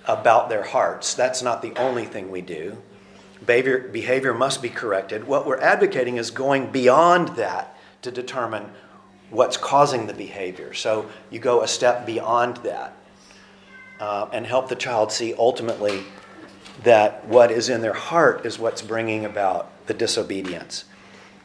about 0.06 0.48
their 0.48 0.62
hearts. 0.62 1.12
That's 1.12 1.42
not 1.42 1.60
the 1.60 1.74
only 1.78 2.06
thing 2.06 2.30
we 2.30 2.40
do. 2.40 2.78
Behavior, 3.44 3.80
behavior 3.80 4.32
must 4.32 4.62
be 4.62 4.70
corrected. 4.70 5.24
What 5.24 5.46
we're 5.46 5.60
advocating 5.60 6.16
is 6.16 6.30
going 6.30 6.72
beyond 6.72 7.36
that 7.36 7.76
to 8.00 8.10
determine 8.10 8.70
what's 9.30 9.56
causing 9.56 10.06
the 10.06 10.14
behavior. 10.14 10.74
So 10.74 11.08
you 11.30 11.38
go 11.38 11.62
a 11.62 11.68
step 11.68 12.06
beyond 12.06 12.58
that 12.58 12.96
uh, 14.00 14.28
and 14.32 14.46
help 14.46 14.68
the 14.68 14.76
child 14.76 15.12
see 15.12 15.34
ultimately 15.34 16.04
that 16.84 17.26
what 17.26 17.50
is 17.50 17.68
in 17.68 17.80
their 17.80 17.92
heart 17.92 18.46
is 18.46 18.58
what's 18.58 18.82
bringing 18.82 19.24
about 19.24 19.70
the 19.86 19.94
disobedience. 19.94 20.84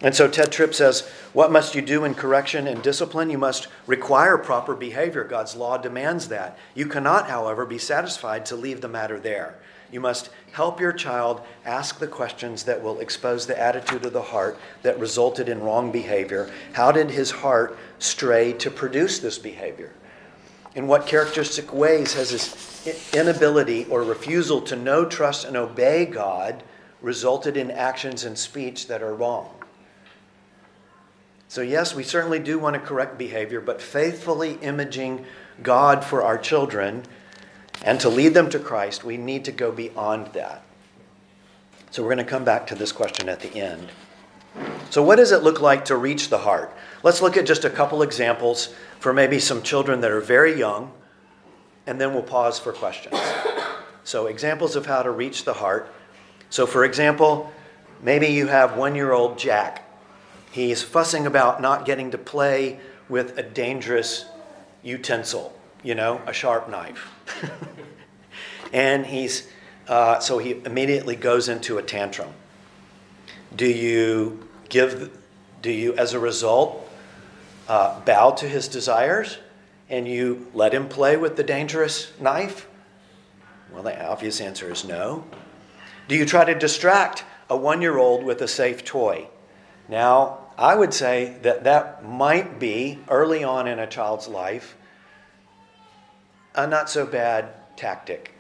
And 0.02 0.14
so 0.14 0.28
Tedd 0.28 0.52
Tripp 0.52 0.74
says, 0.74 1.08
What 1.32 1.52
must 1.52 1.76
you 1.76 1.82
do 1.82 2.04
in 2.04 2.14
correction 2.14 2.68
and 2.68 2.84
discipline? 2.84 3.30
You 3.30 3.38
must 3.38 3.68
require 3.88 4.38
proper 4.38 4.76
behavior. 4.76 5.24
God's 5.24 5.56
law 5.56 5.78
demands 5.78 6.28
that. 6.28 6.58
You 6.76 6.88
cannot, 6.88 7.30
however, 7.30 7.66
be 7.66 7.78
satisfied 7.78 8.46
to 8.48 8.58
leave 8.58 8.82
the 8.82 8.90
matter 8.90 9.18
there. 9.18 9.56
You 9.94 10.00
must 10.00 10.32
help 10.54 10.80
your 10.80 10.92
child 10.92 11.42
ask 11.66 12.00
the 12.00 12.08
questions 12.08 12.64
that 12.64 12.82
will 12.82 13.00
expose 13.00 13.46
the 13.46 13.60
attitude 13.62 14.04
of 14.08 14.12
the 14.12 14.24
heart 14.24 14.58
that 14.82 15.00
resulted 15.00 15.48
in 15.48 15.62
wrong 15.62 15.92
behavior. 15.92 16.50
How 16.72 16.92
did 16.92 17.12
his 17.12 17.30
heart 17.30 17.78
stray 18.00 18.54
to 18.54 18.72
produce 18.72 19.20
this 19.20 19.38
behavior? 19.38 19.94
In 20.74 20.88
what 20.88 21.06
characteristic 21.06 21.72
ways 21.72 22.16
has 22.16 22.32
his 22.32 23.12
inability 23.14 23.86
or 23.86 24.02
refusal 24.02 24.62
to 24.62 24.76
know, 24.76 25.06
trust, 25.06 25.46
and 25.46 25.56
obey 25.56 26.08
God 26.08 26.64
resulted 27.00 27.56
in 27.56 27.70
actions 27.70 28.24
and 28.24 28.36
speech 28.36 28.88
that 28.88 29.04
are 29.04 29.14
wrong? 29.14 29.54
So, 31.50 31.62
yes, 31.62 31.94
we 31.94 32.02
certainly 32.02 32.40
do 32.40 32.58
want 32.58 32.74
to 32.74 32.80
correct 32.80 33.20
behavior, 33.20 33.62
but 33.62 33.80
faithfully 33.80 34.54
imaging 34.64 35.24
God 35.62 36.04
for 36.04 36.24
our 36.24 36.40
children 36.40 37.04
and 37.84 38.00
to 38.00 38.10
lead 38.10 38.34
them 38.34 38.50
to 38.50 38.60
Christ, 38.60 39.04
we 39.04 39.18
need 39.18 39.46
to 39.46 39.52
go 39.52 39.72
beyond 39.72 40.28
that. 40.34 40.64
So, 41.92 42.02
we're 42.02 42.16
going 42.16 42.26
to 42.26 42.32
come 42.32 42.44
back 42.44 42.66
to 42.68 42.76
this 42.76 42.92
question 42.92 43.30
at 43.30 43.42
the 43.42 43.56
end. 43.56 43.90
So, 44.90 45.04
what 45.04 45.18
does 45.18 45.32
it 45.32 45.44
look 45.44 45.62
like 45.62 45.86
to 45.86 45.96
reach 45.96 46.30
the 46.30 46.40
heart? 46.40 46.76
Let's 47.04 47.22
look 47.22 47.38
at 47.38 47.46
just 47.46 47.66
a 47.66 47.70
couple 47.70 48.02
examples 48.02 48.74
for 49.00 49.14
maybe 49.14 49.38
some 49.38 49.62
children 49.62 50.02
that 50.02 50.10
are 50.10 50.22
very 50.22 50.58
young, 50.58 50.92
and 51.86 52.02
then 52.02 52.14
we'll 52.14 52.24
pause 52.24 52.58
for 52.58 52.74
questions. 52.74 53.20
So, 54.04 54.26
examples 54.26 54.76
of 54.76 54.88
how 54.88 55.04
to 55.04 55.12
reach 55.12 55.44
the 55.44 55.54
heart. 55.54 55.94
So, 56.50 56.66
for 56.66 56.84
example, 56.84 57.52
maybe 58.02 58.28
you 58.28 58.48
have 58.48 58.76
one 58.76 58.96
year 58.96 59.12
old 59.12 59.38
Jack 59.38 59.84
He's 60.54 60.84
fussing 60.84 61.26
about 61.26 61.64
not 61.64 61.84
getting 61.84 62.12
to 62.12 62.18
play 62.20 62.80
with 63.10 63.40
a 63.40 63.42
dangerous 63.42 64.26
utensil, 64.84 65.52
you 65.84 65.96
know, 65.96 66.22
a 66.26 66.34
sharp 66.34 66.70
knife. 66.70 67.10
and 68.74 69.06
he's 69.06 69.48
uh, 69.88 70.20
so 70.20 70.38
he 70.38 70.62
immediately 70.66 71.16
goes 71.16 71.50
into 71.50 71.78
a 71.78 71.84
tantrum. 71.84 72.30
Do 73.56 73.68
you 73.68 74.48
give, 74.70 75.18
do 75.62 75.72
you, 75.72 75.94
as 75.96 76.14
a 76.14 76.20
result, 76.20 76.90
uh, 77.68 78.00
bow 78.02 78.32
to 78.32 78.48
his 78.48 78.68
desires 78.68 79.38
and 79.90 80.08
you 80.08 80.48
let 80.54 80.74
him 80.74 80.88
play 80.88 81.18
with 81.18 81.36
the 81.36 81.44
dangerous 81.44 82.12
knife? 82.20 82.68
Well, 83.72 83.84
the 83.84 84.06
obvious 84.06 84.40
answer 84.40 84.72
is 84.72 84.86
no. 84.86 85.26
Do 86.08 86.16
you 86.16 86.26
try 86.26 86.46
to 86.46 86.56
distract 86.56 87.26
a 87.50 87.58
one 87.58 87.82
year 87.82 87.98
old 87.98 88.24
with 88.24 88.42
a 88.42 88.48
safe 88.48 88.86
toy? 88.86 89.28
Now, 89.90 90.40
I 90.58 90.76
would 90.76 90.94
say 90.94 91.38
that 91.42 91.66
that 91.66 92.06
might 92.06 92.60
be, 92.60 93.00
early 93.10 93.44
on 93.44 93.68
in 93.68 93.80
a 93.80 93.88
child's 93.88 94.28
life, 94.28 94.78
a 96.56 96.68
not 96.68 96.90
so 96.90 97.06
bad 97.06 97.50
tactic 97.76 98.34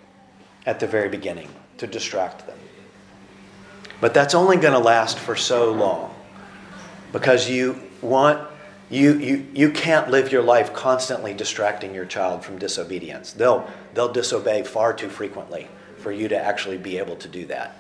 at 0.66 0.80
the 0.80 0.88
very 0.88 1.10
beginning 1.10 1.50
to 1.78 1.88
distract 1.88 2.46
them. 2.48 2.58
But 4.00 4.14
that's 4.14 4.36
only 4.36 4.58
going 4.58 4.74
to 4.74 4.80
last 4.80 5.18
for 5.18 5.36
so 5.36 5.72
long 5.72 6.14
because 7.12 7.50
you 7.50 7.82
want 8.02 8.48
you, 8.90 9.18
you, 9.18 9.48
you 9.54 9.72
can't 9.72 10.12
live 10.12 10.32
your 10.32 10.44
life 10.44 10.72
constantly 10.72 11.34
distracting 11.34 11.96
your 11.96 12.06
child 12.06 12.46
from 12.46 12.60
disobedience. 12.60 13.34
They'll, 13.34 13.68
they'll 13.96 14.12
disobey 14.12 14.64
far 14.64 14.94
too 14.94 15.10
frequently 15.10 15.68
for 15.98 16.12
you 16.12 16.28
to 16.28 16.38
actually 16.38 16.78
be 16.78 17.00
able 17.00 17.16
to 17.16 17.28
do 17.28 17.48
that. 17.48 17.76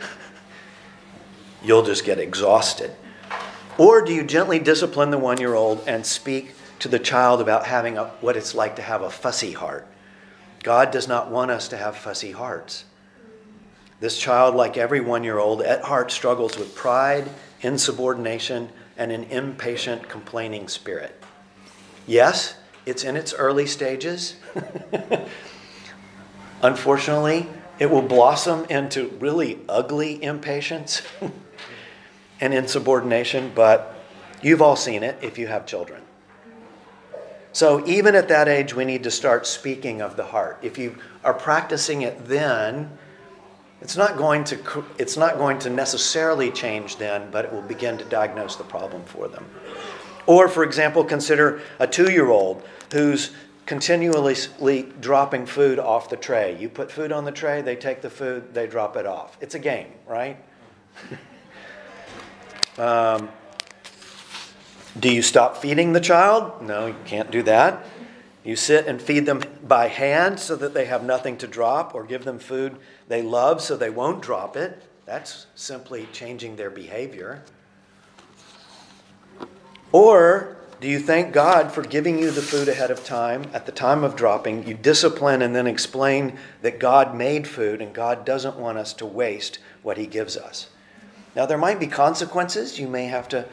You'll 1.62 1.82
just 1.82 2.06
get 2.06 2.18
exhausted. 2.18 2.92
Or 3.76 4.02
do 4.02 4.14
you 4.14 4.24
gently 4.24 4.58
discipline 4.58 5.10
the 5.10 5.18
one 5.18 5.38
year 5.38 5.54
old 5.54 5.82
and 5.86 6.06
speak 6.06 6.54
to 6.80 6.88
the 6.88 6.98
child 6.98 7.40
about 7.40 7.66
having 7.66 7.98
a, 7.98 8.06
what 8.20 8.36
it's 8.36 8.54
like 8.54 8.76
to 8.76 8.82
have 8.82 9.02
a 9.02 9.10
fussy 9.10 9.52
heart? 9.52 9.86
God 10.62 10.90
does 10.90 11.06
not 11.06 11.30
want 11.30 11.50
us 11.50 11.68
to 11.68 11.76
have 11.76 11.96
fussy 11.96 12.32
hearts. 12.32 12.84
This 14.00 14.18
child, 14.18 14.54
like 14.54 14.76
every 14.76 15.00
one 15.00 15.24
year 15.24 15.38
old, 15.38 15.62
at 15.62 15.82
heart 15.82 16.10
struggles 16.10 16.58
with 16.58 16.74
pride, 16.74 17.28
insubordination, 17.60 18.70
and 18.96 19.12
an 19.12 19.24
impatient, 19.24 20.08
complaining 20.08 20.68
spirit. 20.68 21.22
Yes, 22.06 22.56
it's 22.86 23.04
in 23.04 23.16
its 23.16 23.32
early 23.32 23.66
stages. 23.66 24.36
Unfortunately, 26.62 27.48
it 27.78 27.90
will 27.90 28.02
blossom 28.02 28.64
into 28.66 29.08
really 29.18 29.58
ugly 29.68 30.22
impatience 30.22 31.02
and 32.40 32.54
insubordination, 32.54 33.52
but 33.54 33.94
you've 34.42 34.62
all 34.62 34.76
seen 34.76 35.02
it 35.02 35.18
if 35.22 35.38
you 35.38 35.46
have 35.46 35.66
children. 35.66 36.03
So, 37.54 37.86
even 37.86 38.16
at 38.16 38.26
that 38.28 38.48
age, 38.48 38.74
we 38.74 38.84
need 38.84 39.04
to 39.04 39.12
start 39.12 39.46
speaking 39.46 40.02
of 40.02 40.16
the 40.16 40.24
heart. 40.24 40.58
If 40.60 40.76
you 40.76 40.96
are 41.22 41.32
practicing 41.32 42.02
it 42.02 42.26
then, 42.26 42.90
it's 43.80 43.96
not 43.96 44.16
going 44.16 44.42
to, 44.44 44.84
it's 44.98 45.16
not 45.16 45.38
going 45.38 45.60
to 45.60 45.70
necessarily 45.70 46.50
change 46.50 46.96
then, 46.96 47.30
but 47.30 47.44
it 47.44 47.52
will 47.52 47.62
begin 47.62 47.96
to 47.98 48.04
diagnose 48.06 48.56
the 48.56 48.64
problem 48.64 49.04
for 49.04 49.28
them. 49.28 49.46
Or, 50.26 50.48
for 50.48 50.64
example, 50.64 51.04
consider 51.04 51.60
a 51.78 51.86
two 51.86 52.10
year 52.10 52.28
old 52.28 52.66
who's 52.92 53.30
continually 53.66 54.34
dropping 55.00 55.46
food 55.46 55.78
off 55.78 56.10
the 56.10 56.16
tray. 56.16 56.58
You 56.58 56.68
put 56.68 56.90
food 56.90 57.12
on 57.12 57.24
the 57.24 57.30
tray, 57.30 57.62
they 57.62 57.76
take 57.76 58.02
the 58.02 58.10
food, 58.10 58.52
they 58.52 58.66
drop 58.66 58.96
it 58.96 59.06
off. 59.06 59.38
It's 59.40 59.54
a 59.54 59.60
game, 59.60 59.92
right? 60.08 60.36
um, 62.78 63.28
do 64.98 65.12
you 65.12 65.22
stop 65.22 65.56
feeding 65.56 65.92
the 65.92 66.00
child? 66.00 66.62
No, 66.62 66.86
you 66.86 66.96
can't 67.04 67.30
do 67.30 67.42
that. 67.42 67.84
You 68.44 68.56
sit 68.56 68.86
and 68.86 69.00
feed 69.00 69.26
them 69.26 69.42
by 69.62 69.88
hand 69.88 70.38
so 70.38 70.54
that 70.56 70.74
they 70.74 70.84
have 70.84 71.02
nothing 71.02 71.38
to 71.38 71.46
drop, 71.46 71.94
or 71.94 72.04
give 72.04 72.24
them 72.24 72.38
food 72.38 72.76
they 73.08 73.22
love 73.22 73.60
so 73.60 73.76
they 73.76 73.90
won't 73.90 74.22
drop 74.22 74.56
it. 74.56 74.82
That's 75.06 75.46
simply 75.54 76.08
changing 76.12 76.56
their 76.56 76.70
behavior. 76.70 77.42
Or 79.92 80.56
do 80.80 80.88
you 80.88 80.98
thank 80.98 81.32
God 81.32 81.72
for 81.72 81.82
giving 81.82 82.18
you 82.18 82.30
the 82.30 82.42
food 82.42 82.68
ahead 82.68 82.90
of 82.90 83.04
time? 83.04 83.46
At 83.52 83.64
the 83.64 83.72
time 83.72 84.04
of 84.04 84.16
dropping, 84.16 84.66
you 84.66 84.74
discipline 84.74 85.40
and 85.40 85.54
then 85.54 85.66
explain 85.66 86.38
that 86.62 86.78
God 86.78 87.14
made 87.14 87.46
food 87.46 87.80
and 87.80 87.94
God 87.94 88.24
doesn't 88.24 88.56
want 88.56 88.78
us 88.78 88.92
to 88.94 89.06
waste 89.06 89.58
what 89.82 89.96
He 89.96 90.06
gives 90.06 90.36
us. 90.36 90.68
Now, 91.36 91.46
there 91.46 91.58
might 91.58 91.80
be 91.80 91.86
consequences. 91.86 92.78
You 92.78 92.88
may 92.88 93.06
have 93.06 93.28
to, 93.28 93.46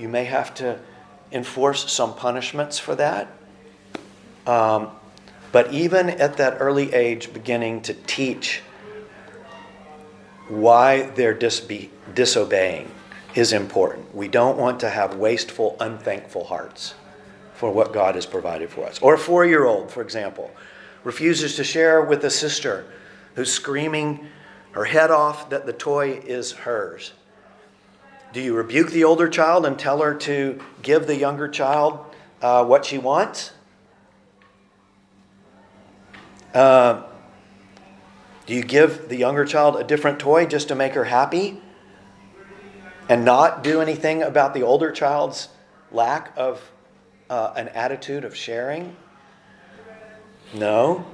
you 0.00 0.08
may 0.08 0.24
have 0.24 0.54
to 0.54 0.78
enforce 1.30 1.92
some 1.92 2.14
punishments 2.14 2.78
for 2.78 2.94
that. 2.96 3.28
Um, 4.46 4.90
but 5.52 5.72
even 5.72 6.10
at 6.10 6.36
that 6.38 6.56
early 6.60 6.92
age, 6.92 7.32
beginning 7.32 7.82
to 7.82 7.94
teach 7.94 8.62
why 10.48 11.02
they're 11.02 11.34
disbe- 11.34 11.90
disobeying 12.14 12.90
is 13.34 13.52
important. 13.52 14.14
We 14.14 14.28
don't 14.28 14.56
want 14.56 14.80
to 14.80 14.90
have 14.90 15.16
wasteful, 15.16 15.76
unthankful 15.78 16.44
hearts 16.44 16.94
for 17.54 17.70
what 17.70 17.92
God 17.92 18.14
has 18.14 18.26
provided 18.26 18.70
for 18.70 18.86
us. 18.86 18.98
Or 19.00 19.14
a 19.14 19.18
four 19.18 19.44
year 19.44 19.66
old, 19.66 19.90
for 19.90 20.02
example, 20.02 20.50
refuses 21.04 21.56
to 21.56 21.64
share 21.64 22.02
with 22.02 22.24
a 22.24 22.30
sister 22.30 22.86
who's 23.34 23.52
screaming 23.52 24.26
her 24.72 24.84
head 24.84 25.10
off 25.10 25.50
that 25.50 25.66
the 25.66 25.72
toy 25.72 26.20
is 26.24 26.52
hers. 26.52 27.12
Do 28.32 28.40
you 28.40 28.54
rebuke 28.54 28.90
the 28.90 29.04
older 29.04 29.28
child 29.28 29.66
and 29.66 29.78
tell 29.78 30.00
her 30.02 30.14
to 30.14 30.60
give 30.82 31.06
the 31.06 31.16
younger 31.16 31.48
child 31.48 31.98
uh, 32.40 32.64
what 32.64 32.84
she 32.84 32.96
wants? 32.96 33.52
Uh, 36.54 37.02
do 38.46 38.54
you 38.54 38.62
give 38.62 39.08
the 39.08 39.16
younger 39.16 39.44
child 39.44 39.76
a 39.76 39.84
different 39.84 40.20
toy 40.20 40.46
just 40.46 40.68
to 40.68 40.74
make 40.74 40.94
her 40.94 41.04
happy 41.04 41.60
and 43.08 43.24
not 43.24 43.64
do 43.64 43.80
anything 43.80 44.22
about 44.22 44.54
the 44.54 44.62
older 44.62 44.92
child's 44.92 45.48
lack 45.90 46.32
of 46.36 46.70
uh, 47.28 47.52
an 47.56 47.68
attitude 47.68 48.24
of 48.24 48.36
sharing? 48.36 48.96
No. 50.54 51.04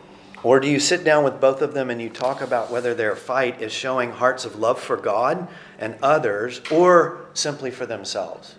Or 0.46 0.60
do 0.60 0.68
you 0.68 0.78
sit 0.78 1.02
down 1.02 1.24
with 1.24 1.40
both 1.40 1.60
of 1.60 1.74
them 1.74 1.90
and 1.90 2.00
you 2.00 2.08
talk 2.08 2.40
about 2.40 2.70
whether 2.70 2.94
their 2.94 3.16
fight 3.16 3.60
is 3.60 3.72
showing 3.72 4.12
hearts 4.12 4.44
of 4.44 4.60
love 4.60 4.78
for 4.78 4.96
God 4.96 5.48
and 5.76 5.96
others 6.00 6.60
or 6.70 7.26
simply 7.34 7.72
for 7.72 7.84
themselves? 7.84 8.54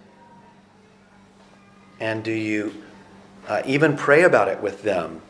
And 2.01 2.25
do 2.25 2.33
you 2.33 2.83
uh, 3.47 3.61
even 3.65 3.95
pray 3.95 4.23
about 4.23 4.49
it 4.49 4.61
with 4.61 4.83
them 4.83 5.21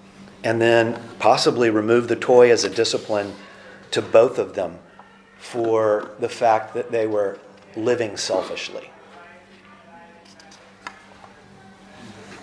and 0.44 0.60
then 0.60 1.00
possibly 1.20 1.70
remove 1.70 2.08
the 2.08 2.16
toy 2.16 2.52
as 2.52 2.64
a 2.64 2.72
discipline 2.72 3.36
to 3.92 4.02
both 4.02 4.40
of 4.40 4.56
them 4.56 4.80
for 5.38 6.10
the 6.20 6.28
fact 6.28 6.74
that 6.74 6.90
they 6.90 7.06
were 7.06 7.38
living 7.76 8.18
selfishly. 8.18 8.90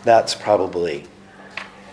That's 0.05 0.37
probably 0.37 1.09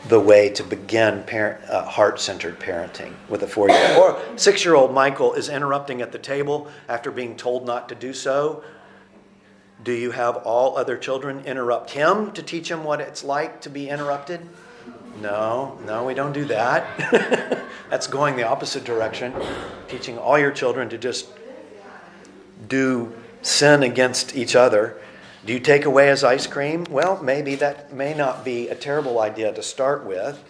the 0.08 0.20
way 0.20 0.49
to 0.49 0.64
begin 0.64 1.24
parent, 1.24 1.64
uh, 1.70 1.86
heart-centered 1.86 2.60
parenting 2.60 3.14
with 3.30 3.43
a 3.43 3.47
four-year-old. 3.47 3.97
Or 3.97 4.38
six-year-old 4.38 4.93
Michael 4.93 5.34
is 5.34 5.47
interrupting 5.47 6.02
at 6.02 6.12
the 6.12 6.20
table 6.20 6.68
after 6.88 7.12
being 7.12 7.38
told 7.38 7.66
not 7.66 7.88
to 7.89 7.95
do 7.95 8.14
so. 8.14 8.64
Do 9.84 9.93
you 9.93 10.12
have 10.12 10.38
all 10.38 10.78
other 10.78 10.97
children 10.97 11.43
interrupt 11.45 11.91
him 11.91 12.32
to 12.34 12.43
teach 12.43 12.70
him 12.70 12.84
what 12.84 13.02
it's 13.02 13.24
like 13.24 13.62
to 13.62 13.70
be 13.70 13.89
interrupted? 13.89 14.41
No, 15.22 15.80
no, 15.86 16.06
we 16.06 16.14
don't 16.14 16.34
do 16.34 16.45
that. 16.45 16.86
That's 17.89 18.08
going 18.08 18.36
the 18.36 18.47
opposite 18.47 18.84
direction. 18.84 19.34
Teaching 19.88 20.18
all 20.18 20.38
your 20.39 20.52
children 20.52 20.89
to 20.89 20.97
just 20.97 21.28
do 22.68 23.14
sin 23.41 23.84
against 23.84 24.36
each 24.36 24.56
other. 24.56 24.97
Do 25.46 25.54
you 25.54 25.60
take 25.60 25.86
away 25.86 26.08
his 26.08 26.24
ice 26.24 26.48
cream? 26.48 26.86
Well, 26.89 27.22
maybe 27.22 27.56
that 27.56 27.94
may 27.94 28.14
not 28.14 28.46
be 28.46 28.70
a 28.70 28.76
terrible 28.76 29.20
idea 29.20 29.54
to 29.54 29.64
start 29.64 30.06
with 30.06 30.44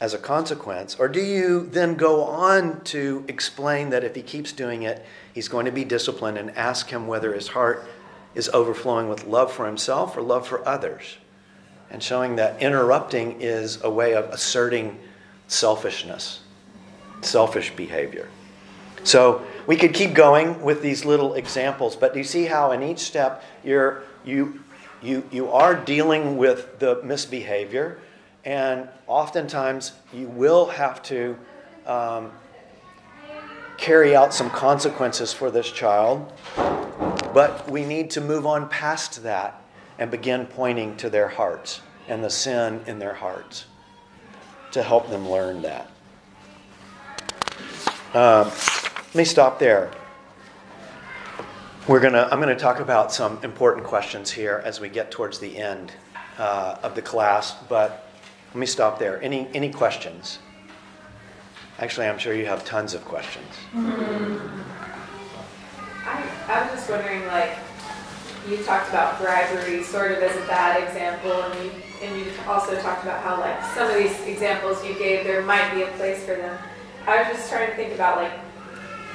as 0.00 0.14
a 0.14 0.18
consequence. 0.18 0.96
Or 0.98 1.08
do 1.08 1.20
you 1.20 1.66
then 1.66 1.94
go 1.94 2.24
on 2.24 2.80
to 2.84 3.24
explain 3.28 3.90
that 3.90 4.04
if 4.04 4.14
he 4.14 4.22
keeps 4.22 4.52
doing 4.52 4.82
it, 4.82 5.04
he's 5.32 5.48
going 5.48 5.66
to 5.66 5.72
be 5.72 5.84
disciplined 5.84 6.38
and 6.38 6.56
ask 6.56 6.88
him 6.88 7.06
whether 7.06 7.34
his 7.34 7.48
heart 7.48 7.84
is 8.34 8.48
overflowing 8.50 9.08
with 9.08 9.26
love 9.26 9.52
for 9.52 9.66
himself 9.66 10.16
or 10.16 10.22
love 10.22 10.46
for 10.46 10.66
others? 10.66 11.18
and 11.90 12.02
showing 12.02 12.36
that 12.36 12.60
interrupting 12.62 13.40
is 13.40 13.82
a 13.82 13.90
way 13.90 14.14
of 14.14 14.26
asserting 14.26 14.98
selfishness, 15.46 16.40
selfish 17.22 17.74
behavior. 17.74 18.28
So 19.04 19.42
we 19.68 19.76
could 19.76 19.92
keep 19.92 20.14
going 20.14 20.62
with 20.62 20.80
these 20.80 21.04
little 21.04 21.34
examples, 21.34 21.94
but 21.94 22.14
do 22.14 22.18
you 22.18 22.24
see 22.24 22.46
how 22.46 22.72
in 22.72 22.82
each 22.82 23.00
step 23.00 23.44
you're, 23.62 24.02
you, 24.24 24.64
you, 25.02 25.22
you 25.30 25.50
are 25.50 25.74
dealing 25.74 26.38
with 26.38 26.78
the 26.78 27.02
misbehavior, 27.04 27.98
and 28.46 28.88
oftentimes 29.06 29.92
you 30.10 30.26
will 30.26 30.64
have 30.64 31.02
to 31.02 31.36
um, 31.84 32.32
carry 33.76 34.16
out 34.16 34.32
some 34.32 34.48
consequences 34.48 35.34
for 35.34 35.50
this 35.50 35.70
child, 35.70 36.32
but 37.34 37.70
we 37.70 37.84
need 37.84 38.08
to 38.08 38.22
move 38.22 38.46
on 38.46 38.70
past 38.70 39.22
that 39.22 39.62
and 39.98 40.10
begin 40.10 40.46
pointing 40.46 40.96
to 40.96 41.10
their 41.10 41.28
hearts 41.28 41.82
and 42.08 42.24
the 42.24 42.30
sin 42.30 42.80
in 42.86 42.98
their 42.98 43.12
hearts 43.12 43.66
to 44.70 44.82
help 44.82 45.10
them 45.10 45.28
learn 45.28 45.60
that. 45.60 45.90
Um, 48.14 48.50
let 49.08 49.14
me 49.14 49.24
stop 49.24 49.58
there. 49.58 49.90
We're 51.88 52.00
gonna, 52.00 52.28
I'm 52.30 52.40
going 52.40 52.54
to 52.54 52.62
talk 52.62 52.80
about 52.80 53.10
some 53.10 53.42
important 53.42 53.86
questions 53.86 54.30
here 54.30 54.60
as 54.66 54.80
we 54.80 54.90
get 54.90 55.10
towards 55.10 55.38
the 55.38 55.56
end 55.56 55.92
uh, 56.36 56.76
of 56.82 56.94
the 56.94 57.00
class, 57.00 57.54
but 57.70 58.10
let 58.48 58.56
me 58.56 58.66
stop 58.66 58.98
there. 58.98 59.22
Any, 59.22 59.48
any 59.54 59.70
questions? 59.70 60.38
Actually, 61.78 62.08
I'm 62.08 62.18
sure 62.18 62.34
you 62.34 62.44
have 62.44 62.64
tons 62.66 62.92
of 62.92 63.04
questions. 63.06 63.46
I, 63.74 64.18
I 66.48 66.62
was 66.62 66.72
just 66.72 66.90
wondering, 66.90 67.26
like, 67.28 67.56
you 68.46 68.58
talked 68.58 68.90
about 68.90 69.18
bribery 69.20 69.82
sort 69.84 70.12
of 70.12 70.18
as 70.18 70.36
a 70.36 70.46
bad 70.46 70.82
example, 70.82 71.32
and 71.32 71.64
you 71.64 71.70
and 72.02 72.18
you 72.18 72.26
also 72.46 72.80
talked 72.80 73.02
about 73.02 73.22
how 73.22 73.40
like 73.40 73.62
some 73.74 73.90
of 73.90 73.96
these 73.96 74.18
examples 74.26 74.84
you 74.86 74.94
gave, 74.94 75.24
there 75.24 75.42
might 75.42 75.74
be 75.74 75.82
a 75.82 75.88
place 75.96 76.20
for 76.24 76.36
them. 76.36 76.56
I 77.06 77.22
was 77.22 77.36
just 77.36 77.50
trying 77.50 77.70
to 77.70 77.76
think 77.76 77.94
about 77.94 78.18
like, 78.18 78.32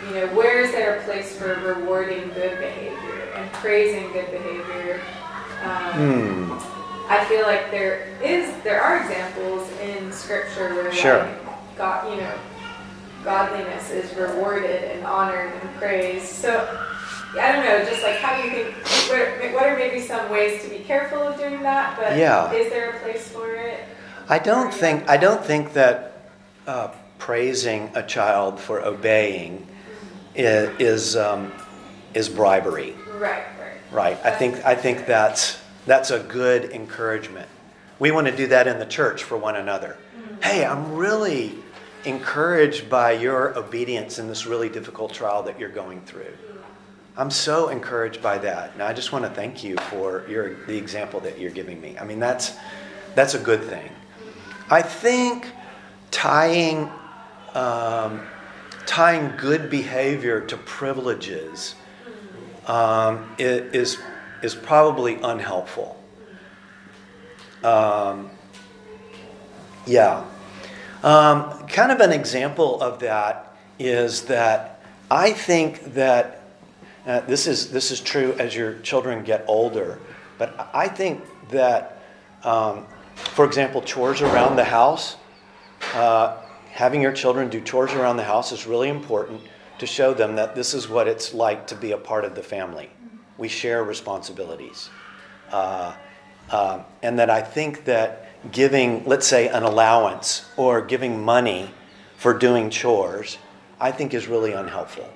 you 0.08 0.16
know, 0.16 0.28
where 0.36 0.62
is 0.62 0.72
there 0.72 1.00
a 1.00 1.04
place 1.04 1.36
for 1.38 1.56
rewarding 1.56 2.30
good 2.34 2.60
behavior 2.60 3.32
and 3.36 3.52
praising 3.54 4.12
good 4.12 4.30
behavior? 4.32 5.02
Um, 5.64 5.94
Hmm. 5.94 6.54
I 7.10 7.24
feel 7.26 7.44
like 7.44 7.70
there 7.72 8.08
is 8.24 8.50
there 8.64 8.82
are 8.82 8.98
examples 9.02 9.70
in 9.82 10.12
scripture 10.12 10.74
where 10.74 10.91
Sure. 10.91 11.20
like 11.20 11.78
God, 11.78 12.10
you 12.12 12.22
know, 12.22 12.32
godliness 13.24 13.91
is 13.91 14.14
rewarded 14.16 14.84
and 14.84 15.06
honored 15.06 15.52
and 15.62 15.76
praised. 15.78 16.26
So 16.28 16.50
I 17.39 17.52
don't 17.52 17.66
know, 17.66 17.84
just 17.86 18.04
like 18.04 18.18
how 18.18 18.36
do 18.41 18.48
you 18.48 18.52
think? 18.72 18.76
What, 19.10 19.54
what 19.54 19.64
are 19.68 19.76
maybe 19.78 20.00
some 20.02 20.30
ways 20.30 20.64
to 20.64 20.70
be 20.70 20.80
careful 20.80 21.20
of 21.20 21.38
doing 21.38 21.62
that? 21.64 21.98
But 21.98 22.18
Yeah. 22.18 22.52
is 22.52 22.70
there 22.72 22.91
a 22.91 23.00
place 23.00 23.28
for 23.30 23.54
it? 23.54 23.80
I 24.30 24.39
don't 24.39 24.74
think 24.74 25.10
I 25.10 25.18
don't 25.18 25.44
think 25.44 25.74
that 25.74 26.14
uh, 26.68 26.89
praising 27.20 27.91
a 27.96 28.04
child 28.04 28.60
for 28.60 28.82
obeying 28.82 29.66
is 30.36 30.69
is, 30.79 31.15
um, 31.15 31.51
is 32.13 32.29
bribery, 32.29 32.95
Right, 33.13 33.43
right. 33.59 33.77
right? 33.91 34.17
I 34.23 34.31
think 34.31 34.63
I 34.65 34.75
think 34.75 35.05
that's 35.05 35.59
that's 35.86 36.11
a 36.11 36.19
good 36.19 36.71
encouragement. 36.71 37.49
We 37.99 38.11
want 38.11 38.27
to 38.27 38.36
do 38.36 38.47
that 38.47 38.67
in 38.67 38.79
the 38.79 38.86
church 38.86 39.23
for 39.23 39.38
one 39.38 39.55
another. 39.55 39.97
Hey, 40.41 40.65
I'm 40.65 40.93
really 40.93 41.53
encouraged 42.05 42.89
by 42.89 43.13
your 43.13 43.57
obedience 43.57 44.19
in 44.19 44.27
this 44.27 44.45
really 44.45 44.69
difficult 44.69 45.13
trial 45.13 45.43
that 45.43 45.59
you're 45.59 45.69
going 45.69 46.01
through. 46.01 46.34
I'm 47.15 47.29
so 47.31 47.69
encouraged 47.69 48.21
by 48.21 48.39
that, 48.39 48.73
and 48.73 48.81
I 48.81 48.91
just 48.91 49.11
want 49.11 49.23
to 49.23 49.29
thank 49.31 49.63
you 49.63 49.77
for 49.89 50.25
your 50.27 50.55
the 50.65 50.75
example 50.77 51.19
that 51.21 51.39
you're 51.39 51.51
giving 51.51 51.79
me. 51.79 51.95
I 51.99 52.03
mean, 52.05 52.19
that's 52.19 52.53
that's 53.15 53.36
a 53.36 53.39
good 53.39 53.63
thing. 53.63 53.89
I 54.69 54.81
think 54.81 55.47
tying 56.09 56.89
um, 57.53 58.21
tying 58.86 59.36
good 59.38 59.69
behavior 59.69 60.41
to 60.41 60.57
privileges 60.57 61.75
um, 62.67 63.36
is 63.38 63.97
is 64.41 64.55
probably 64.55 65.15
unhelpful. 65.21 65.97
Um, 67.63 68.29
yeah, 69.86 70.25
um, 71.01 71.65
kind 71.67 71.91
of 71.91 71.99
an 71.99 72.11
example 72.11 72.81
of 72.81 72.99
that 72.99 73.55
is 73.79 74.23
that 74.23 74.81
I 75.09 75.31
think 75.31 75.93
that 75.93 76.41
uh, 77.05 77.21
this 77.21 77.47
is 77.47 77.71
this 77.71 77.91
is 77.91 77.99
true 77.99 78.34
as 78.39 78.55
your 78.55 78.79
children 78.79 79.23
get 79.23 79.43
older, 79.47 79.99
but 80.38 80.69
I 80.73 80.88
think 80.88 81.21
that, 81.49 82.01
um, 82.43 82.86
for 83.15 83.45
example, 83.45 83.81
chores 83.81 84.21
around 84.21 84.55
the 84.55 84.63
house, 84.63 85.17
uh, 85.93 86.38
having 86.74 87.01
your 87.01 87.11
children 87.11 87.49
do 87.49 87.61
chores 87.61 87.93
around 87.93 88.17
the 88.17 88.24
house 88.24 88.51
is 88.51 88.67
really 88.67 88.89
important 88.89 89.41
to 89.80 89.86
show 89.86 90.13
them 90.13 90.36
that 90.36 90.55
this 90.55 90.74
is 90.74 90.89
what 90.89 91.07
it's 91.07 91.34
like 91.34 91.67
to 91.67 91.76
be 91.76 91.91
a 91.91 91.97
part 91.97 92.26
of 92.26 92.36
the 92.36 92.43
family. 92.43 92.89
We 93.38 93.47
share 93.47 93.84
responsibilities, 93.84 94.89
uh, 95.51 95.95
um, 96.51 96.84
and 97.01 97.17
that 97.19 97.30
I 97.30 97.41
think 97.41 97.86
that 97.86 98.28
giving, 98.51 99.05
let's 99.05 99.26
say, 99.26 99.47
an 99.47 99.63
allowance 99.63 100.45
or 100.57 100.82
giving 100.82 101.24
money 101.24 101.71
for 102.17 102.38
doing 102.38 102.69
chores, 102.69 103.38
I 103.80 103.91
think 103.91 104.13
is 104.13 104.28
really 104.28 104.53
unhelpful 104.53 105.09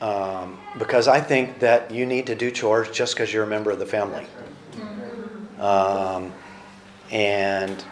um, 0.00 0.58
because 0.78 1.08
I 1.08 1.20
think 1.20 1.58
that 1.60 1.90
you 1.90 2.06
need 2.06 2.26
to 2.26 2.34
do 2.34 2.50
chores 2.50 2.90
just 2.90 3.14
because 3.14 3.32
you're 3.32 3.44
a 3.44 3.46
member 3.46 3.70
of 3.70 3.78
the 3.78 3.86
family. 3.86 4.26
Um, 5.58 6.32
and 7.10 7.84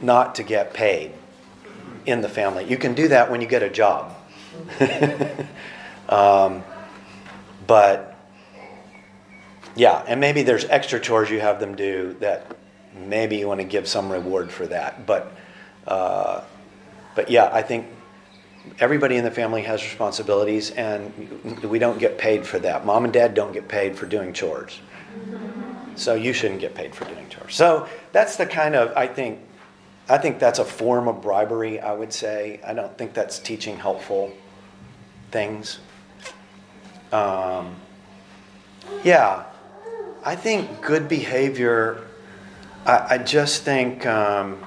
not 0.00 0.34
to 0.36 0.42
get 0.42 0.74
paid 0.74 1.12
in 2.04 2.20
the 2.20 2.28
family. 2.28 2.64
You 2.64 2.76
can 2.76 2.94
do 2.94 3.08
that 3.08 3.30
when 3.30 3.40
you 3.40 3.46
get 3.46 3.62
a 3.62 3.70
job. 3.70 4.14
um, 6.08 6.64
but 7.66 8.16
yeah, 9.74 10.02
and 10.06 10.20
maybe 10.20 10.42
there's 10.42 10.64
extra 10.64 11.00
chores 11.00 11.30
you 11.30 11.40
have 11.40 11.60
them 11.60 11.74
do 11.74 12.16
that 12.20 12.56
maybe 12.94 13.36
you 13.36 13.46
want 13.46 13.60
to 13.60 13.66
give 13.66 13.86
some 13.86 14.10
reward 14.10 14.50
for 14.50 14.66
that. 14.66 15.06
But 15.06 15.32
uh, 15.86 16.42
but 17.14 17.30
yeah, 17.30 17.50
I 17.52 17.62
think 17.62 17.86
everybody 18.78 19.16
in 19.16 19.24
the 19.24 19.30
family 19.30 19.62
has 19.62 19.82
responsibilities, 19.82 20.70
and 20.70 21.62
we 21.62 21.78
don't 21.78 21.98
get 21.98 22.18
paid 22.18 22.46
for 22.46 22.58
that. 22.60 22.84
Mom 22.84 23.04
and 23.04 23.12
dad 23.12 23.34
don't 23.34 23.52
get 23.52 23.68
paid 23.68 23.96
for 23.96 24.06
doing 24.06 24.32
chores. 24.32 24.80
So 25.94 26.14
you 26.14 26.32
shouldn't 26.32 26.60
get 26.60 26.74
paid 26.74 26.94
for 26.94 27.04
doing 27.06 27.28
chores. 27.30 27.54
So 27.54 27.88
that's 28.12 28.36
the 28.36 28.46
kind 28.46 28.74
of 28.74 28.96
I 28.96 29.06
think 29.06 29.40
I 30.08 30.18
think 30.18 30.38
that's 30.38 30.58
a 30.58 30.64
form 30.64 31.08
of 31.08 31.20
bribery, 31.20 31.80
I 31.80 31.92
would 31.92 32.12
say. 32.12 32.60
I 32.64 32.74
don't 32.74 32.96
think 32.96 33.12
that's 33.12 33.38
teaching 33.38 33.76
helpful 33.76 34.32
things. 35.32 35.80
Um, 37.12 37.76
yeah, 39.02 39.44
I 40.24 40.36
think 40.36 40.80
good 40.80 41.08
behavior, 41.08 42.06
I, 42.84 43.06
I 43.10 43.18
just 43.18 43.62
think 43.62 44.06
um, 44.06 44.64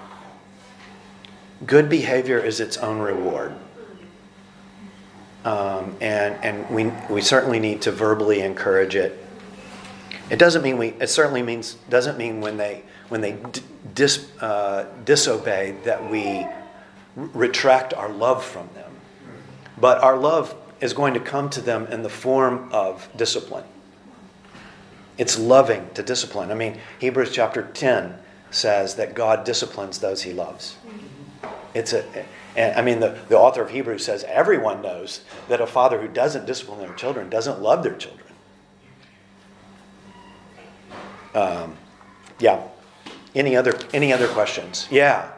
good 1.65 1.89
behavior 1.89 2.39
is 2.39 2.59
its 2.59 2.77
own 2.77 2.99
reward. 2.99 3.53
Um, 5.45 5.95
and 6.01 6.35
and 6.43 6.69
we, 6.69 6.91
we 7.09 7.21
certainly 7.21 7.59
need 7.59 7.81
to 7.83 7.93
verbally 7.93 8.41
encourage 8.41 8.95
it. 8.95 9.25
It 10.29 10.37
doesn't 10.37 10.61
mean 10.61 10.77
we. 10.77 10.89
It 10.99 11.09
certainly 11.09 11.41
means 11.41 11.75
doesn't 11.89 12.17
mean 12.17 12.41
when 12.41 12.57
they 12.57 12.83
when 13.09 13.21
they 13.21 13.37
dis, 13.93 14.29
uh, 14.41 14.85
disobey 15.03 15.75
that 15.83 16.09
we 16.09 16.47
retract 17.15 17.93
our 17.93 18.09
love 18.09 18.43
from 18.43 18.69
them. 18.73 18.91
But 19.77 20.03
our 20.03 20.17
love 20.17 20.55
is 20.79 20.93
going 20.93 21.13
to 21.15 21.19
come 21.19 21.49
to 21.51 21.61
them 21.61 21.87
in 21.87 22.03
the 22.03 22.09
form 22.09 22.69
of 22.71 23.09
discipline. 23.15 23.65
It's 25.17 25.37
loving 25.37 25.89
to 25.95 26.03
discipline. 26.03 26.51
I 26.51 26.53
mean, 26.53 26.79
Hebrews 26.99 27.31
chapter 27.33 27.63
10 27.73 28.17
says 28.51 28.95
that 28.95 29.13
God 29.13 29.43
disciplines 29.43 29.99
those 29.99 30.23
he 30.23 30.31
loves. 30.31 30.77
It's 31.73 31.93
a, 31.93 32.05
and 32.55 32.77
I 32.77 32.81
mean, 32.81 32.99
the, 32.99 33.17
the 33.27 33.37
author 33.37 33.61
of 33.61 33.69
Hebrews 33.69 34.03
says 34.03 34.23
everyone 34.23 34.81
knows 34.81 35.21
that 35.49 35.61
a 35.61 35.67
father 35.67 36.01
who 36.01 36.07
doesn't 36.07 36.45
discipline 36.45 36.79
their 36.79 36.93
children 36.93 37.29
doesn't 37.29 37.61
love 37.61 37.83
their 37.83 37.95
children. 37.95 38.25
Um, 41.35 41.77
yeah. 42.39 42.61
Any 43.35 43.55
other 43.55 43.77
any 43.93 44.11
other 44.11 44.27
questions? 44.27 44.87
Yeah. 44.89 45.29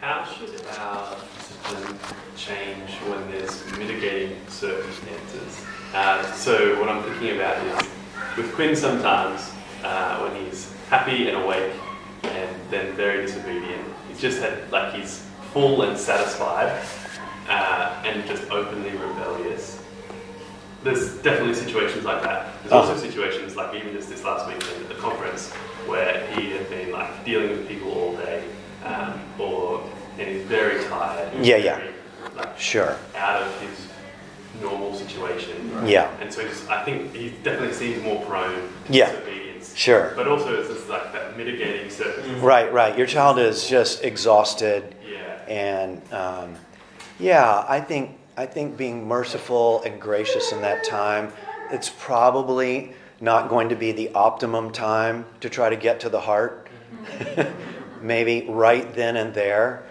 How 0.00 0.24
should 0.24 0.50
our 0.78 1.16
discipline 1.36 1.98
change 2.36 2.90
when 3.10 3.30
there's 3.30 3.64
mitigating 3.76 4.36
circumstances? 4.48 5.64
Uh, 5.92 6.22
so 6.32 6.78
what 6.80 6.88
I'm 6.88 7.02
thinking 7.02 7.36
about 7.36 7.58
is 7.66 7.88
with 8.36 8.54
Quinn 8.54 8.76
sometimes 8.76 9.50
uh, 9.82 10.18
when 10.20 10.44
he's 10.44 10.72
happy 10.88 11.28
and 11.28 11.42
awake 11.42 11.72
and 12.22 12.56
then 12.70 12.94
very 12.94 13.26
disobedient, 13.26 13.84
he's 14.08 14.20
just 14.20 14.40
had 14.40 14.70
like 14.70 14.94
he's 14.94 15.26
full 15.52 15.82
and 15.82 15.98
satisfied 15.98 16.80
uh, 17.48 18.02
and 18.06 18.24
just 18.26 18.48
openly 18.50 18.90
rebellious. 18.90 19.82
There's 20.84 21.16
definitely 21.18 21.54
situations 21.54 22.04
like 22.04 22.22
that. 22.22 22.54
There's 22.62 22.72
also 22.72 22.92
Uh-huh. 22.92 23.00
situations 23.02 23.56
like 23.56 23.74
even 23.74 23.92
just 23.92 24.08
this 24.08 24.22
last 24.24 24.46
weekend 24.46 24.82
at 24.82 24.88
the 24.88 24.94
conference 24.94 25.52
where 25.86 26.26
he 26.34 26.50
had 26.50 26.68
been 26.68 26.92
like 26.92 27.24
dealing 27.24 27.50
with 27.50 27.68
people 27.68 27.90
all 27.92 28.16
day, 28.16 28.44
um, 28.84 29.20
or 29.38 29.82
and 30.18 30.28
he's 30.28 30.42
very 30.44 30.84
tired. 30.84 31.32
Yeah, 31.44 31.56
yeah. 31.56 31.80
Like 32.36 32.58
Sure. 32.58 32.96
out 33.16 33.42
of 33.42 33.60
his 33.60 33.86
normal 34.60 34.94
situation. 34.94 35.72
Yeah. 35.86 36.10
And 36.20 36.32
so 36.32 36.42
just, 36.46 36.68
I 36.68 36.84
think 36.84 37.14
he 37.14 37.30
definitely 37.42 37.72
seems 37.74 38.02
more 38.02 38.22
prone 38.26 38.54
to 38.54 38.92
Yeah. 38.92 39.10
disobedience. 39.12 39.74
Sure. 39.76 40.12
But 40.16 40.28
also 40.28 40.60
it's 40.60 40.68
just 40.68 40.88
like 40.88 41.12
that 41.12 41.36
mitigating 41.36 41.88
circumstance. 41.90 42.42
Right, 42.42 42.70
right. 42.72 42.96
Your 42.98 43.06
child 43.06 43.38
is 43.38 43.66
just 43.68 44.04
exhausted, 44.04 44.94
Yeah. 45.10 45.18
and 45.52 46.02
um, 46.12 46.54
yeah, 47.18 47.64
I 47.68 47.80
think 47.80 48.18
I 48.36 48.46
think 48.46 48.76
being 48.76 49.06
merciful 49.06 49.82
and 49.84 50.00
gracious 50.00 50.52
in 50.52 50.62
that 50.62 50.82
time, 50.84 51.30
it's 51.70 51.90
probably 51.98 52.92
not 53.20 53.48
going 53.48 53.68
to 53.68 53.76
be 53.76 53.92
the 53.92 54.10
optimum 54.14 54.72
time 54.72 55.26
to 55.40 55.50
try 55.50 55.68
to 55.68 55.76
get 55.76 56.00
to 56.00 56.08
the 56.08 56.20
heart. 56.20 56.68
Maybe 58.02 58.46
right 58.48 58.92
then 58.94 59.16
and 59.16 59.34
there, 59.34 59.84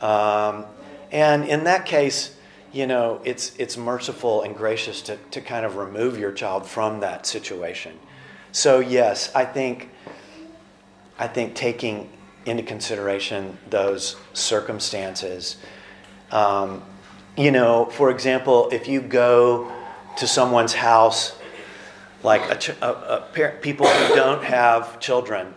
um, 0.00 0.66
And 1.10 1.46
in 1.46 1.64
that 1.64 1.86
case, 1.86 2.36
you 2.72 2.86
know, 2.86 3.20
it's, 3.24 3.54
it's 3.56 3.76
merciful 3.76 4.42
and 4.42 4.54
gracious 4.54 5.00
to, 5.02 5.16
to 5.30 5.40
kind 5.40 5.64
of 5.64 5.76
remove 5.76 6.18
your 6.18 6.32
child 6.32 6.66
from 6.66 7.00
that 7.00 7.24
situation. 7.24 7.98
So, 8.52 8.80
yes, 8.80 9.34
I 9.34 9.44
think, 9.44 9.90
I 11.18 11.28
think 11.28 11.54
taking 11.54 12.10
into 12.44 12.64
consideration 12.64 13.56
those 13.70 14.16
circumstances, 14.32 15.56
um, 16.30 16.82
you 17.36 17.50
know, 17.50 17.86
for 17.86 18.10
example, 18.10 18.68
if 18.72 18.88
you 18.88 19.00
go 19.00 19.72
to 20.16 20.26
someone's 20.26 20.74
house, 20.74 21.36
like 22.24 22.42
a, 22.50 22.76
a, 22.84 22.88
a 22.88 23.50
people 23.60 23.86
who 23.86 24.14
don't 24.14 24.42
have 24.42 24.98
children 24.98 25.54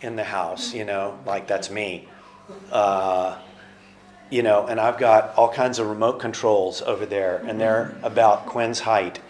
in 0.00 0.16
the 0.16 0.24
house, 0.24 0.74
you 0.74 0.84
know, 0.84 1.18
like 1.26 1.46
that's 1.48 1.70
me. 1.70 2.08
Uh, 2.70 3.38
you 4.30 4.42
know, 4.42 4.66
and 4.66 4.80
I've 4.80 4.98
got 4.98 5.34
all 5.36 5.52
kinds 5.52 5.78
of 5.78 5.86
remote 5.88 6.18
controls 6.18 6.80
over 6.82 7.04
there, 7.04 7.42
and 7.46 7.60
they're 7.60 7.94
about 8.02 8.46
Quinn's 8.46 8.80
height, 8.80 9.20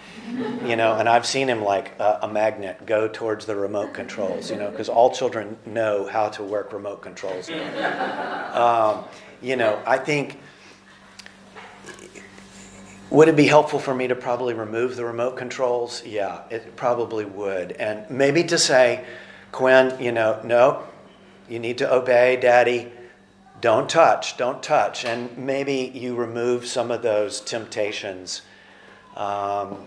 you 0.64 0.76
know, 0.76 0.95
and 0.95 1.09
I've 1.09 1.26
seen 1.26 1.49
him 1.49 1.64
like 1.64 1.99
a, 1.99 2.20
a 2.22 2.28
magnet 2.28 2.87
go 2.87 3.09
towards 3.09 3.45
the 3.47 3.57
remote 3.57 3.95
controls, 3.95 4.51
you 4.51 4.57
know, 4.57 4.70
because 4.70 4.89
all 4.89 5.11
children 5.11 5.57
know 5.66 6.07
how 6.07 6.28
to 6.30 6.45
work 6.45 6.72
remote 6.72 7.03
controls. 7.03 7.51
Um, 7.51 9.05
you 9.41 9.57
know, 9.57 9.83
I 9.85 9.99
think 9.99 10.39
would 13.12 13.28
it 13.28 13.36
be 13.36 13.46
helpful 13.46 13.78
for 13.78 13.94
me 13.94 14.08
to 14.08 14.14
probably 14.14 14.54
remove 14.54 14.96
the 14.96 15.04
remote 15.04 15.36
controls? 15.36 16.02
Yeah, 16.04 16.40
it 16.50 16.76
probably 16.76 17.26
would. 17.26 17.72
And 17.72 18.08
maybe 18.10 18.42
to 18.44 18.56
say, 18.56 19.04
Quinn, 19.52 19.94
you 20.02 20.12
know, 20.12 20.40
no, 20.42 20.84
you 21.46 21.58
need 21.58 21.78
to 21.78 21.92
obey 21.92 22.36
daddy. 22.36 22.90
Don't 23.60 23.88
touch, 23.88 24.38
don't 24.38 24.62
touch. 24.62 25.04
And 25.04 25.36
maybe 25.36 25.92
you 25.94 26.16
remove 26.16 26.66
some 26.66 26.90
of 26.90 27.02
those 27.02 27.42
temptations 27.42 28.40
um, 29.14 29.86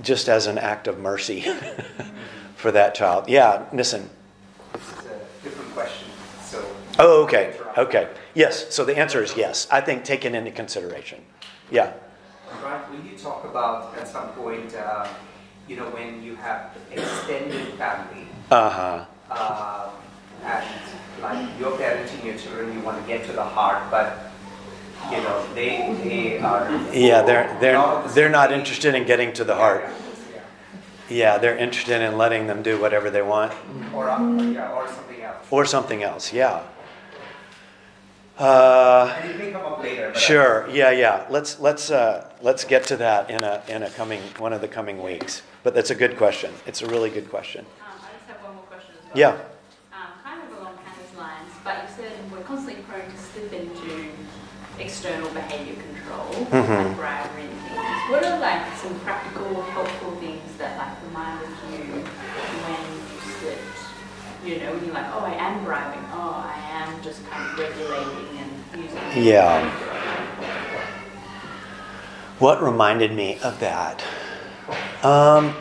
just 0.00 0.28
as 0.28 0.46
an 0.46 0.56
act 0.56 0.86
of 0.86 1.00
mercy 1.00 1.40
for 2.56 2.70
that 2.70 2.94
child. 2.94 3.28
Yeah, 3.28 3.66
listen. 3.72 4.08
This 4.72 4.82
is 4.82 4.98
a 4.98 5.42
different 5.42 5.72
question. 5.72 6.08
So. 6.42 6.64
Oh, 7.00 7.24
okay, 7.24 7.56
okay. 7.76 8.08
Yes, 8.34 8.72
so 8.72 8.84
the 8.84 8.96
answer 8.96 9.20
is 9.20 9.36
yes. 9.36 9.66
I 9.72 9.80
think 9.80 10.04
taken 10.04 10.36
into 10.36 10.52
consideration. 10.52 11.24
Yeah. 11.70 11.92
Brian, 12.60 12.82
will 12.90 13.04
you 13.10 13.16
talk 13.18 13.44
about 13.44 13.96
at 13.98 14.08
some 14.08 14.28
point, 14.30 14.74
uh, 14.74 15.06
you 15.68 15.76
know, 15.76 15.88
when 15.90 16.22
you 16.22 16.34
have 16.36 16.70
extended 16.90 17.74
family, 17.76 18.24
Uh-huh. 18.50 19.04
uh, 19.30 19.90
and 20.44 20.64
like 21.22 21.48
you're 21.58 21.72
parenting 21.76 22.24
your 22.24 22.36
children, 22.38 22.72
you 22.72 22.80
want 22.80 23.00
to 23.00 23.06
get 23.06 23.26
to 23.26 23.32
the 23.32 23.44
heart, 23.44 23.90
but 23.90 24.30
you 25.10 25.18
know, 25.18 25.44
they 25.54 25.92
they 26.02 26.38
are. 26.38 26.70
Yeah, 26.92 27.22
they're 27.22 27.56
they're 27.60 27.74
not 27.74 28.06
the 28.08 28.14
they're 28.14 28.30
not 28.40 28.50
interested 28.52 28.94
in 28.94 29.04
getting 29.04 29.32
to 29.34 29.44
the 29.44 29.54
heart. 29.54 29.84
Yeah. 29.84 30.40
Yeah, 31.10 31.38
they're 31.38 31.56
interested 31.56 32.00
in 32.00 32.16
letting 32.16 32.46
them 32.46 32.62
do 32.62 32.80
whatever 32.80 33.10
they 33.10 33.22
want 33.22 33.52
Or 33.94 34.08
uh, 34.08 34.18
yeah, 34.52 34.72
or 34.72 34.86
something 34.88 35.20
else. 35.22 35.46
or 35.50 35.64
something 35.66 36.02
else. 36.02 36.32
Yeah. 36.32 36.60
Uh, 38.38 39.12
And 39.20 39.30
it 39.30 39.38
may 39.38 39.50
come 39.50 39.66
up 39.66 39.82
later. 39.82 40.10
But 40.12 40.20
sure. 40.20 40.68
Yeah, 40.70 40.90
yeah. 40.92 41.26
Let's 41.28 41.58
let's 41.58 41.90
uh, 41.90 42.30
let's 42.40 42.64
get 42.64 42.84
to 42.86 42.96
that 42.98 43.30
in 43.30 43.42
a 43.42 43.62
in 43.68 43.82
a 43.82 43.90
coming 43.90 44.20
one 44.38 44.52
of 44.52 44.60
the 44.60 44.68
coming 44.68 45.02
weeks. 45.02 45.42
But 45.64 45.74
that's 45.74 45.90
a 45.90 45.94
good 45.94 46.16
question. 46.16 46.52
It's 46.66 46.80
a 46.82 46.86
really 46.86 47.10
good 47.10 47.28
question. 47.30 47.64
Um, 47.66 47.98
I 47.98 48.14
just 48.16 48.28
have 48.30 48.44
one 48.44 48.54
more 48.54 48.64
question 48.64 48.94
as 48.96 49.04
well. 49.06 49.18
Yeah. 49.18 49.32
Um, 49.92 50.10
kind 50.22 50.40
of 50.46 50.58
along 50.58 50.74
Hannah's 50.84 51.14
lines, 51.18 51.52
but 51.64 51.82
you 51.82 51.88
said 51.96 52.12
we're 52.30 52.42
constantly 52.46 52.82
prone 52.84 53.10
to 53.10 53.18
slip 53.18 53.52
into 53.52 54.10
external 54.78 55.30
behaviour 55.30 55.74
control, 55.74 56.30
Mhm. 56.54 56.86
like 56.86 56.96
bribery 56.96 57.42
and 57.50 57.58
things. 57.66 58.02
What 58.10 58.24
are 58.24 58.38
like 58.38 58.62
some 58.78 58.94
practical, 59.00 59.62
helpful 59.74 60.12
things 60.22 60.46
that 60.58 60.78
like 60.78 60.94
reminded 61.08 61.50
you 61.74 62.06
when 62.62 62.82
you 62.94 63.18
slipped? 63.34 63.78
You 64.48 64.60
know, 64.60 64.72
you're 64.82 64.94
like, 64.94 65.04
oh, 65.12 65.26
I 65.26 65.34
am 65.34 65.62
bribing. 65.62 66.02
Oh, 66.10 66.42
I 66.42 66.58
am 66.70 67.02
just 67.02 67.22
kind 67.28 67.50
of 67.50 67.58
regulating 67.58 68.38
and 68.38 68.82
using. 68.82 69.22
Yeah. 69.22 69.68
What 72.38 72.62
reminded 72.62 73.12
me 73.12 73.38
of 73.42 73.60
that? 73.60 74.02
Um, 75.02 75.54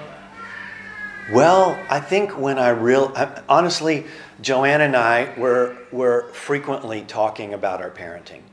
well, 1.34 1.78
I 1.90 2.00
think 2.00 2.38
when 2.38 2.58
I 2.58 2.70
real 2.70 3.12
I- 3.14 3.42
honestly, 3.50 4.06
Joanne 4.42 4.80
and 4.80 4.96
I 4.96 5.34
were 5.38 5.76
were 5.92 6.30
frequently 6.32 7.02
talking 7.02 7.54
about 7.54 7.82
our 7.82 7.90
parenting, 7.90 8.44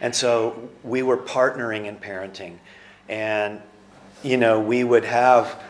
and 0.00 0.14
so 0.14 0.70
we 0.82 1.02
were 1.02 1.18
partnering 1.18 1.84
in 1.84 1.96
parenting, 1.96 2.54
and 3.10 3.60
you 4.22 4.38
know 4.38 4.58
we 4.58 4.84
would 4.84 5.04
have 5.04 5.60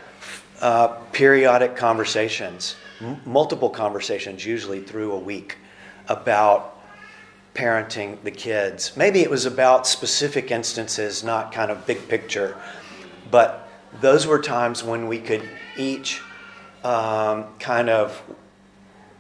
uh, 0.61 0.89
periodic 1.11 1.75
conversations, 1.75 2.77
multiple 3.25 3.71
conversations, 3.71 4.45
usually 4.45 4.81
through 4.81 5.13
a 5.13 5.19
week, 5.19 5.59
about 6.09 6.81
parenting 7.55 8.23
the 8.23 8.31
kids. 8.31 8.97
Maybe 8.97 9.21
it 9.21 9.31
was 9.31 9.45
about 9.47 9.87
specific 9.87 10.51
instances, 10.51 11.23
not 11.23 11.53
kind 11.53 11.71
of 11.71 11.87
big 11.87 12.09
picture, 12.09 12.57
but 13.31 13.69
those 14.01 14.27
were 14.27 14.41
times 14.41 14.83
when 14.83 15.07
we 15.07 15.19
could 15.19 15.47
each 15.77 16.23
um, 16.83 17.47
kind 17.59 17.91
of 17.91 18.23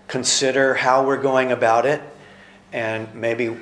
consider 0.08 0.74
how 0.74 1.06
we're 1.06 1.20
going 1.20 1.52
about 1.52 1.86
it 1.86 2.02
and 2.72 3.14
maybe 3.14 3.56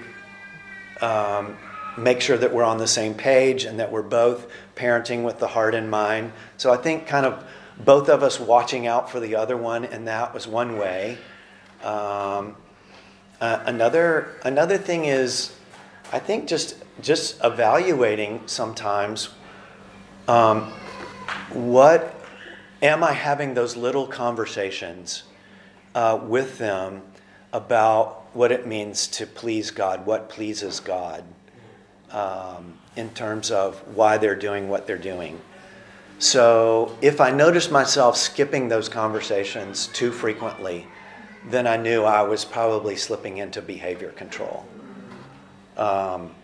um, 1.00 1.56
make 1.96 2.20
sure 2.20 2.36
that 2.36 2.52
we're 2.52 2.64
on 2.64 2.78
the 2.78 2.86
same 2.86 3.14
page 3.14 3.64
and 3.64 3.80
that 3.80 3.90
we're 3.90 4.02
both 4.02 4.46
parenting 4.76 5.24
with 5.24 5.38
the 5.38 5.48
heart 5.48 5.74
in 5.74 5.90
mind. 5.90 6.32
So 6.56 6.72
I 6.72 6.76
think 6.76 7.06
kind 7.06 7.26
of 7.26 7.44
both 7.84 8.08
of 8.08 8.22
us 8.22 8.38
watching 8.38 8.86
out 8.86 9.10
for 9.10 9.20
the 9.20 9.36
other 9.36 9.56
one, 9.56 9.84
and 9.84 10.06
that 10.08 10.34
was 10.34 10.46
one 10.46 10.78
way. 10.78 11.18
Um, 11.82 12.56
uh, 13.40 13.62
another 13.64 14.38
another 14.44 14.78
thing 14.78 15.06
is, 15.06 15.54
I 16.12 16.18
think 16.18 16.46
just 16.46 16.76
just 17.00 17.42
evaluating 17.42 18.42
sometimes. 18.46 19.30
Um, 20.28 20.72
what 21.52 22.14
am 22.82 23.02
I 23.02 23.12
having 23.12 23.54
those 23.54 23.76
little 23.76 24.06
conversations 24.06 25.24
uh, 25.94 26.20
with 26.22 26.58
them 26.58 27.02
about 27.52 28.26
what 28.32 28.52
it 28.52 28.66
means 28.66 29.08
to 29.08 29.26
please 29.26 29.70
God, 29.70 30.06
what 30.06 30.28
pleases 30.28 30.80
God, 30.80 31.24
um, 32.10 32.78
in 32.96 33.10
terms 33.10 33.50
of 33.50 33.76
why 33.96 34.18
they're 34.18 34.36
doing 34.36 34.68
what 34.68 34.86
they're 34.86 34.98
doing. 34.98 35.40
So 36.20 36.96
if 37.00 37.18
I 37.18 37.30
noticed 37.30 37.70
myself 37.70 38.14
skipping 38.14 38.68
those 38.68 38.90
conversations 38.90 39.86
too 39.86 40.12
frequently, 40.12 40.86
then 41.48 41.66
I 41.66 41.78
knew 41.78 42.04
I 42.04 42.20
was 42.22 42.44
probably 42.44 42.94
slipping 42.94 43.38
into 43.38 43.62
behavior 43.62 44.10
control. 44.10 44.66
Um, 45.78 46.34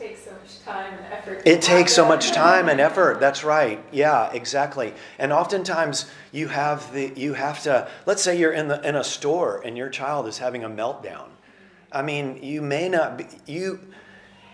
It 0.00 0.08
takes 0.08 0.24
so 0.24 0.30
much 0.32 0.64
time 0.64 0.94
and 0.94 1.12
effort. 1.12 1.42
it 1.44 1.60
takes 1.60 1.92
so 1.92 2.08
much 2.08 2.32
time 2.46 2.70
and 2.70 2.80
effort. 2.80 3.20
That's 3.20 3.44
right. 3.44 3.78
Yeah, 3.92 4.32
exactly. 4.32 4.94
And 5.18 5.34
oftentimes 5.34 6.06
you 6.32 6.48
have 6.48 6.90
the 6.94 7.12
you 7.14 7.34
have 7.34 7.62
to. 7.64 7.88
Let's 8.06 8.22
say 8.22 8.38
you're 8.38 8.52
in 8.54 8.68
the 8.68 8.80
in 8.88 8.96
a 8.96 9.04
store 9.04 9.60
and 9.66 9.76
your 9.76 9.90
child 9.90 10.26
is 10.28 10.38
having 10.38 10.64
a 10.64 10.70
meltdown. 10.70 11.28
I 11.92 12.00
mean, 12.00 12.42
you 12.42 12.62
may 12.62 12.88
not 12.88 13.18
be 13.18 13.26
you. 13.44 13.80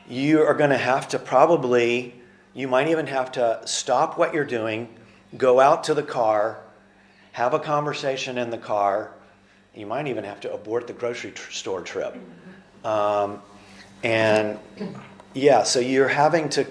You 0.09 0.43
are 0.43 0.55
going 0.55 0.70
to 0.70 0.78
have 0.78 1.07
to 1.11 1.20
probably. 1.20 2.14
You 2.55 2.68
might 2.68 2.88
even 2.88 3.07
have 3.07 3.32
to 3.32 3.61
stop 3.64 4.18
what 4.18 4.34
you're 4.34 4.44
doing, 4.44 4.88
go 5.36 5.59
out 5.61 5.84
to 5.84 5.94
the 5.94 6.03
car, 6.03 6.59
have 7.32 7.55
a 7.55 7.59
conversation 7.59 8.36
in 8.36 8.50
the 8.50 8.59
car. 8.59 9.12
You 9.74 9.86
might 9.86 10.07
even 10.07 10.24
have 10.24 10.40
to 10.40 10.53
abort 10.53 10.86
the 10.86 10.92
grocery 10.92 11.32
tr- 11.32 11.50
store 11.50 11.80
trip. 11.80 12.14
Um, 12.84 13.40
and 14.03 14.59
yeah, 15.32 15.62
so 15.62 15.80
you're 15.80 16.09
having 16.09 16.50
to, 16.50 16.66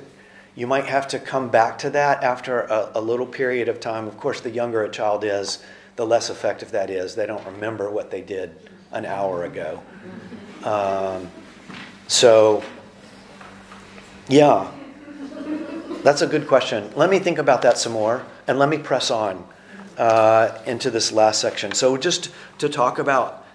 you 0.55 0.67
might 0.67 0.85
have 0.85 1.07
to 1.09 1.19
come 1.19 1.49
back 1.49 1.79
to 1.79 1.89
that 1.91 2.23
after 2.23 2.61
a, 2.61 2.91
a 2.95 3.01
little 3.01 3.25
period 3.25 3.69
of 3.69 3.79
time. 3.79 4.07
Of 4.07 4.17
course, 4.17 4.41
the 4.41 4.51
younger 4.51 4.83
a 4.83 4.89
child 4.91 5.23
is, 5.23 5.63
the 5.95 6.05
less 6.05 6.29
effective 6.29 6.71
that 6.71 6.89
is. 6.91 7.15
They 7.15 7.25
don't 7.25 7.45
remember 7.45 7.89
what 7.89 8.11
they 8.11 8.21
did 8.21 8.55
an 8.91 9.05
hour 9.05 9.45
ago. 9.45 9.81
Um, 10.63 11.31
so, 12.07 12.63
yeah, 14.27 14.69
that's 16.03 16.21
a 16.21 16.27
good 16.27 16.47
question. 16.47 16.89
Let 16.95 17.09
me 17.09 17.19
think 17.19 17.37
about 17.37 17.61
that 17.63 17.77
some 17.77 17.93
more 17.93 18.25
and 18.47 18.57
let 18.57 18.69
me 18.69 18.77
press 18.77 19.11
on 19.11 19.45
uh, 19.97 20.57
into 20.65 20.89
this 20.89 21.11
last 21.11 21.39
section. 21.39 21.73
So, 21.73 21.97
just 21.97 22.31
to 22.59 22.69
talk 22.69 22.99
about 22.99 23.45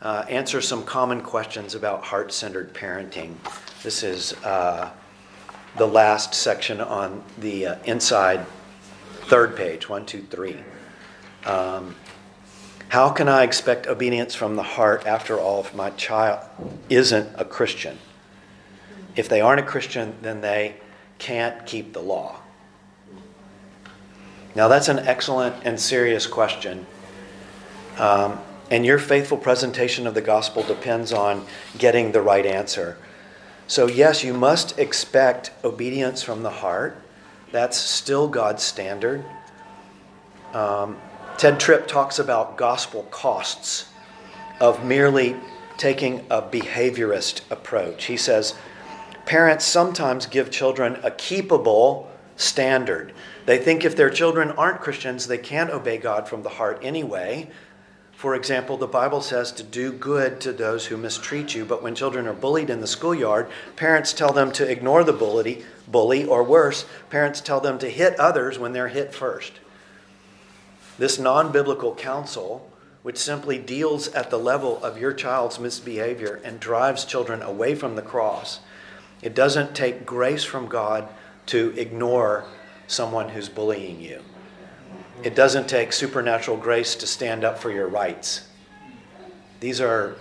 uh, 0.00 0.24
answer 0.28 0.60
some 0.60 0.84
common 0.84 1.20
questions 1.20 1.74
about 1.74 2.04
heart 2.04 2.32
centered 2.32 2.74
parenting. 2.74 3.34
This 3.82 4.02
is 4.02 4.32
uh, 4.44 4.90
the 5.76 5.86
last 5.86 6.34
section 6.34 6.80
on 6.80 7.22
the 7.38 7.66
uh, 7.66 7.78
inside 7.84 8.44
third 9.26 9.56
page 9.56 9.88
one, 9.88 10.06
two, 10.06 10.22
three. 10.22 10.56
Um, 11.44 11.94
how 12.88 13.10
can 13.10 13.28
I 13.28 13.44
expect 13.44 13.86
obedience 13.86 14.34
from 14.34 14.56
the 14.56 14.62
heart 14.62 15.06
after 15.06 15.38
all 15.38 15.60
if 15.60 15.74
my 15.74 15.90
child 15.90 16.46
isn't 16.88 17.28
a 17.36 17.44
Christian? 17.44 17.98
if 19.16 19.28
they 19.28 19.40
aren't 19.40 19.60
a 19.60 19.64
Christian, 19.64 20.14
then 20.22 20.40
they 20.40 20.76
can't 21.22 21.64
keep 21.66 21.92
the 21.92 22.00
law. 22.00 22.40
Now, 24.56 24.66
that's 24.66 24.88
an 24.88 24.98
excellent 24.98 25.54
and 25.64 25.78
serious 25.78 26.26
question. 26.26 26.84
Um, 27.96 28.40
and 28.72 28.84
your 28.84 28.98
faithful 28.98 29.38
presentation 29.38 30.08
of 30.08 30.14
the 30.14 30.20
gospel 30.20 30.64
depends 30.64 31.12
on 31.12 31.46
getting 31.78 32.10
the 32.10 32.20
right 32.20 32.44
answer. 32.44 32.98
So, 33.68 33.86
yes, 33.86 34.24
you 34.24 34.34
must 34.34 34.76
expect 34.80 35.52
obedience 35.62 36.24
from 36.24 36.42
the 36.42 36.50
heart. 36.50 36.96
That's 37.52 37.78
still 37.78 38.26
God's 38.26 38.64
standard. 38.64 39.24
Um, 40.52 40.98
Tedd 41.36 41.60
Tripp 41.60 41.86
talks 41.86 42.18
about 42.18 42.56
gospel 42.56 43.04
costs 43.12 43.86
of 44.58 44.84
merely 44.84 45.36
taking 45.76 46.26
a 46.28 46.42
behaviorist 46.42 47.42
approach. 47.48 48.06
He 48.06 48.16
says, 48.16 48.56
Parents 49.26 49.64
sometimes 49.64 50.26
give 50.26 50.50
children 50.50 50.98
a 51.02 51.10
keepable 51.10 52.06
standard. 52.36 53.12
They 53.46 53.58
think 53.58 53.84
if 53.84 53.96
their 53.96 54.10
children 54.10 54.50
aren't 54.52 54.80
Christians, 54.80 55.26
they 55.26 55.38
can't 55.38 55.70
obey 55.70 55.98
God 55.98 56.28
from 56.28 56.42
the 56.42 56.48
heart 56.48 56.80
anyway. 56.82 57.50
For 58.22 58.36
example, 58.36 58.76
the 58.76 58.86
Bible 58.86 59.20
says 59.20 59.50
to 59.52 59.64
do 59.64 59.92
good 59.92 60.40
to 60.42 60.52
those 60.52 60.86
who 60.86 60.96
mistreat 60.96 61.54
you, 61.54 61.64
but 61.64 61.82
when 61.82 61.94
children 61.94 62.28
are 62.28 62.32
bullied 62.32 62.70
in 62.70 62.80
the 62.80 62.86
schoolyard, 62.86 63.48
parents 63.74 64.12
tell 64.12 64.32
them 64.32 64.52
to 64.52 64.70
ignore 64.70 65.02
the 65.02 65.12
bully, 65.12 65.64
bully 65.88 66.24
or 66.24 66.44
worse, 66.44 66.84
parents 67.10 67.40
tell 67.40 67.60
them 67.60 67.80
to 67.80 67.90
hit 67.90 68.18
others 68.20 68.60
when 68.60 68.72
they're 68.72 68.88
hit 68.88 69.12
first. 69.12 69.54
This 70.98 71.18
non 71.18 71.50
biblical 71.50 71.96
counsel, 71.96 72.70
which 73.02 73.18
simply 73.18 73.58
deals 73.58 74.06
at 74.08 74.30
the 74.30 74.38
level 74.38 74.82
of 74.84 74.98
your 74.98 75.12
child's 75.12 75.58
misbehavior 75.58 76.40
and 76.44 76.60
drives 76.60 77.04
children 77.04 77.42
away 77.42 77.74
from 77.74 77.96
the 77.96 78.02
cross, 78.02 78.60
it 79.22 79.34
doesn't 79.34 79.74
take 79.74 80.04
grace 80.04 80.44
from 80.44 80.66
God 80.66 81.08
to 81.46 81.72
ignore 81.78 82.44
someone 82.86 83.28
who's 83.28 83.48
bullying 83.48 84.00
you. 84.00 84.20
It 85.22 85.36
doesn't 85.36 85.68
take 85.68 85.92
supernatural 85.92 86.56
grace 86.56 86.96
to 86.96 87.06
stand 87.06 87.44
up 87.44 87.58
for 87.58 87.70
your 87.70 87.86
rights. 87.86 88.48
These 89.60 89.80
are, 89.80 90.16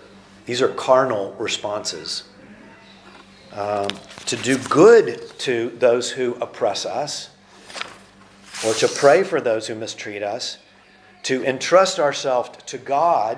these 0.46 0.62
are 0.62 0.70
carnal 0.70 1.34
responses. 1.34 2.24
Um, 3.52 3.90
to 4.28 4.36
do 4.38 4.58
good 4.58 5.30
to 5.40 5.70
those 5.80 6.12
who 6.12 6.36
oppress 6.36 6.86
us, 6.86 7.32
or 8.66 8.74
to 8.76 8.88
pray 8.88 9.24
for 9.24 9.42
those 9.42 9.68
who 9.68 9.76
mistreat 9.76 10.22
us, 10.22 10.60
to 11.24 11.44
entrust 11.44 12.00
ourselves 12.00 12.52
to 12.68 12.78
God 12.78 13.38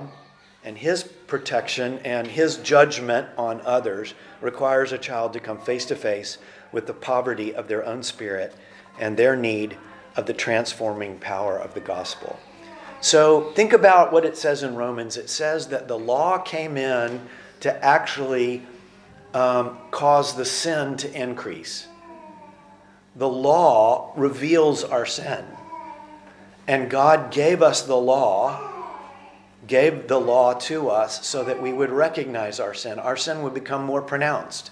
and 0.64 0.78
His 0.78 1.03
protection 1.34 1.98
and 2.06 2.28
His 2.28 2.58
judgment 2.58 3.28
on 3.40 3.60
others 3.62 4.14
requires 4.40 4.92
a 4.92 5.00
child 5.00 5.34
to 5.34 5.40
come 5.40 5.58
face 5.58 5.84
to 5.86 5.96
face 5.96 6.38
with 6.72 6.86
the 6.86 6.94
poverty 6.94 7.56
of 7.56 7.68
their 7.68 7.84
own 7.84 8.04
spirit 8.04 8.54
and 9.00 9.18
their 9.18 9.36
need 9.36 9.76
of 10.16 10.28
the 10.28 10.34
transforming 10.36 11.18
power 11.18 11.58
of 11.58 11.74
the 11.74 11.80
gospel. 11.80 12.38
So 13.02 13.52
think 13.54 13.74
about 13.74 14.14
what 14.14 14.26
it 14.26 14.38
says 14.38 14.62
in 14.62 14.76
Romans. 14.76 15.18
It 15.18 15.28
says 15.28 15.70
that 15.70 15.88
the 15.88 15.98
law 15.98 16.38
came 16.38 16.78
in 16.78 17.28
to 17.62 17.84
actually 17.84 18.62
um, 19.34 19.80
cause 19.90 20.36
the 20.36 20.46
sin 20.46 20.98
to 20.98 21.12
increase. 21.20 21.88
The 23.16 23.28
law 23.28 24.14
reveals 24.16 24.84
our 24.84 25.08
sin. 25.08 25.44
And 26.68 26.92
God 26.92 27.32
gave 27.32 27.64
us 27.64 27.82
the 27.82 27.98
law, 27.98 28.73
gave 29.68 30.07
the 30.07 30.20
law 30.20 30.53
to 30.53 30.89
us 30.89 31.26
so 31.26 31.43
that 31.43 31.61
we 31.61 31.72
would 31.72 31.89
recognize 31.89 32.59
our 32.59 32.74
sin. 32.74 32.99
Our 32.99 33.16
sin 33.16 33.41
would 33.43 33.53
become 33.53 33.84
more 33.84 34.01
pronounced. 34.01 34.72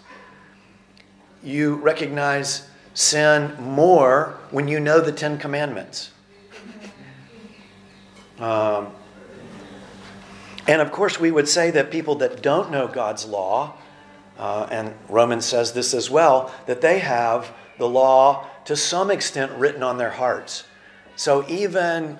You 1.43 1.75
recognize 1.75 2.67
sin 2.93 3.55
more 3.59 4.37
when 4.51 4.67
you 4.67 4.79
know 4.79 4.99
the 4.99 5.11
Ten 5.11 5.37
Commandments. 5.37 6.11
Um, 8.39 8.87
and 10.67 10.81
of 10.81 10.91
course, 10.91 11.19
we 11.19 11.29
would 11.29 11.47
say 11.47 11.69
that 11.71 11.91
people 11.91 12.15
that 12.15 12.41
don't 12.41 12.71
know 12.71 12.87
God's 12.87 13.25
law, 13.25 13.75
uh, 14.39 14.67
and 14.71 14.95
Romans 15.09 15.45
says 15.45 15.73
this 15.73 15.93
as 15.93 16.09
well, 16.09 16.51
that 16.65 16.81
they 16.81 16.97
have 16.99 17.53
the 17.77 17.87
law 17.87 18.47
to 18.65 18.75
some 18.75 19.11
extent 19.11 19.51
written 19.53 19.83
on 19.83 19.99
their 19.99 20.09
hearts. 20.09 20.63
So 21.15 21.45
even 21.47 22.17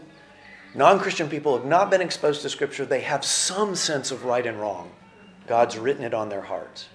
non 0.73 0.99
Christian 0.99 1.29
people 1.29 1.57
have 1.57 1.65
not 1.65 1.89
been 1.89 2.01
exposed 2.01 2.41
to 2.41 2.49
Scripture, 2.49 2.85
they 2.85 3.01
have 3.01 3.25
some 3.25 3.75
sense 3.75 4.11
of 4.11 4.25
right 4.25 4.45
and 4.45 4.59
wrong. 4.59 4.91
God's 5.47 5.77
written 5.77 6.03
it 6.03 6.13
on 6.13 6.29
their 6.29 6.41
hearts. 6.41 6.87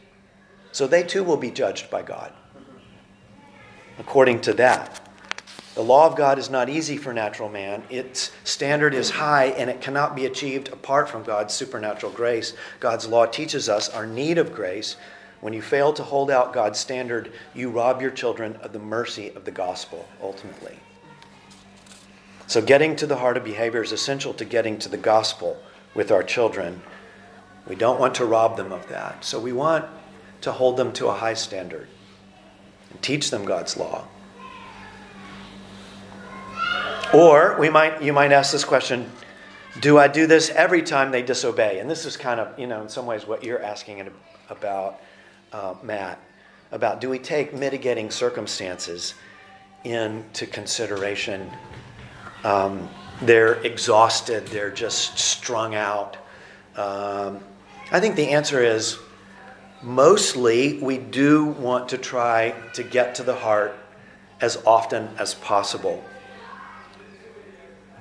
So 0.73 0.87
they 0.87 1.03
too 1.03 1.25
will 1.25 1.37
be 1.37 1.51
judged 1.51 1.91
by 1.91 2.03
God 2.03 2.33
according 3.99 4.41
to 4.43 4.55
that. 4.55 5.01
The 5.75 5.83
law 5.83 6.07
of 6.07 6.17
God 6.17 6.39
is 6.39 6.49
not 6.49 6.71
easy 6.71 6.97
for 6.97 7.13
natural 7.13 7.51
man. 7.51 7.83
Its 7.91 8.33
standard 8.45 8.95
is 8.95 9.11
high 9.11 9.47
and 9.47 9.69
it 9.69 9.83
cannot 9.83 10.17
be 10.17 10.25
achieved 10.25 10.69
apart 10.69 11.09
from 11.09 11.23
God's 11.23 11.53
supernatural 11.53 12.13
grace. 12.13 12.55
God's 12.81 13.07
law 13.07 13.27
teaches 13.27 13.69
us 13.69 13.91
our 13.91 14.07
need 14.07 14.39
of 14.39 14.55
grace. 14.55 14.97
When 15.43 15.53
you 15.53 15.61
fail 15.61 15.93
to 15.93 16.03
hold 16.03 16.31
out 16.31 16.55
God's 16.55 16.79
standard, 16.79 17.33
you 17.55 17.69
rob 17.69 18.01
your 18.01 18.11
children 18.11 18.57
of 18.63 18.73
the 18.73 18.79
mercy 18.79 19.29
of 19.35 19.45
the 19.45 19.51
gospel, 19.51 20.09
ultimately. 20.23 20.79
So, 22.49 22.63
getting 22.63 22.95
to 22.97 23.07
the 23.07 23.17
heart 23.17 23.37
of 23.37 23.45
behavior 23.45 23.83
is 23.83 23.91
essential 23.91 24.33
to 24.35 24.45
getting 24.45 24.79
to 24.79 24.89
the 24.89 24.97
gospel 24.97 25.61
with 25.95 26.13
our 26.13 26.23
children. 26.23 26.81
We 27.67 27.75
don't 27.75 27.99
want 27.99 28.15
to 28.17 28.25
rob 28.25 28.57
them 28.57 28.73
of 28.73 28.89
that. 28.89 29.25
So, 29.25 29.41
we 29.41 29.53
want 29.53 29.85
to 30.43 30.53
hold 30.53 30.77
them 30.77 30.93
to 30.95 31.09
a 31.09 31.13
high 31.13 31.35
standard 31.35 31.89
and 32.91 33.03
teach 33.03 33.31
them 33.31 33.45
God's 33.45 33.77
law. 33.77 34.07
Or 37.13 37.57
we 37.59 37.69
might, 37.69 38.03
you 38.03 38.13
might 38.13 38.31
ask 38.31 38.53
this 38.53 38.65
question 38.65 39.11
Do 39.81 39.99
I 39.99 40.07
do 40.07 40.29
this 40.29 40.51
every 40.51 40.83
time 40.83 41.11
they 41.11 41.23
disobey? 41.23 41.81
And 41.81 41.91
this 41.91 42.05
is 42.05 42.17
kind 42.17 42.39
of, 42.39 42.57
you 42.59 42.69
know, 42.69 42.83
in 42.83 42.89
some 42.89 43.07
ways 43.07 43.27
what 43.27 43.43
you're 43.43 43.63
asking 43.63 44.09
about, 44.49 45.01
uh, 45.53 45.75
Matt, 45.83 46.21
about 46.71 47.01
do 47.01 47.11
we 47.11 47.19
take 47.19 47.53
mitigating 47.53 48.11
circumstances 48.11 49.15
into 49.83 50.47
consideration? 50.47 51.51
Um, 52.47 52.89
they're 53.23 53.55
exhausted, 53.63 54.47
they're 54.47 54.71
just 54.71 55.19
strung 55.19 55.75
out. 55.75 56.17
Um, 56.77 57.41
I 57.91 57.99
think 57.99 58.15
the 58.15 58.29
answer 58.29 58.63
is 58.63 58.99
mostly 59.83 60.79
we 60.79 60.97
do 60.97 61.47
want 61.47 61.89
to 61.89 61.99
try 61.99 62.55
to 62.75 62.85
get 62.85 63.17
to 63.17 63.25
the 63.25 63.35
heart 63.35 63.77
as 64.41 64.63
often 64.65 65.09
as 65.19 65.35
possible. 65.35 66.05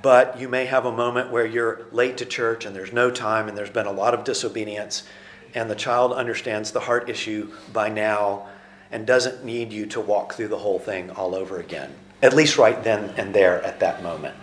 But 0.04 0.40
you 0.40 0.48
may 0.48 0.66
have 0.66 0.86
a 0.86 0.92
moment 0.92 1.32
where 1.32 1.48
you're 1.48 1.88
late 1.92 2.18
to 2.18 2.26
church 2.26 2.66
and 2.66 2.76
there's 2.76 2.94
no 2.94 3.10
time 3.10 3.48
and 3.48 3.58
there's 3.58 3.72
been 3.72 3.88
a 3.88 3.92
lot 3.92 4.14
of 4.14 4.26
disobedience, 4.26 5.08
and 5.56 5.72
the 5.72 5.76
child 5.76 6.14
understands 6.14 6.70
the 6.70 6.82
heart 6.82 7.10
issue 7.10 7.52
by 7.74 7.90
now 7.90 8.48
and 8.92 9.08
doesn't 9.08 9.44
need 9.44 9.74
you 9.74 9.88
to 9.88 10.00
walk 10.00 10.34
through 10.34 10.50
the 10.50 10.60
whole 10.60 10.78
thing 10.78 11.10
all 11.10 11.34
over 11.34 11.58
again, 11.60 11.96
at 12.22 12.34
least 12.34 12.58
right 12.58 12.84
then 12.84 13.14
and 13.18 13.34
there 13.34 13.62
at 13.64 13.80
that 13.80 14.02
moment. 14.04 14.36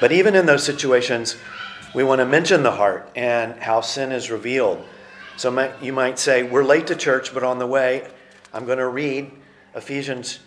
But 0.00 0.12
even 0.12 0.34
in 0.34 0.46
those 0.46 0.64
situations, 0.64 1.36
we 1.94 2.04
want 2.04 2.20
to 2.20 2.26
mention 2.26 2.62
the 2.62 2.72
heart 2.72 3.08
and 3.14 3.54
how 3.60 3.80
sin 3.80 4.12
is 4.12 4.30
revealed 4.30 4.84
so 5.36 5.72
you 5.80 5.92
might 5.92 6.18
say, 6.18 6.42
We're 6.42 6.64
late 6.64 6.86
to 6.88 6.96
church, 6.96 7.32
but 7.32 7.42
on 7.42 7.58
the 7.58 7.66
way, 7.66 8.08
I'm 8.52 8.66
going 8.66 8.78
to 8.78 8.88
read 8.88 9.30
Ephesians 9.74 10.40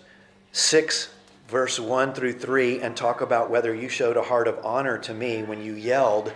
6, 0.51 1.09
verse 1.47 1.79
1 1.79 2.13
through 2.13 2.33
3, 2.33 2.81
and 2.81 2.95
talk 2.95 3.21
about 3.21 3.49
whether 3.49 3.73
you 3.73 3.89
showed 3.89 4.15
a 4.15 4.21
heart 4.21 4.47
of 4.47 4.63
honor 4.63 4.97
to 4.99 5.13
me 5.13 5.43
when 5.43 5.61
you 5.61 5.73
yelled 5.73 6.31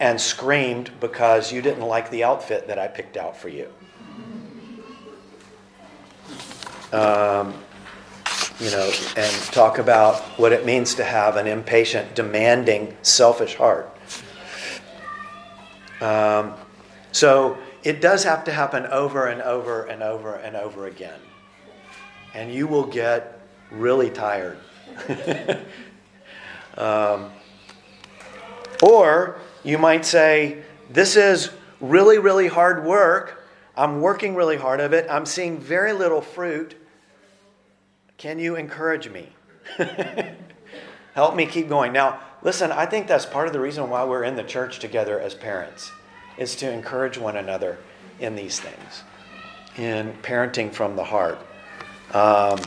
and 0.00 0.18
screamed 0.20 0.90
because 1.00 1.52
you 1.52 1.60
didn't 1.60 1.84
like 1.84 2.10
the 2.10 2.24
outfit 2.24 2.66
that 2.68 2.78
I 2.78 2.88
picked 2.88 3.16
out 3.16 3.36
for 3.36 3.50
you. 3.50 3.68
Um, 6.92 7.54
you 8.60 8.70
know, 8.70 8.90
and 9.16 9.32
talk 9.52 9.78
about 9.78 10.20
what 10.38 10.52
it 10.52 10.64
means 10.64 10.94
to 10.96 11.04
have 11.04 11.36
an 11.36 11.46
impatient, 11.46 12.14
demanding, 12.14 12.96
selfish 13.02 13.56
heart. 13.56 13.90
Um, 16.00 16.54
so 17.12 17.58
it 17.82 18.00
does 18.00 18.24
have 18.24 18.44
to 18.44 18.52
happen 18.52 18.86
over 18.86 19.26
and 19.26 19.42
over 19.42 19.84
and 19.84 20.02
over 20.02 20.34
and 20.34 20.56
over 20.56 20.86
again. 20.86 21.20
And 22.34 22.52
you 22.52 22.66
will 22.66 22.86
get 22.86 23.40
really 23.70 24.10
tired. 24.10 24.58
um, 26.76 27.30
or 28.82 29.38
you 29.62 29.78
might 29.78 30.04
say, 30.04 30.62
This 30.90 31.16
is 31.16 31.50
really, 31.80 32.18
really 32.18 32.48
hard 32.48 32.84
work. 32.84 33.42
I'm 33.76 34.00
working 34.00 34.34
really 34.34 34.56
hard 34.56 34.80
of 34.80 34.92
it. 34.92 35.06
I'm 35.10 35.26
seeing 35.26 35.58
very 35.58 35.92
little 35.92 36.20
fruit. 36.20 36.76
Can 38.16 38.38
you 38.38 38.56
encourage 38.56 39.08
me? 39.08 39.28
Help 41.14 41.36
me 41.36 41.46
keep 41.46 41.68
going. 41.68 41.92
Now, 41.92 42.20
listen, 42.42 42.72
I 42.72 42.86
think 42.86 43.06
that's 43.06 43.26
part 43.26 43.46
of 43.46 43.52
the 43.52 43.60
reason 43.60 43.88
why 43.88 44.04
we're 44.04 44.24
in 44.24 44.36
the 44.36 44.42
church 44.42 44.78
together 44.78 45.20
as 45.20 45.34
parents 45.34 45.92
is 46.38 46.56
to 46.56 46.70
encourage 46.70 47.18
one 47.18 47.36
another 47.36 47.78
in 48.20 48.34
these 48.36 48.60
things. 48.60 49.02
in 49.76 50.12
parenting 50.22 50.72
from 50.72 50.94
the 50.96 51.04
heart. 51.04 51.38
Um, 52.12 52.60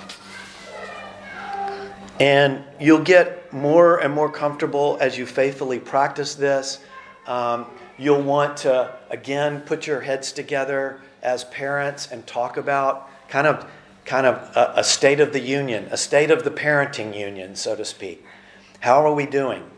and 2.20 2.64
you'll 2.80 3.04
get 3.04 3.54
more 3.54 3.98
and 4.00 4.14
more 4.14 4.30
comfortable 4.32 4.98
as 5.00 5.18
you 5.18 5.26
faithfully 5.26 5.80
practice 5.80 6.36
this. 6.36 6.80
Um, 7.28 7.68
you'll 7.98 8.22
want 8.22 8.58
to, 8.58 8.93
again, 9.10 9.62
put 9.62 9.88
your 9.88 10.02
heads 10.02 10.32
together 10.32 11.00
as 11.22 11.43
parents 11.45 12.12
and 12.12 12.26
talk 12.28 12.58
about 12.58 13.10
kind 13.30 13.48
of, 13.48 13.70
kind 14.08 14.26
of 14.26 14.36
a, 14.55 14.80
a 14.80 14.84
state 14.84 15.20
of 15.20 15.34
the 15.34 15.39
union, 15.39 15.88
a 15.91 15.97
state 15.97 16.32
of 16.32 16.43
the 16.43 16.49
parenting 16.49 17.16
union, 17.16 17.55
so 17.55 17.76
to 17.76 17.86
speak. 17.86 18.26
How 18.80 19.05
are 19.05 19.14
we 19.14 19.26
doing? 19.26 19.70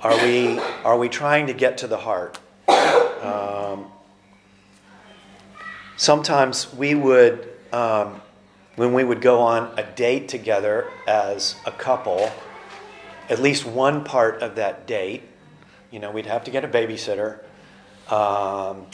Are 0.00 0.16
we, 0.24 0.58
are 0.82 0.98
we 0.98 1.08
trying 1.08 1.46
to 1.46 1.52
get 1.52 1.78
to 1.78 1.86
the 1.86 1.98
heart? 1.98 2.38
Um, 3.22 3.86
sometimes 5.96 6.72
we 6.72 6.94
would, 6.94 7.48
um, 7.72 8.22
when 8.76 8.94
we 8.94 9.04
would 9.04 9.20
go 9.20 9.40
on 9.40 9.78
a 9.78 9.82
date 9.82 10.28
together 10.28 10.90
as 11.06 11.56
a 11.66 11.70
couple, 11.70 12.30
at 13.28 13.40
least 13.40 13.66
one 13.66 14.04
part 14.04 14.42
of 14.42 14.56
that 14.56 14.86
date, 14.86 15.22
you 15.90 15.98
know, 15.98 16.10
we'd 16.10 16.26
have 16.26 16.44
to 16.44 16.50
get 16.50 16.64
a 16.64 16.68
babysitter. 16.68 17.40
Um, 18.10 18.86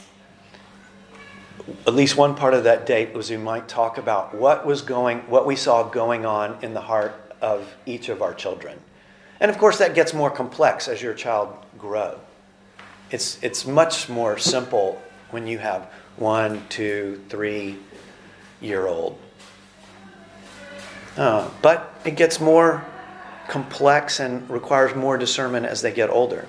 at 1.87 1.95
least 1.95 2.17
one 2.17 2.35
part 2.35 2.55
of 2.55 2.65
that 2.65 2.87
date 2.87 3.13
was 3.15 3.31
we 3.31 3.37
might 3.37 3.69
talk 3.69 3.99
about 3.99 4.35
what 4.35 4.67
was 4.67 4.83
going, 4.83 5.19
what 5.21 5.47
we 5.47 5.57
saw 5.57 5.83
going 5.83 6.27
on 6.27 6.59
in 6.63 6.75
the 6.75 6.81
heart 6.81 7.15
of 7.41 7.75
each 7.87 8.09
of 8.09 8.23
our 8.23 8.35
children. 8.35 8.79
And 9.41 9.51
of 9.51 9.59
course, 9.59 9.79
that 9.79 9.95
gets 9.95 10.15
more 10.15 10.31
complex 10.31 10.89
as 10.89 11.03
your 11.03 11.15
child 11.15 11.55
grow. 11.79 12.19
It's, 13.11 13.43
it's 13.43 13.67
much 13.67 14.09
more 14.09 14.39
simple 14.39 15.03
when 15.31 15.47
you 15.47 15.59
have 15.59 15.91
one, 16.17 16.63
two, 16.69 17.21
three 17.29 17.79
year 18.61 18.87
old. 18.87 19.19
Uh, 21.17 21.51
but 21.61 21.95
it 22.05 22.17
gets 22.17 22.41
more 22.41 22.85
complex 23.49 24.21
and 24.21 24.49
requires 24.49 24.95
more 24.95 25.19
discernment 25.19 25.67
as 25.67 25.83
they 25.83 25.93
get 25.93 26.09
older. 26.09 26.47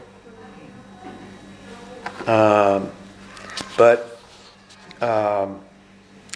Um, 2.28 2.92
but 3.76 4.13
um, 5.04 5.60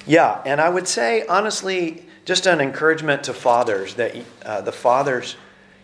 yeah, 0.06 0.42
and 0.46 0.60
I 0.60 0.68
would 0.68 0.88
say, 0.88 1.26
honestly, 1.28 2.06
just 2.26 2.46
an 2.46 2.60
encouragement 2.60 3.24
to 3.24 3.34
fathers 3.34 3.96
that 3.96 4.16
uh, 4.44 4.62
the 4.62 4.72
fathers, 4.72 5.38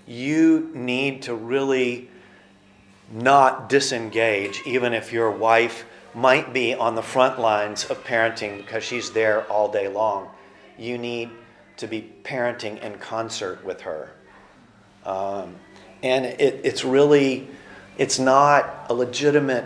you 0.06 0.70
need 0.74 1.24
to 1.24 1.34
really 1.34 2.10
not 3.12 3.70
disengage, 3.70 4.62
even 4.66 4.94
if 4.94 5.14
your 5.14 5.32
wife 5.32 5.86
might 6.14 6.54
be 6.54 6.74
on 6.74 6.96
the 6.96 7.02
front 7.02 7.40
lines 7.40 7.86
of 7.86 8.04
parenting 8.04 8.58
because 8.58 8.84
she's 8.84 9.12
there 9.12 9.44
all 9.44 9.72
day 9.72 9.88
long. 9.88 10.30
You 10.78 10.98
need 10.98 11.30
to 11.78 11.88
be 11.88 12.12
parenting 12.24 12.82
in 12.82 12.98
concert 12.98 13.64
with 13.64 13.82
her. 13.82 14.12
Um, 15.06 15.56
and 16.02 16.26
it, 16.26 16.62
it's 16.64 16.84
really, 16.84 17.48
it's 17.98 18.20
not 18.20 18.88
a 18.90 18.94
legitimate 18.94 19.66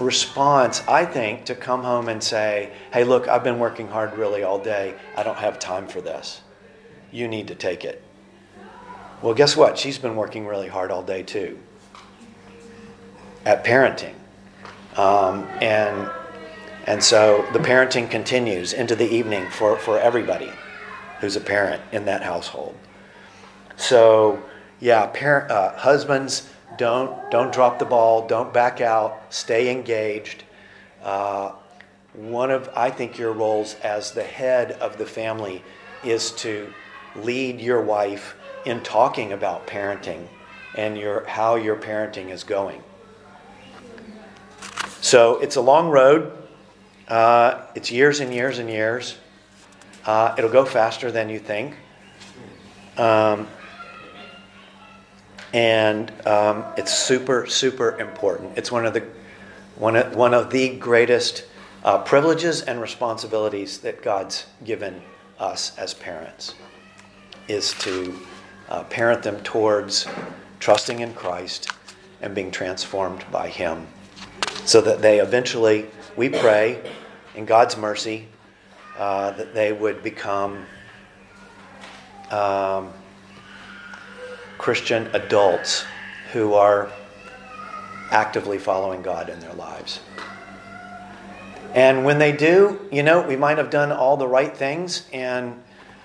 response, 0.00 0.82
I 0.86 1.04
think, 1.04 1.46
to 1.46 1.54
come 1.54 1.82
home 1.82 2.08
and 2.08 2.22
say, 2.22 2.72
hey, 2.92 3.04
look, 3.04 3.28
I've 3.28 3.44
been 3.44 3.58
working 3.58 3.88
hard 3.88 4.16
really 4.16 4.42
all 4.42 4.58
day. 4.58 4.94
I 5.16 5.22
don't 5.22 5.38
have 5.38 5.58
time 5.58 5.86
for 5.86 6.00
this. 6.00 6.42
You 7.10 7.28
need 7.28 7.48
to 7.48 7.54
take 7.54 7.84
it. 7.84 8.02
Well, 9.22 9.34
guess 9.34 9.56
what? 9.56 9.78
She's 9.78 9.98
been 9.98 10.16
working 10.16 10.46
really 10.46 10.68
hard 10.68 10.90
all 10.90 11.02
day, 11.02 11.22
too, 11.22 11.58
at 13.44 13.64
parenting. 13.64 14.14
Um, 14.96 15.44
and, 15.62 16.10
and 16.86 17.02
so 17.02 17.46
the 17.52 17.58
parenting 17.58 18.10
continues 18.10 18.72
into 18.72 18.94
the 18.94 19.08
evening 19.08 19.50
for, 19.50 19.78
for 19.78 19.98
everybody 19.98 20.52
who's 21.20 21.36
a 21.36 21.40
parent 21.40 21.82
in 21.92 22.04
that 22.04 22.22
household. 22.22 22.76
So, 23.76 24.42
yeah, 24.80 25.06
parent, 25.06 25.50
uh, 25.50 25.76
husbands, 25.76 26.50
don't 26.78 27.30
don't 27.30 27.52
drop 27.52 27.78
the 27.78 27.84
ball. 27.84 28.26
Don't 28.26 28.52
back 28.52 28.80
out. 28.80 29.22
Stay 29.30 29.70
engaged. 29.70 30.44
Uh, 31.02 31.52
one 32.12 32.50
of 32.50 32.70
I 32.74 32.90
think 32.90 33.18
your 33.18 33.32
roles 33.32 33.74
as 33.82 34.12
the 34.12 34.22
head 34.22 34.72
of 34.72 34.96
the 34.96 35.06
family 35.06 35.62
is 36.02 36.30
to 36.32 36.72
lead 37.14 37.60
your 37.60 37.82
wife 37.82 38.36
in 38.64 38.82
talking 38.82 39.32
about 39.32 39.66
parenting 39.66 40.26
and 40.74 40.96
your 40.96 41.24
how 41.26 41.56
your 41.56 41.76
parenting 41.76 42.30
is 42.30 42.44
going. 42.44 42.82
So 45.00 45.38
it's 45.40 45.56
a 45.56 45.60
long 45.60 45.88
road. 45.88 46.32
Uh, 47.06 47.62
it's 47.74 47.90
years 47.90 48.20
and 48.20 48.34
years 48.34 48.58
and 48.58 48.68
years. 48.68 49.16
Uh, 50.04 50.34
it'll 50.38 50.50
go 50.50 50.64
faster 50.64 51.10
than 51.10 51.28
you 51.28 51.38
think. 51.38 51.74
Um, 52.96 53.46
and 55.56 56.12
um, 56.26 56.66
it's 56.76 56.92
super, 56.92 57.46
super 57.46 57.98
important. 57.98 58.58
It's 58.58 58.70
one 58.70 58.84
of 58.84 58.92
the 58.92 59.02
one 59.76 59.96
of, 59.96 60.14
one 60.14 60.34
of 60.34 60.50
the 60.50 60.76
greatest 60.76 61.46
uh, 61.82 62.02
privileges 62.02 62.60
and 62.60 62.78
responsibilities 62.78 63.78
that 63.78 64.02
God's 64.02 64.44
given 64.64 65.00
us 65.38 65.76
as 65.78 65.94
parents 65.94 66.54
is 67.48 67.72
to 67.78 68.18
uh, 68.68 68.84
parent 68.84 69.22
them 69.22 69.42
towards 69.44 70.06
trusting 70.60 71.00
in 71.00 71.14
Christ 71.14 71.70
and 72.20 72.34
being 72.34 72.50
transformed 72.50 73.24
by 73.32 73.48
Him, 73.48 73.86
so 74.66 74.82
that 74.82 75.00
they 75.00 75.20
eventually, 75.20 75.86
we 76.16 76.28
pray, 76.28 76.82
in 77.34 77.46
God's 77.46 77.78
mercy, 77.78 78.28
uh, 78.98 79.30
that 79.30 79.54
they 79.54 79.72
would 79.72 80.02
become. 80.02 80.66
Um, 82.30 82.92
Christian 84.58 85.08
adults 85.12 85.84
who 86.32 86.54
are 86.54 86.90
actively 88.10 88.58
following 88.58 89.02
God 89.02 89.28
in 89.28 89.40
their 89.40 89.52
lives. 89.54 90.00
And 91.74 92.04
when 92.04 92.18
they 92.18 92.32
do, 92.32 92.80
you 92.90 93.02
know, 93.02 93.20
we 93.20 93.36
might 93.36 93.58
have 93.58 93.70
done 93.70 93.92
all 93.92 94.16
the 94.16 94.26
right 94.26 94.56
things, 94.56 95.06
and, 95.12 95.62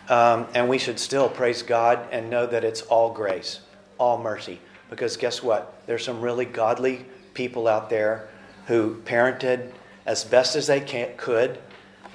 um, 0.10 0.48
and 0.54 0.68
we 0.68 0.78
should 0.78 1.00
still 1.00 1.30
praise 1.30 1.64
God 1.64 2.08
and 2.12 2.30
know 2.30 2.46
that 2.46 2.64
it's 2.64 2.82
all 2.82 3.14
grace, 3.14 3.62
all 3.98 4.18
mercy. 4.18 4.60
Because 4.90 5.16
guess 5.16 5.42
what? 5.42 5.82
There's 5.88 6.04
some 6.04 6.20
really 6.20 6.46
godly 6.46 7.06
people 7.34 7.68
out 7.68 7.90
there 7.90 8.28
who 8.68 9.02
parented 9.06 9.72
as 10.06 10.26
best 10.26 10.56
as 10.56 10.68
they 10.68 10.82
can, 10.82 11.10
could 11.16 11.60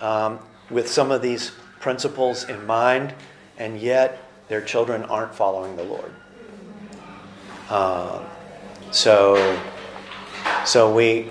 um, 0.00 0.38
with 0.68 0.88
some 0.88 1.10
of 1.10 1.22
these 1.22 1.52
principles 1.80 2.44
in 2.48 2.66
mind, 2.66 3.14
and 3.56 3.80
yet 3.80 4.22
their 4.48 4.60
children 4.60 5.02
aren't 5.04 5.34
following 5.34 5.76
the 5.76 5.84
Lord. 5.84 6.12
Uh, 7.68 8.24
so, 8.90 9.58
so 10.64 10.94
we, 10.94 11.28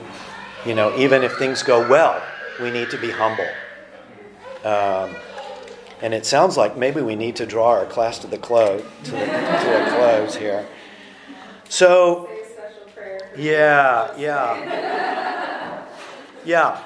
you 0.66 0.76
know, 0.76 0.96
even 0.98 1.24
if 1.24 1.38
things 1.38 1.64
go 1.64 1.88
well, 1.88 2.22
we 2.62 2.72
need 2.72 2.90
to 2.90 2.98
be 2.98 3.12
humble. 3.12 3.48
Um, 4.64 5.16
and 6.02 6.14
it 6.14 6.26
sounds 6.26 6.58
like 6.58 6.78
maybe 6.78 7.02
we 7.02 7.16
need 7.16 7.36
to 7.38 7.46
draw 7.46 7.70
our 7.70 7.86
class 7.86 8.20
to 8.20 8.28
the 8.28 8.38
close 8.38 8.84
to, 9.06 9.12
the, 9.12 9.18
to 9.18 9.24
a 9.26 9.96
close 9.96 10.36
here. 10.36 10.68
So, 11.70 12.30
yeah, 13.38 14.16
yeah, 14.18 15.86
yeah. 16.46 16.84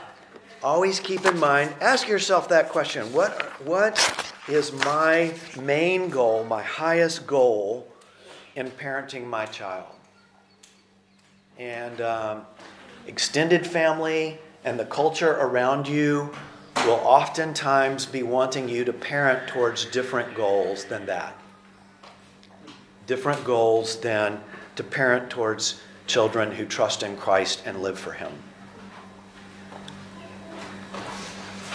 Always 0.61 0.99
keep 0.99 1.26
in 1.26 1.39
mind. 1.39 1.73
Ask 1.81 2.07
yourself 2.07 2.49
that 2.49 2.69
question: 2.69 3.11
What 3.13 3.41
what 3.65 4.34
is 4.47 4.71
my 4.85 5.34
main 5.61 6.09
goal, 6.09 6.43
my 6.43 6.61
highest 6.61 7.26
goal 7.26 7.88
in 8.60 8.69
parenting 8.72 9.26
my 9.26 9.45
child. 9.45 9.88
And 11.57 12.02
um, 12.02 12.45
extended 13.07 13.65
family 13.65 14.38
and 14.65 14.77
the 14.77 14.86
culture 14.86 15.31
around 15.31 15.88
you 15.88 16.31
will 16.86 17.02
oftentimes 17.03 18.06
be 18.06 18.22
wanting 18.22 18.68
you 18.68 18.84
to 18.84 18.91
parent 18.91 19.48
towards 19.48 19.86
different 19.86 20.36
goals 20.36 20.86
than 20.86 21.06
that. 21.06 21.38
Different 23.07 23.44
goals 23.45 23.99
than 24.02 24.41
to 24.76 24.84
parent 24.84 25.30
towards 25.30 25.81
children 26.06 26.52
who 26.52 26.65
trust 26.65 27.02
in 27.02 27.15
Christ 27.15 27.64
and 27.65 27.81
live 27.81 27.98
for 27.98 28.11
Him. 28.11 28.31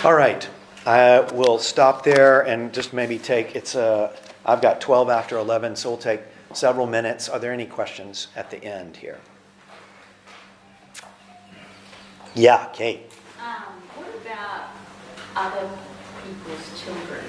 All 0.04 0.14
right, 0.14 0.46
I 0.84 1.20
will 1.32 1.58
stop 1.58 2.04
there 2.04 2.42
and 2.42 2.74
just 2.74 2.92
maybe 2.92 3.18
take 3.18 3.56
it's 3.56 3.74
a. 3.74 4.14
I've 4.44 4.60
got 4.60 4.82
12 4.82 5.08
after 5.08 5.38
11, 5.38 5.76
so 5.76 5.88
we'll 5.88 5.98
take 5.98 6.20
several 6.56 6.86
minutes. 6.86 7.28
Are 7.28 7.38
there 7.38 7.52
any 7.52 7.66
questions 7.66 8.28
at 8.36 8.50
the 8.50 8.64
end 8.64 8.96
here? 8.96 9.18
Yeah, 12.34 12.68
Kate. 12.72 13.12
Um, 13.40 13.62
what 13.94 14.08
about 14.22 14.70
other 15.36 15.68
people's 16.24 16.82
children? 16.82 17.24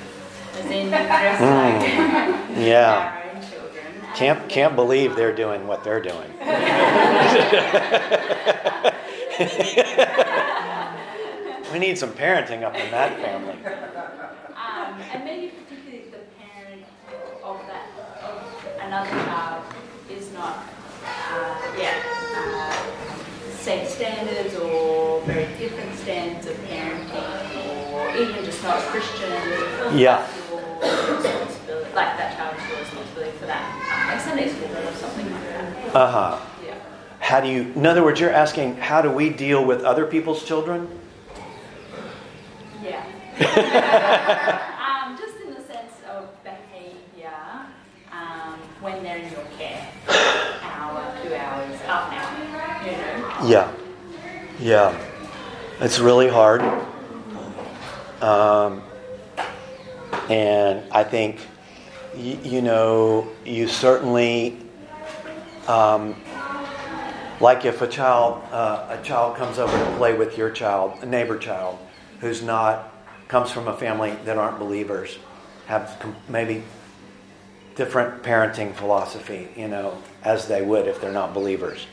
As 0.53 0.65
in, 0.65 0.89
dress 0.89 1.41
mm. 1.41 1.81
like 1.81 1.89
yeah. 2.65 3.13
our 3.13 3.23
own 3.35 3.41
children. 3.49 3.85
Can't 4.15 4.49
can't 4.49 4.75
believe 4.75 5.15
they're 5.15 5.35
doing 5.35 5.67
what 5.67 5.83
they're 5.83 6.01
doing. 6.01 6.31
We 11.75 11.79
need 11.79 11.97
some 11.97 12.11
parenting 12.11 12.63
up 12.63 12.73
in 12.73 12.89
that 12.91 13.19
family. 13.19 13.57
Um, 14.55 15.01
and 15.11 15.25
maybe 15.25 15.49
particularly 15.49 16.05
if 16.05 16.11
the 16.11 16.19
parent 16.39 16.85
of 17.43 17.59
that 17.67 17.89
of 18.23 18.79
another 18.95 19.25
child 19.25 19.63
is 20.09 20.31
not, 20.31 20.65
uh, 21.03 21.55
yeah, 21.77 22.01
uh, 22.37 22.73
same 23.51 23.85
standards 23.87 24.55
or 24.55 25.21
very 25.21 25.47
different 25.57 25.93
standards 25.95 26.47
of 26.47 26.55
parenting, 26.67 27.91
or 27.91 28.09
even 28.15 28.45
just 28.45 28.63
not 28.63 28.79
Christian. 28.83 29.31
Yeah. 29.97 30.25
Like 31.93 32.17
that 32.17 32.37
child's 32.37 32.69
your 32.69 32.79
responsibility 32.79 33.37
for 33.37 33.47
that, 33.47 34.07
like 34.07 34.21
Sunday 34.21 34.47
school 34.49 34.77
or 34.77 34.93
something 34.93 35.31
like 35.31 35.43
that. 35.43 35.95
Uh 35.95 36.11
huh. 36.11 36.45
Yeah. 36.65 36.75
How 37.19 37.41
do 37.41 37.49
you, 37.49 37.73
in 37.75 37.85
other 37.85 38.03
words, 38.03 38.19
you're 38.19 38.31
asking, 38.31 38.77
how 38.77 39.01
do 39.01 39.11
we 39.11 39.29
deal 39.29 39.65
with 39.65 39.83
other 39.83 40.05
people's 40.05 40.45
children? 40.45 40.87
Yeah. 42.81 43.03
um, 45.05 45.17
just 45.17 45.35
in 45.41 45.53
the 45.53 45.61
sense 45.61 45.93
of 46.09 46.29
behaviour 46.43 47.33
um, 48.11 48.59
when 48.85 49.01
they're 49.01 49.17
in 49.17 49.31
your 49.31 49.41
care, 49.57 49.87
hour, 50.61 51.17
two 51.23 51.33
hours, 51.33 51.79
up 51.87 52.11
now, 52.11 52.85
you 52.85 52.91
know. 52.91 53.47
Yeah. 53.49 53.71
Yeah. 54.59 55.05
It's 55.81 55.97
really 55.97 56.27
hard. 56.29 56.61
Um, 58.21 58.83
and 60.29 60.83
I 60.91 61.03
think, 61.03 61.39
y- 62.13 62.37
you 62.43 62.61
know, 62.61 63.27
you 63.43 63.67
certainly, 63.67 64.55
um, 65.67 66.15
like 67.41 67.65
if 67.65 67.81
a 67.81 67.87
child, 67.87 68.43
uh, 68.51 68.97
a 68.99 69.03
child 69.03 69.35
comes 69.35 69.57
over 69.57 69.75
to 69.75 69.97
play 69.97 70.13
with 70.15 70.37
your 70.37 70.51
child, 70.51 71.01
a 71.01 71.07
neighbor 71.07 71.39
child, 71.39 71.79
who's 72.21 72.43
not, 72.43 72.93
comes 73.29 73.49
from 73.49 73.67
a 73.67 73.75
family 73.75 74.11
that 74.25 74.37
aren't 74.37 74.59
believers, 74.59 75.17
have 75.65 75.97
com- 75.99 76.15
maybe 76.29 76.63
different 77.75 78.23
parenting 78.23 78.73
philosophy, 78.73 79.49
you 79.55 79.67
know, 79.67 80.01
as 80.23 80.47
they 80.47 80.61
would 80.61 80.87
if 80.87 81.01
they're 81.01 81.11
not 81.11 81.33
believers. 81.33 81.87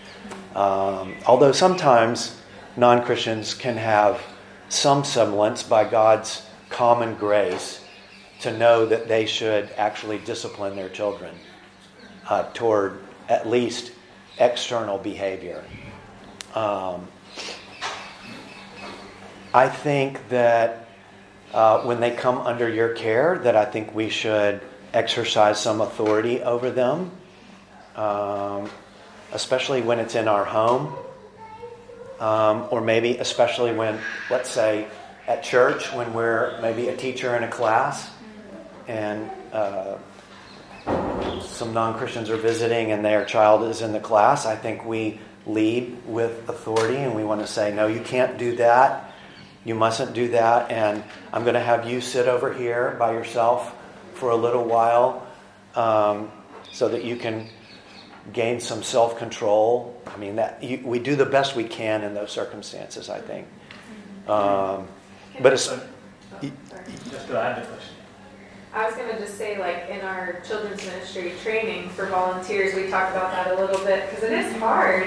Um, 0.54 1.16
although 1.26 1.52
sometimes 1.52 2.40
non 2.76 3.02
Christians 3.02 3.54
can 3.54 3.76
have 3.76 4.20
some 4.68 5.04
semblance 5.04 5.62
by 5.62 5.84
God's 5.84 6.46
common 6.70 7.14
grace 7.16 7.84
to 8.40 8.56
know 8.56 8.86
that 8.86 9.09
they 9.09 9.26
should 9.26 9.70
actually 9.76 10.18
discipline 10.18 10.74
their 10.76 10.88
children 10.88 11.34
uh, 12.28 12.44
toward 12.54 13.02
at 13.28 13.48
least 13.48 13.92
external 14.38 14.98
behavior. 14.98 15.64
Um, 16.54 17.06
I 19.54 19.68
think 19.68 20.28
that 20.28 20.88
uh, 21.52 21.82
when 21.82 22.00
they 22.00 22.10
come 22.10 22.38
under 22.38 22.68
your 22.68 22.90
care, 22.90 23.38
that 23.38 23.54
I 23.56 23.64
think 23.64 23.94
we 23.94 24.09
should 24.09 24.60
exercise 24.94 25.60
some 25.60 25.81
authority 25.81 26.43
over 26.43 26.70
them, 26.70 27.10
um, 27.97 28.70
especially 29.32 29.82
when 29.82 29.98
it's 29.98 30.14
in 30.14 30.28
our 30.28 30.44
home, 30.44 30.94
um, 32.20 32.69
or 32.70 32.81
maybe 32.81 33.16
especially 33.19 33.73
when, 33.74 33.98
let's 34.31 34.51
say, 34.51 34.86
at 35.27 35.43
church 35.43 35.93
when 35.93 36.12
we're 36.14 36.60
maybe 36.60 36.89
a 36.89 36.97
teacher 36.97 37.36
in 37.36 37.43
a 37.44 37.48
class 37.48 38.10
and 38.89 39.31
uh, 39.52 39.97
some 41.43 41.73
non 41.73 41.97
Christians 41.97 42.28
are 42.28 42.36
visiting 42.36 42.90
and 42.90 43.05
their 43.05 43.24
child 43.24 43.69
is 43.69 43.82
in 43.82 43.93
the 43.93 44.01
class. 44.01 44.47
I 44.47 44.56
think 44.56 44.85
we 44.85 45.20
lead 45.47 45.97
with 46.06 46.48
authority 46.48 46.97
and 46.97 47.14
we 47.14 47.24
want 47.24 47.40
to 47.40 47.47
say, 47.47 47.73
no, 47.73 47.86
you 47.86 48.01
can't 48.01 48.39
do 48.39 48.56
that. 48.56 49.12
You 49.64 49.74
mustn't 49.74 50.12
do 50.12 50.28
that. 50.28 50.70
And 50.70 51.05
I'm 51.32 51.43
going 51.43 51.55
to 51.55 51.60
have 51.60 51.89
you 51.89 52.01
sit 52.01 52.27
over 52.27 52.52
here 52.52 52.97
by 52.98 53.12
yourself 53.12 53.74
for 54.23 54.31
a 54.31 54.36
little 54.36 54.62
while 54.62 55.27
um, 55.74 56.31
so 56.70 56.89
that 56.89 57.03
you 57.03 57.16
can 57.16 57.49
gain 58.32 58.61
some 58.61 58.81
self 58.81 59.19
control. 59.19 60.01
I 60.07 60.16
mean, 60.16 60.36
that 60.36 60.62
you, 60.62 60.81
we 60.85 61.01
do 61.01 61.16
the 61.16 61.27
best 61.27 61.57
we 61.57 61.65
can 61.65 62.05
in 62.05 62.15
those 62.15 62.31
circumstances, 62.31 63.11
I 63.11 63.19
think. 63.19 63.49
Um, 64.28 64.86
but 65.40 65.53
it's. 65.53 65.66
Just 65.66 67.27
to 67.27 67.36
add 67.36 67.62
the 67.62 67.66
question. 67.66 67.94
I 68.73 68.86
was 68.86 68.94
going 68.94 69.11
to 69.11 69.19
just 69.19 69.36
say, 69.36 69.59
like, 69.59 69.90
in 69.90 70.03
our 70.03 70.40
children's 70.47 70.86
ministry 70.86 71.32
training 71.43 71.89
for 71.90 72.07
volunteers, 72.07 72.77
we 72.77 72.89
talked 72.89 73.11
about 73.16 73.32
that 73.32 73.51
a 73.51 73.61
little 73.61 73.85
bit 73.85 74.09
because 74.09 74.23
it 74.23 74.32
is 74.32 74.57
hard. 74.59 75.05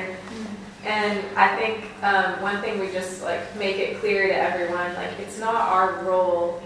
And 0.83 1.23
I 1.37 1.55
think 1.55 1.85
um, 2.03 2.41
one 2.41 2.61
thing 2.61 2.81
we 2.81 2.91
just 2.91 3.23
like 3.23 3.55
make 3.55 3.77
it 3.77 4.01
clear 4.01 4.27
to 4.27 4.35
everyone, 4.35 4.93
like, 4.95 5.17
it's 5.19 5.39
not 5.39 5.55
our 5.55 6.03
role 6.03 6.61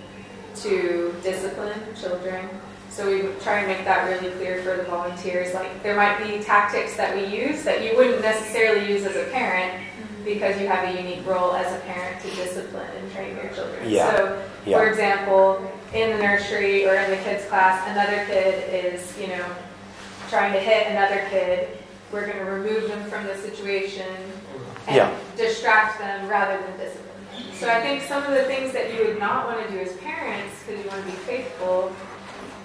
to 0.64 1.16
discipline 1.24 1.80
children. 2.00 2.50
So 2.90 3.10
we 3.10 3.30
try 3.42 3.60
and 3.60 3.68
make 3.68 3.86
that 3.86 4.10
really 4.10 4.34
clear 4.36 4.62
for 4.62 4.76
the 4.76 4.84
volunteers. 4.84 5.54
Like, 5.54 5.84
there 5.84 5.96
might 5.96 6.18
be 6.22 6.44
tactics 6.44 6.98
that 6.98 7.16
we 7.16 7.26
use 7.26 7.64
that 7.64 7.84
you 7.84 7.96
wouldn't 7.96 8.22
necessarily 8.22 8.92
use 8.92 9.06
as 9.06 9.16
a 9.16 9.26
parent 9.32 9.74
mm-hmm. 9.74 10.24
because 10.26 10.60
you 10.60 10.68
have 10.68 10.84
a 10.94 11.02
unique 11.02 11.26
role 11.26 11.54
as 11.54 11.72
a 11.72 11.80
parent 11.86 12.22
to 12.24 12.30
discipline 12.36 12.90
and 12.98 13.12
train 13.14 13.36
your 13.36 13.50
children. 13.54 13.90
Yeah. 13.90 14.16
So, 14.16 14.42
Yeah. 14.66 14.78
for 14.80 14.88
example, 14.90 15.72
in 15.94 16.18
the 16.18 16.18
nursery 16.22 16.88
or 16.88 16.96
in 16.96 17.10
the 17.10 17.18
kids' 17.18 17.46
class, 17.46 17.88
another 17.88 18.26
kid 18.26 18.94
is, 18.94 19.18
you 19.18 19.28
know, 19.28 19.46
trying 20.30 20.54
to 20.54 20.60
hit 20.60 20.88
another 20.88 21.26
kid. 21.30 21.70
We're 22.12 22.26
going 22.26 22.40
to 22.40 22.52
remove 22.52 22.88
them 22.90 23.04
from 23.10 23.26
the 23.28 23.36
situation 23.38 24.08
and 24.88 24.96
Yeah. 24.96 25.16
distract 25.38 26.00
them 26.00 26.28
rather 26.28 26.58
than 26.58 26.72
discipline 26.78 27.06
them. 27.06 27.09
So 27.60 27.68
I 27.68 27.82
think 27.82 28.04
some 28.04 28.24
of 28.24 28.32
the 28.32 28.46
things 28.46 28.72
that 28.72 28.94
you 28.94 29.06
would 29.06 29.20
not 29.20 29.46
want 29.46 29.68
to 29.68 29.70
do 29.70 29.80
as 29.80 29.92
parents, 29.98 30.64
because 30.66 30.82
you 30.82 30.90
want 30.90 31.04
to 31.04 31.12
be 31.12 31.18
faithful, 31.18 31.94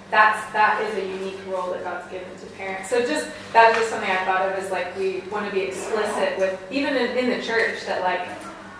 that's 0.09 0.39
that 0.53 0.81
is 0.83 0.95
a 0.95 1.05
unique 1.05 1.39
role 1.49 1.71
that 1.71 1.83
God's 1.83 2.09
given 2.09 2.29
to 2.37 2.45
parents. 2.53 2.89
So 2.89 3.05
just 3.05 3.29
that's 3.51 3.77
just 3.77 3.89
something 3.89 4.09
I 4.09 4.23
thought 4.23 4.43
of 4.43 4.53
as 4.53 4.71
like 4.71 4.95
we 4.97 5.19
want 5.29 5.47
to 5.47 5.51
be 5.51 5.63
explicit 5.63 6.39
with 6.39 6.57
even 6.71 6.95
in, 6.95 7.17
in 7.17 7.29
the 7.29 7.45
church 7.45 7.85
that 7.87 8.03
like 8.03 8.25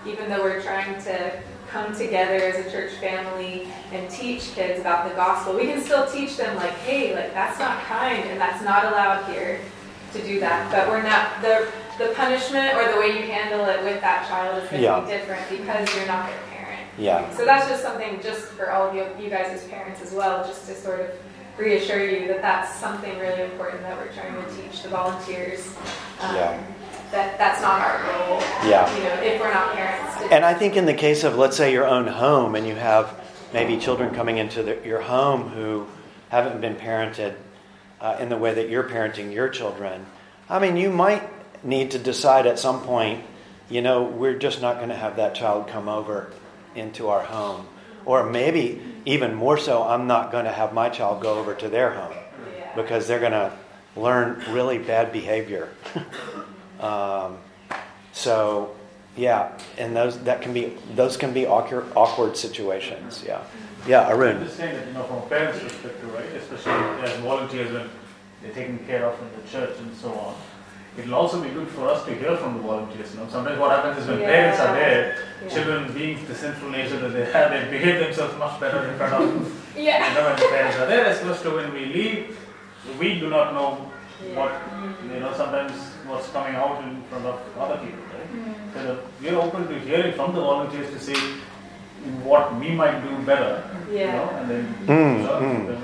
even 0.08 0.30
though 0.30 0.42
we're 0.42 0.62
trying 0.62 1.04
to 1.04 1.38
come 1.68 1.94
together 1.94 2.36
as 2.36 2.66
a 2.66 2.72
church 2.72 2.94
family 2.94 3.68
and 3.92 4.10
teach 4.10 4.54
kids 4.54 4.80
about 4.80 5.10
the 5.10 5.16
gospel, 5.16 5.54
we 5.54 5.66
can 5.66 5.82
still 5.82 6.10
teach 6.10 6.38
them 6.38 6.56
like, 6.56 6.72
hey, 6.88 7.14
like 7.14 7.34
that's 7.34 7.60
not 7.60 7.84
kind 7.84 8.24
and 8.30 8.40
that's 8.40 8.64
not 8.64 8.86
allowed 8.86 9.30
here 9.34 9.60
to 10.16 10.22
do 10.26 10.40
that. 10.40 10.72
But 10.72 10.88
we're 10.90 11.04
not 11.04 11.42
the 11.42 11.68
the 11.98 12.14
punishment 12.14 12.76
or 12.76 12.92
the 12.92 13.00
way 13.00 13.08
you 13.08 13.24
handle 13.32 13.66
it 13.68 13.82
with 13.84 14.02
that 14.02 14.28
child 14.28 14.62
is 14.62 14.70
going 14.70 14.82
to 14.82 14.86
Yeah. 14.88 15.00
be 15.00 15.08
different 15.12 15.48
because 15.50 15.96
you're 15.96 16.06
not 16.08 16.28
their 16.28 16.38
parent. 16.52 16.82
Yeah. 16.98 17.30
So 17.38 17.46
that's 17.46 17.70
just 17.70 17.82
something 17.84 18.20
just 18.22 18.48
for 18.48 18.70
all 18.72 18.90
of 18.90 18.96
you, 18.96 19.06
you 19.18 19.30
guys 19.30 19.48
as 19.48 19.64
parents 19.70 20.02
as 20.02 20.12
well, 20.12 20.44
just 20.46 20.68
to 20.68 20.76
sort 20.76 21.00
of 21.00 21.08
reassure 21.58 22.04
you 22.06 22.28
that 22.28 22.42
that's 22.42 22.76
something 22.76 23.18
really 23.18 23.44
important 23.44 23.82
that 23.84 23.96
we're 23.98 24.12
trying 24.12 24.34
to 24.36 24.62
teach 24.62 24.84
the 24.84 24.90
volunteers. 24.90 25.68
Um, 26.22 26.36
Yeah. 26.36 26.58
That 27.12 27.38
that's 27.38 27.62
not 27.62 27.80
our 27.80 28.00
role. 28.12 28.42
Yeah. 28.68 28.94
You 28.98 29.04
know, 29.04 29.14
if 29.22 29.40
we're 29.40 29.54
not 29.54 29.74
parents. 29.74 30.22
And 30.32 30.44
I 30.44 30.54
think 30.54 30.76
in 30.76 30.86
the 30.86 30.94
case 30.94 31.24
of, 31.24 31.38
let's 31.38 31.56
say, 31.56 31.72
your 31.72 31.86
own 31.88 32.08
home, 32.08 32.56
and 32.56 32.68
you 32.68 32.76
have 32.76 33.14
maybe 33.54 33.78
children 33.78 34.14
coming 34.14 34.38
into 34.38 34.64
the, 34.64 34.78
your 34.84 35.00
home 35.00 35.48
who 35.50 35.88
haven't 36.28 36.60
been 36.60 36.76
parented 36.76 37.36
uh, 38.02 38.18
in 38.20 38.30
the 38.30 38.38
way 38.38 38.54
that 38.54 38.70
you're 38.70 38.84
parenting 38.84 39.34
your 39.34 39.50
children, 39.50 40.06
I 40.50 40.60
mean, 40.60 40.78
you 40.78 40.90
might 40.90 41.24
need 41.64 41.92
to 41.92 42.00
decide 42.00 42.46
at 42.46 42.60
some 42.60 42.82
point, 42.82 43.24
you 43.70 43.82
know, 43.82 44.04
we're 44.04 44.38
just 44.38 44.62
not 44.62 44.78
going 44.78 44.90
to 44.90 44.96
have 44.96 45.16
that 45.16 45.36
child 45.36 45.68
come 45.68 45.90
over 45.90 46.32
into 46.76 47.10
our 47.10 47.24
home. 47.24 47.68
Or 48.06 48.30
maybe 48.30 48.82
even 49.06 49.34
more 49.34 49.58
so, 49.58 49.84
I'm 49.84 50.06
not 50.06 50.32
going 50.32 50.46
to 50.46 50.52
have 50.52 50.74
my 50.74 50.90
child 50.90 51.22
go 51.22 51.40
over 51.40 51.56
to 51.56 51.70
their 51.70 51.92
home 51.92 52.16
because 52.76 53.08
they're 53.08 53.20
going 53.20 53.32
to 53.32 53.52
learn 53.96 54.44
really 54.50 54.78
bad 54.78 55.12
behavior. 55.12 55.70
um, 56.80 57.38
so, 58.12 58.76
yeah, 59.18 59.58
and 59.78 59.96
those 59.96 60.18
that 60.24 60.42
can 60.42 60.54
be 60.54 60.74
those 60.96 61.18
can 61.18 61.34
be 61.34 61.46
awkward, 61.46 61.86
awkward 61.96 62.36
situations. 62.38 63.24
Yeah, 63.26 63.42
yeah, 63.88 64.10
Arun. 64.10 64.38
I'm 64.38 64.44
just 64.46 64.58
saying 64.58 64.76
that, 64.76 64.88
you 64.88 64.94
know, 64.94 65.04
from 65.04 65.22
parent's 65.30 65.60
perspective, 65.64 66.14
right, 66.14 66.26
especially 66.42 66.74
as 67.04 67.16
volunteers 67.22 67.72
when 67.72 67.90
they're 68.42 68.54
taken 68.54 68.80
care 68.86 69.06
of 69.06 69.18
in 69.20 69.42
the 69.42 69.48
church 69.50 69.78
and 69.80 69.96
so 69.96 70.10
on, 70.14 70.36
it'll 70.98 71.16
also 71.16 71.42
be 71.42 71.50
good 71.50 71.68
for 71.70 71.88
us 71.88 72.04
to 72.06 72.14
hear 72.16 72.36
from 72.38 72.56
the 72.58 72.60
volunteers. 72.64 73.14
You 73.14 73.20
know, 73.22 73.28
sometimes 73.30 73.60
what 73.60 73.72
happens 73.72 73.98
is 74.04 74.08
when 74.08 74.20
Yeah. 74.20 74.26
parents 74.28 74.60
are 74.60 74.74
there, 74.76 75.16
Yeah. 75.44 75.50
children 75.50 75.94
being 75.94 76.26
the 76.28 76.36
sinful 76.36 76.70
nature 76.70 77.00
that 77.00 77.14
they 77.14 77.26
have, 77.32 77.52
they 77.52 77.70
behave 77.70 78.00
themselves 78.00 78.36
much 78.38 78.60
better 78.60 78.84
in 78.90 78.98
front 78.98 79.14
of 79.14 79.22
you 79.78 79.84
Yeah. 79.84 80.14
know, 80.14 80.24
when 80.28 80.36
the 80.36 80.48
parents 80.48 80.78
are 80.78 80.86
there, 80.88 81.06
as 81.06 81.22
opposed 81.22 81.42
to 81.44 81.52
when 81.52 81.74
we 81.74 81.86
leave, 81.86 82.38
we 83.00 83.20
do 83.20 83.30
not 83.30 83.54
know 83.54 83.70
what, 84.36 84.52
you 85.14 85.20
know, 85.20 85.34
sometimes 85.36 85.74
what's 86.08 86.30
coming 86.30 86.56
out 86.56 86.84
in 86.84 87.02
front 87.10 87.26
of 87.26 87.40
other 87.60 87.78
people, 87.78 88.00
right? 88.36 88.74
So 88.74 89.00
we're 89.22 89.40
open 89.40 89.68
to 89.68 89.80
hearing 89.80 90.14
from 90.14 90.36
the 90.36 90.42
volunteers 90.42 90.92
to 90.94 91.00
see 91.00 91.16
what 92.24 92.56
we 92.60 92.70
might 92.72 93.02
do 93.08 93.18
better, 93.26 93.64
you 93.90 93.98
Yeah. 94.00 94.12
know, 94.12 94.30
and 94.40 94.50
then 94.50 94.76
Mm, 94.88 95.26
mm. 95.26 95.78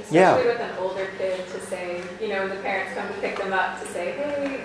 Especially 0.00 0.18
Yeah. 0.18 0.36
with 0.36 0.60
an 0.60 0.70
older 0.80 1.06
kid 1.18 1.46
to 1.52 1.60
say, 1.60 2.00
you 2.20 2.28
know, 2.28 2.48
the 2.48 2.56
parents 2.56 2.92
come 2.96 3.06
to 3.08 3.14
pick 3.20 3.36
them 3.36 3.52
up 3.52 3.80
to 3.80 3.86
say, 3.92 4.12
hey, 4.12 4.60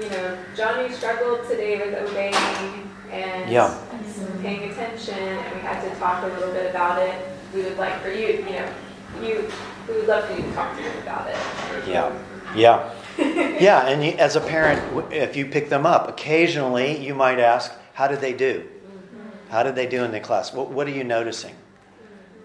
you 0.00 0.08
know, 0.08 0.36
Johnny 0.56 0.90
struggled 0.92 1.46
today 1.48 1.76
with 1.78 1.94
obeying, 2.10 2.88
and 3.12 3.50
Yeah. 3.50 3.74
paying 4.42 4.70
attention, 4.70 5.18
and 5.18 5.54
we 5.54 5.60
had 5.60 5.82
to 5.82 5.90
talk 6.00 6.22
a 6.22 6.26
little 6.28 6.52
bit 6.52 6.70
about 6.70 7.02
it. 7.02 7.14
We 7.54 7.62
would 7.62 7.76
like 7.78 8.00
for 8.02 8.08
you, 8.10 8.28
you 8.48 8.56
know, 8.58 8.68
you, 9.20 9.50
we 9.88 9.94
would 9.96 10.08
love 10.08 10.24
for 10.24 10.32
you 10.34 10.42
to 10.42 10.52
talk 10.54 10.76
to 10.76 10.82
them 10.82 10.92
about 11.02 11.28
it. 11.28 11.36
Yeah. 11.86 12.10
Yeah. 12.54 12.78
Yeah, 13.60 13.88
and 13.88 14.02
you, 14.02 14.12
as 14.12 14.36
a 14.36 14.40
parent, 14.40 15.12
if 15.12 15.36
you 15.36 15.44
pick 15.44 15.68
them 15.68 15.84
up, 15.84 16.08
occasionally 16.08 16.96
you 16.96 17.14
might 17.14 17.38
ask, 17.38 17.70
How 17.92 18.08
did 18.08 18.22
they 18.22 18.32
do? 18.32 18.66
How 19.50 19.62
did 19.62 19.74
they 19.74 19.86
do 19.86 20.02
in 20.02 20.12
the 20.12 20.20
class? 20.20 20.52
What, 20.52 20.70
what 20.70 20.86
are 20.86 20.92
you 20.92 21.04
noticing? 21.04 21.54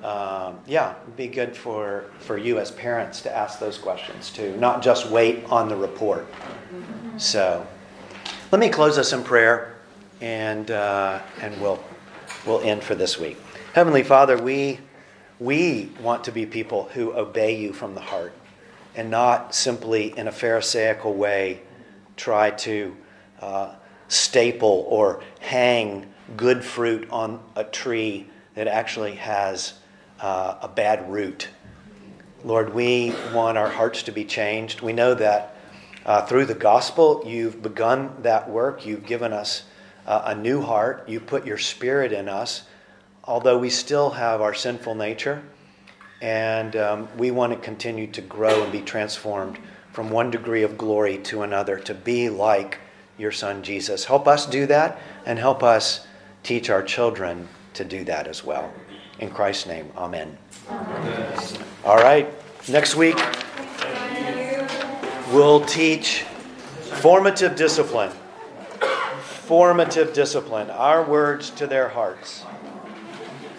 Um, 0.04 0.60
yeah, 0.68 0.96
it'd 1.04 1.16
be 1.16 1.28
good 1.28 1.56
for, 1.56 2.06
for 2.20 2.38
you 2.38 2.60
as 2.60 2.70
parents 2.72 3.22
to 3.22 3.36
ask 3.36 3.60
those 3.60 3.78
questions 3.78 4.30
too, 4.30 4.56
not 4.58 4.84
just 4.84 5.10
wait 5.10 5.44
on 5.46 5.70
the 5.70 5.76
report. 5.76 6.28
So, 7.18 7.66
let 8.52 8.60
me 8.60 8.70
close 8.70 8.98
us 8.98 9.14
in 9.14 9.24
prayer 9.24 9.76
and, 10.22 10.70
uh, 10.70 11.22
and 11.42 11.60
we'll, 11.62 11.84
we'll 12.46 12.62
end 12.62 12.84
for 12.84 12.94
this 12.94 13.20
week. 13.20 13.38
Heavenly 13.74 14.04
Father, 14.04 14.38
we, 14.38 14.80
we 15.40 15.92
want 16.02 16.24
to 16.26 16.32
be 16.32 16.46
people 16.46 16.84
who 16.94 17.14
obey 17.14 17.58
you 17.58 17.74
from 17.74 17.96
the 17.96 18.02
heart 18.02 18.34
and 18.96 19.10
not 19.10 19.54
simply 19.54 20.18
in 20.18 20.28
a 20.28 20.32
Pharisaical 20.32 21.14
way 21.14 21.62
try 22.16 22.52
to 22.52 22.96
uh, 23.42 23.76
staple 24.08 24.86
or 24.90 25.22
hang 25.40 26.06
good 26.38 26.64
fruit 26.64 27.08
on 27.10 27.40
a 27.56 27.64
tree 27.64 28.28
that 28.56 28.68
actually 28.68 29.16
has 29.16 29.74
uh, 30.20 30.56
a 30.62 30.68
bad 30.68 31.12
root. 31.12 31.50
Lord, 32.44 32.74
we 32.74 33.14
want 33.34 33.58
our 33.58 33.70
hearts 33.70 34.04
to 34.04 34.12
be 34.12 34.24
changed. 34.24 34.82
We 34.82 34.94
know 34.94 35.14
that 35.16 35.56
uh, 36.06 36.26
through 36.26 36.46
the 36.46 36.56
gospel, 36.56 37.24
you've 37.26 37.62
begun 37.62 38.16
that 38.22 38.50
work. 38.50 38.86
You've 38.86 39.06
given 39.06 39.34
us 39.34 39.64
uh, 40.06 40.22
a 40.26 40.36
new 40.36 40.62
heart. 40.62 41.10
You 41.10 41.20
put 41.20 41.46
your 41.46 41.58
spirit 41.58 42.14
in 42.14 42.30
us, 42.30 42.64
although 43.24 43.58
we 43.58 43.70
still 43.70 44.12
have 44.12 44.42
our 44.42 44.54
sinful 44.54 44.96
nature. 44.96 45.44
And 46.22 46.76
um, 46.76 47.08
we 47.18 47.32
want 47.32 47.54
to 47.54 47.60
continue 47.60 48.08
to 48.08 48.22
grow 48.22 48.64
and 48.64 48.72
be 48.72 48.82
transformed 48.82 49.60
from 49.92 50.10
one 50.10 50.32
degree 50.32 50.64
of 50.64 50.78
glory 50.78 51.18
to 51.20 51.42
another 51.44 51.78
to 51.80 51.94
be 51.94 52.30
like 52.30 52.80
your 53.18 53.32
son 53.32 53.64
Jesus. 53.64 54.06
Help 54.06 54.28
us 54.28 54.46
do 54.46 54.66
that 54.68 55.00
and 55.26 55.40
help 55.40 55.64
us 55.64 56.06
teach 56.44 56.70
our 56.70 56.84
children 56.84 57.48
to 57.74 57.84
do 57.84 58.04
that 58.06 58.28
as 58.28 58.44
well. 58.44 58.72
In 59.20 59.30
Christ's 59.30 59.68
name, 59.68 59.92
amen. 59.98 60.38
All 61.84 61.98
right, 61.98 62.28
next 62.68 62.96
week 62.96 63.18
we'll 65.32 65.62
teach 65.66 66.24
formative 66.82 67.56
discipline. 67.56 68.12
Formative 69.22 70.14
discipline, 70.14 70.70
our 70.72 71.04
words 71.04 71.52
to 71.52 71.68
their 71.68 71.90
hearts. 71.90 72.45